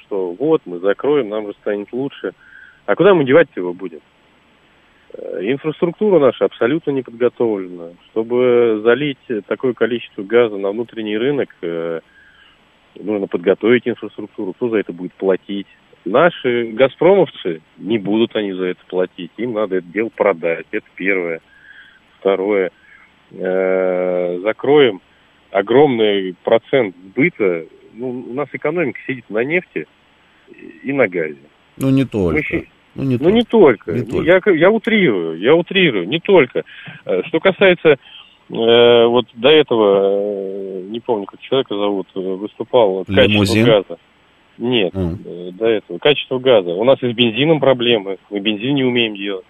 [0.00, 2.32] что вот, мы закроем, нам же станет лучше.
[2.86, 4.00] А куда мы девать его будем?
[5.12, 7.90] Э, Инфраструктура наша абсолютно не подготовлена.
[8.10, 12.00] Чтобы залить такое количество газа на внутренний рынок, э,
[12.96, 14.52] нужно подготовить инфраструктуру.
[14.54, 15.66] Кто за это будет платить?
[16.04, 19.30] Наши газпромовцы не будут они за это платить.
[19.38, 20.66] Им надо это дело продать.
[20.70, 21.40] Это первое.
[22.18, 22.70] Второе.
[23.32, 25.00] Э, закроем
[25.50, 27.64] огромный процент сбыта.
[27.94, 29.86] Ну, у нас экономика сидит на нефти
[30.82, 31.38] и на газе.
[31.76, 32.42] Ну не только.
[32.52, 33.92] Мы Ну не ну, не только.
[33.92, 34.50] Не только.
[34.50, 36.64] Я, я утрирую, я утрирую, не только.
[37.06, 37.96] Э, Что касается э,
[38.48, 43.66] вот до этого, э, не помню, как человека зовут, выступал, качество Лимузин?
[43.66, 43.98] газа.
[44.58, 45.98] Нет, э, до этого.
[45.98, 46.70] Качество газа.
[46.70, 48.18] У нас и с бензином проблемы.
[48.30, 49.44] Мы бензин не умеем делать.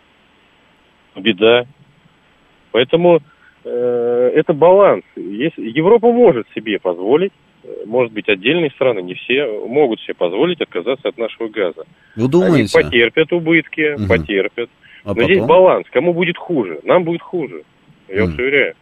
[1.16, 1.66] Беда.
[2.72, 3.20] Поэтому
[3.64, 5.05] э, это баланс.
[5.16, 7.32] Если, Европа может себе позволить,
[7.64, 11.85] э, может быть, отдельные страны, не все, могут себе позволить отказаться от нашего газа.
[12.16, 12.78] Вы думаете?
[12.78, 14.09] Они потерпят убытки, Мгм.
[14.09, 14.70] потерпят.
[15.05, 15.48] А Но здесь потом?
[15.48, 15.86] баланс.
[15.90, 16.81] Кому будет хуже?
[16.82, 17.62] Нам будет хуже.
[18.09, 18.43] Я вас Мгм.
[18.43, 18.74] уверяю.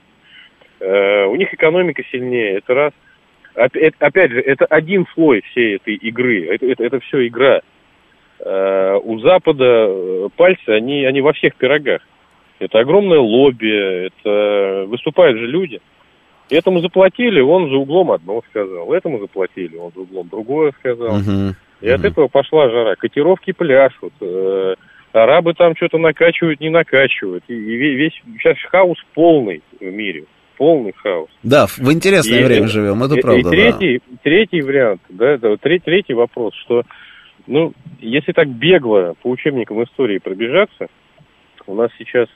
[0.81, 2.93] Э, у них экономика сильнее, это раз.
[3.55, 6.47] Опять, же, это один слой всей этой игры.
[6.47, 7.61] Это, это, это все игра.
[8.41, 12.03] Э, у Запада э, пальцы, они, они во всех пирогах.
[12.59, 15.81] Это огромное лобби, это выступают же люди.
[16.51, 18.93] Этому заплатили, он за углом одно сказал.
[18.93, 21.19] Этому заплатили, он за углом другое сказал.
[21.19, 21.55] Мгм.
[21.81, 22.95] И от этого пошла жара.
[22.95, 24.13] Котировки пляшут.
[24.21, 24.75] э,
[25.13, 27.45] арабы там что-то накачивают, не накачивают.
[27.49, 30.25] И, и ве- весь сейчас хаос полный в мире.
[30.57, 31.31] Полный хаос.
[31.43, 33.41] Да, в интересное И- время живем, это и- правда.
[33.41, 33.51] И да.
[33.51, 36.83] третий, третий вариант, да, это третий, третий вопрос, что,
[37.47, 40.89] ну, если так бегло по учебникам истории пробежаться,
[41.67, 42.29] у нас сейчас,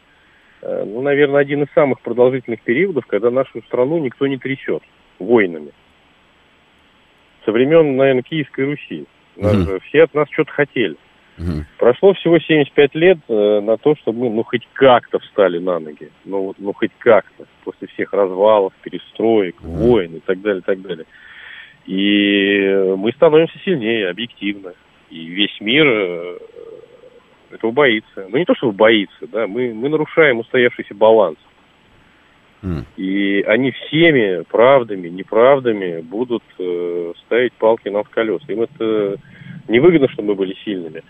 [0.62, 4.82] э, ну, наверное, один из самых продолжительных периодов, когда нашу страну никто не трясет
[5.18, 5.72] войнами.
[7.44, 9.04] Со времен, наверное, Киевской Руси.
[9.36, 10.96] Нас же все от нас что-то хотели.
[11.38, 11.66] Мгм.
[11.78, 16.10] Прошло всего 75 лет э, на то, чтобы мы, ну, хоть как-то встали на ноги.
[16.24, 17.44] Ну, вот, ну, хоть как-то.
[17.64, 21.06] После всех развалов, перестроек, войн и так далее, так далее.
[21.86, 24.72] И мы становимся сильнее, объективно.
[25.10, 26.38] И весь мир э,
[27.50, 28.26] этого боится.
[28.28, 31.38] Ну, не то, чтобы боится, да, мы, мы нарушаем устоявшийся баланс.
[32.96, 38.44] И они всеми правдами, неправдами будут э, ставить палки нам в колеса.
[38.48, 39.16] Им это
[39.68, 41.02] невыгодно, чтобы мы были сильными.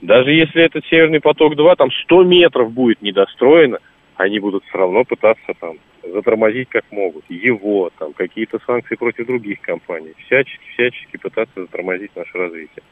[0.00, 3.78] Даже если этот Северный поток-2, там 100 метров будет недостроено,
[4.16, 7.24] они будут все равно пытаться там затормозить как могут.
[7.28, 10.14] Его, там, какие-то санкции против других компаний.
[10.26, 12.82] Всячески, всячески пытаться затормозить наше развитие.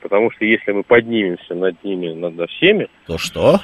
[0.00, 3.60] Потому что если мы поднимемся над ними, над всеми, То что?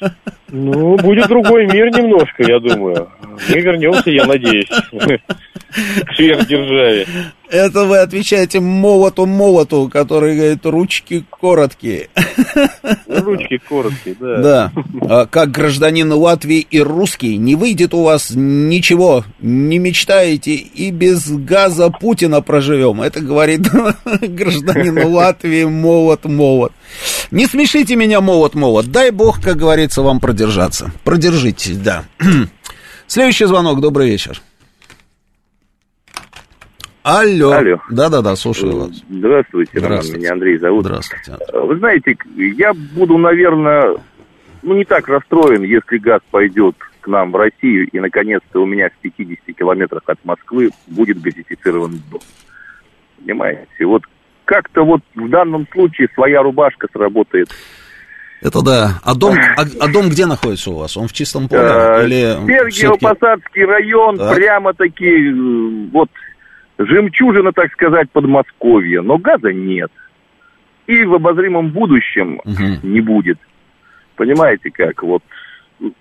[0.48, 3.10] ну, будет другой мир немножко, я думаю.
[3.20, 4.68] Мы вернемся, я надеюсь,
[6.06, 7.06] к сверхдержаве.
[7.50, 12.10] Это вы отвечаете молоту-молоту, который говорит, ручки короткие.
[13.06, 14.38] Ручки короткие, да.
[14.38, 14.72] Да,
[15.08, 21.28] А как гражданин Латвии и русский, не выйдет у вас ничего, не мечтаете, и без
[21.28, 23.00] газа Путина проживем.
[23.00, 23.62] Это говорит
[24.20, 26.72] гражданин Латвии молот-молот.
[27.30, 28.86] Не смешите меня, молот-молот.
[28.86, 30.92] Дай бог, как говорится, вам продержаться.
[31.04, 32.04] Продержитесь, да.
[33.06, 34.42] Следующий звонок, добрый вечер.
[37.02, 37.52] Алло.
[37.52, 37.78] Алло.
[37.90, 39.02] Да-да-да, слушаю вас.
[39.08, 40.18] Здравствуйте, Роман, Здравствуйте.
[40.20, 40.84] меня Андрей зовут.
[40.84, 41.36] Здравствуйте.
[41.52, 43.96] Э, Вы знаете, я буду, наверное,
[44.62, 48.90] ну не так расстроен, если газ пойдет к нам в Россию, и наконец-то у меня
[48.90, 52.20] в 50 километрах от Москвы будет газифицированный дом.
[53.18, 53.84] Понимаете?
[53.86, 54.02] Вот
[54.44, 57.48] как-то вот в данном случае своя рубашка сработает.
[58.40, 59.00] Это да.
[59.02, 60.96] А дом, а, а дом где находится у вас?
[60.96, 61.60] Он в чистом поле?
[61.62, 64.36] Э, или Сергиево-Посадский район, Так.
[64.36, 66.08] прямо-таки, э, вот,
[66.78, 69.90] жемчужина, так сказать, Подмосковья, но газа нет.
[70.86, 72.40] И в обозримом будущем
[72.82, 73.38] не будет.
[74.16, 75.02] Понимаете как?
[75.02, 75.22] Вот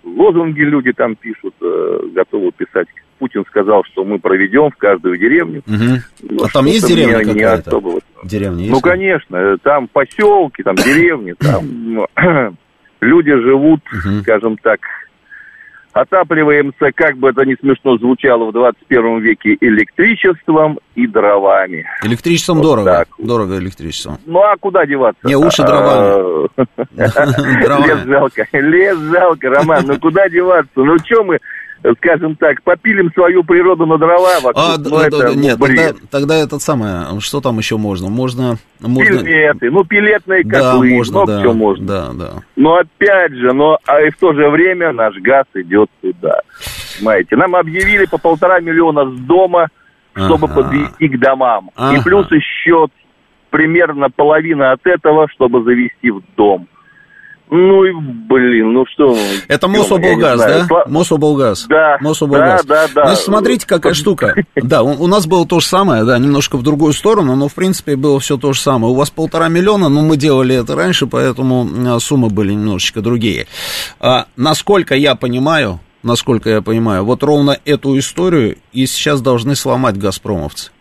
[0.03, 2.87] лозунги люди там пишут, э, готовы писать.
[3.19, 5.63] Путин сказал, что мы проведем в каждую деревню.
[5.65, 7.69] Ну, а там есть деревня не какая-то?
[7.69, 8.71] особо вот Деревня есть?
[8.71, 12.07] ну, конечно, там поселки, там деревни, там ну,
[13.01, 13.81] люди живут,
[14.21, 14.79] скажем так,
[16.01, 21.85] отапливаемся, как бы это ни смешно звучало в 21 веке, электричеством и дровами.
[22.03, 22.91] Электричеством Вот дорого.
[22.91, 23.07] так.
[23.17, 24.17] Дорого электричеством.
[24.25, 25.19] Ну, а куда деваться?
[25.27, 26.49] Не, уши дровами.
[27.63, 27.87] Дровами.
[27.87, 30.69] Лес жалко, лес жалко, Роман, ну куда деваться?
[30.75, 31.39] Ну, что мы,
[31.97, 34.55] скажем так, попилим свою природу на дрова вокруг?
[34.65, 35.95] А, ну, да, это да, да, нет, тогда, бред.
[36.09, 38.09] тогда этот самое, что там еще можно?
[38.09, 39.23] Можно, можно...
[39.23, 41.85] Пилеты, ну, пилетные Да, котлы, можно, много да, чего можно.
[41.87, 42.29] да, да.
[42.55, 46.41] Но опять же, но а и в то же время наш газ идет туда.
[46.97, 49.67] Понимаете, нам объявили по полтора миллиона с дома,
[50.13, 50.55] чтобы Ага.
[50.63, 51.67] подвести к домам.
[51.67, 52.01] И Ага.
[52.03, 52.87] плюс еще
[53.49, 56.67] примерно половина от этого, чтобы завести в дом.
[57.49, 59.17] Ну и, блин, ну что...
[59.47, 60.67] Это Мособлгаз, да?
[60.87, 61.65] Мособлгаз.
[61.69, 62.65] Да, Мособлгаз.
[62.65, 63.09] да, да, да.
[63.09, 64.35] Ну, смотрите, какая штука.
[64.55, 67.53] Да, у, у нас было то же самое, да, немножко в другую сторону, но, в
[67.53, 68.91] принципе, было все то же самое.
[68.91, 73.47] У вас полтора миллиона, но мы делали это раньше, поэтому а, суммы были немножечко другие.
[73.99, 79.97] А, насколько я понимаю, насколько я понимаю, вот ровно эту историю и сейчас должны сломать
[79.97, 80.71] газпромовцы.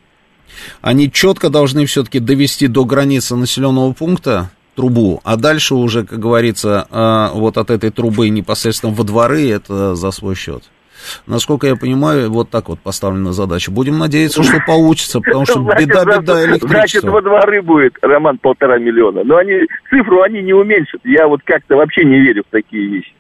[0.81, 6.87] Они четко должны все-таки довести до границы населенного пункта трубу, а дальше уже, как говорится,
[6.91, 10.63] а, вот от этой трубы непосредственно во дворы, это за свой счет.
[11.27, 13.71] Насколько я понимаю, вот так вот поставлена задача.
[13.71, 16.03] Будем надеяться, что получится, потому что Значит, беда,
[16.59, 19.23] значит, во дворы будет, Роман, полтора миллиона.
[19.25, 21.01] Но они, цифру они не уменьшат.
[21.05, 23.13] Я вот как-то вообще не верю в такие вещи.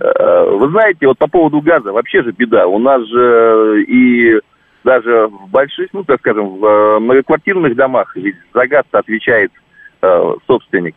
[0.00, 2.66] Э, Вы знаете, вот по поводу газа, вообще же беда.
[2.66, 4.40] У нас же и
[4.84, 9.52] даже в больших, ну, так скажем, в э, многоквартирных домах ведь за газ отвечает
[10.02, 10.94] э, собственник.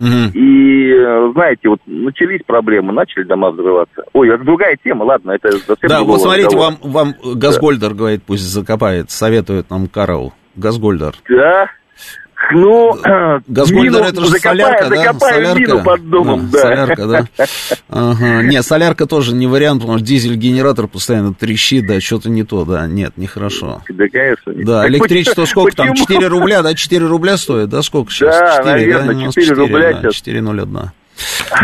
[0.00, 4.04] И, э, знаете, вот начались проблемы, начали дома взрываться.
[4.12, 7.94] Ой, это другая тема, ладно, это совсем Да, вот смотрите, вам, вам Газгольдер да.
[7.94, 10.34] говорит, пусть закопает, советует нам Карл.
[10.56, 11.14] Газгольдер.
[11.28, 11.68] Да,
[12.52, 12.98] ну,
[13.46, 15.12] Газгольдер это же солярка, да?
[15.14, 15.58] Солярка.
[15.58, 16.58] Мину под домом, да.
[16.58, 17.26] Солярка, да.
[17.88, 18.42] Ага.
[18.42, 22.86] Нет, солярка тоже не вариант, потому что дизель-генератор постоянно трещит, да, что-то не то, да.
[22.86, 23.82] Нет, нехорошо.
[23.88, 24.50] Да, конечно.
[24.50, 25.94] Не да, электричество сколько там?
[25.94, 26.74] 4 рубля, да?
[26.74, 27.82] 4 рубля стоит, да?
[27.82, 28.38] Сколько сейчас?
[28.38, 29.32] Да, 4, наверное, да?
[29.32, 30.88] 4 рубля да, 4,01.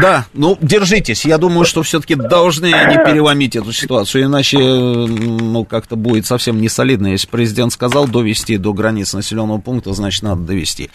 [0.00, 1.24] Да, ну, держитесь.
[1.24, 6.68] Я думаю, что все-таки должны они переломить эту ситуацию, иначе, ну, как-то будет совсем не
[6.68, 7.08] солидно.
[7.08, 10.90] Если президент сказал довести до границ населенного пункта, значит, надо довести.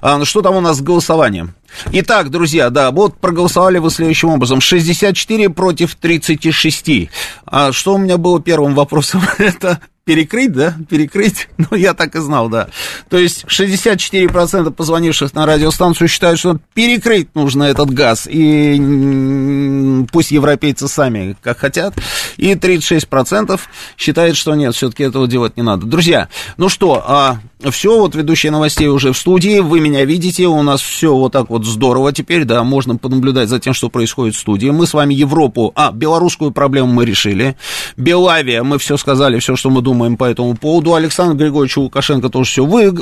[0.00, 1.54] А, ну, что там у нас с голосованием?
[1.92, 4.60] Итак, друзья, да, вот проголосовали вы следующим образом.
[4.60, 7.10] 64 против 36.
[7.46, 9.22] А что у меня было первым вопросом?
[9.38, 12.68] Это перекрыть, да, перекрыть, ну, я так и знал, да.
[13.10, 20.88] То есть 64% позвонивших на радиостанцию считают, что перекрыть нужно этот газ, и пусть европейцы
[20.88, 21.94] сами как хотят,
[22.38, 23.60] и 36%
[23.98, 25.84] считают, что нет, все-таки этого делать не надо.
[25.84, 27.40] Друзья, ну что, а,
[27.70, 31.50] все, вот ведущие новостей уже в студии, вы меня видите, у нас все вот так
[31.50, 34.68] вот здорово теперь, да, можно понаблюдать за тем, что происходит в студии.
[34.68, 37.56] Мы с вами Европу, а, белорусскую проблему мы решили,
[37.96, 40.94] Белавия, мы все сказали, все, что мы думаем, по этому поводу.
[40.94, 42.92] Александр Григорьевич Лукашенко тоже все вы, э,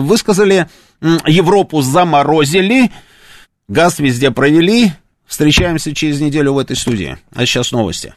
[0.00, 0.66] высказали.
[1.26, 2.90] Европу заморозили,
[3.68, 4.92] газ везде провели.
[5.26, 7.16] Встречаемся через неделю в этой студии.
[7.32, 8.14] А сейчас новости.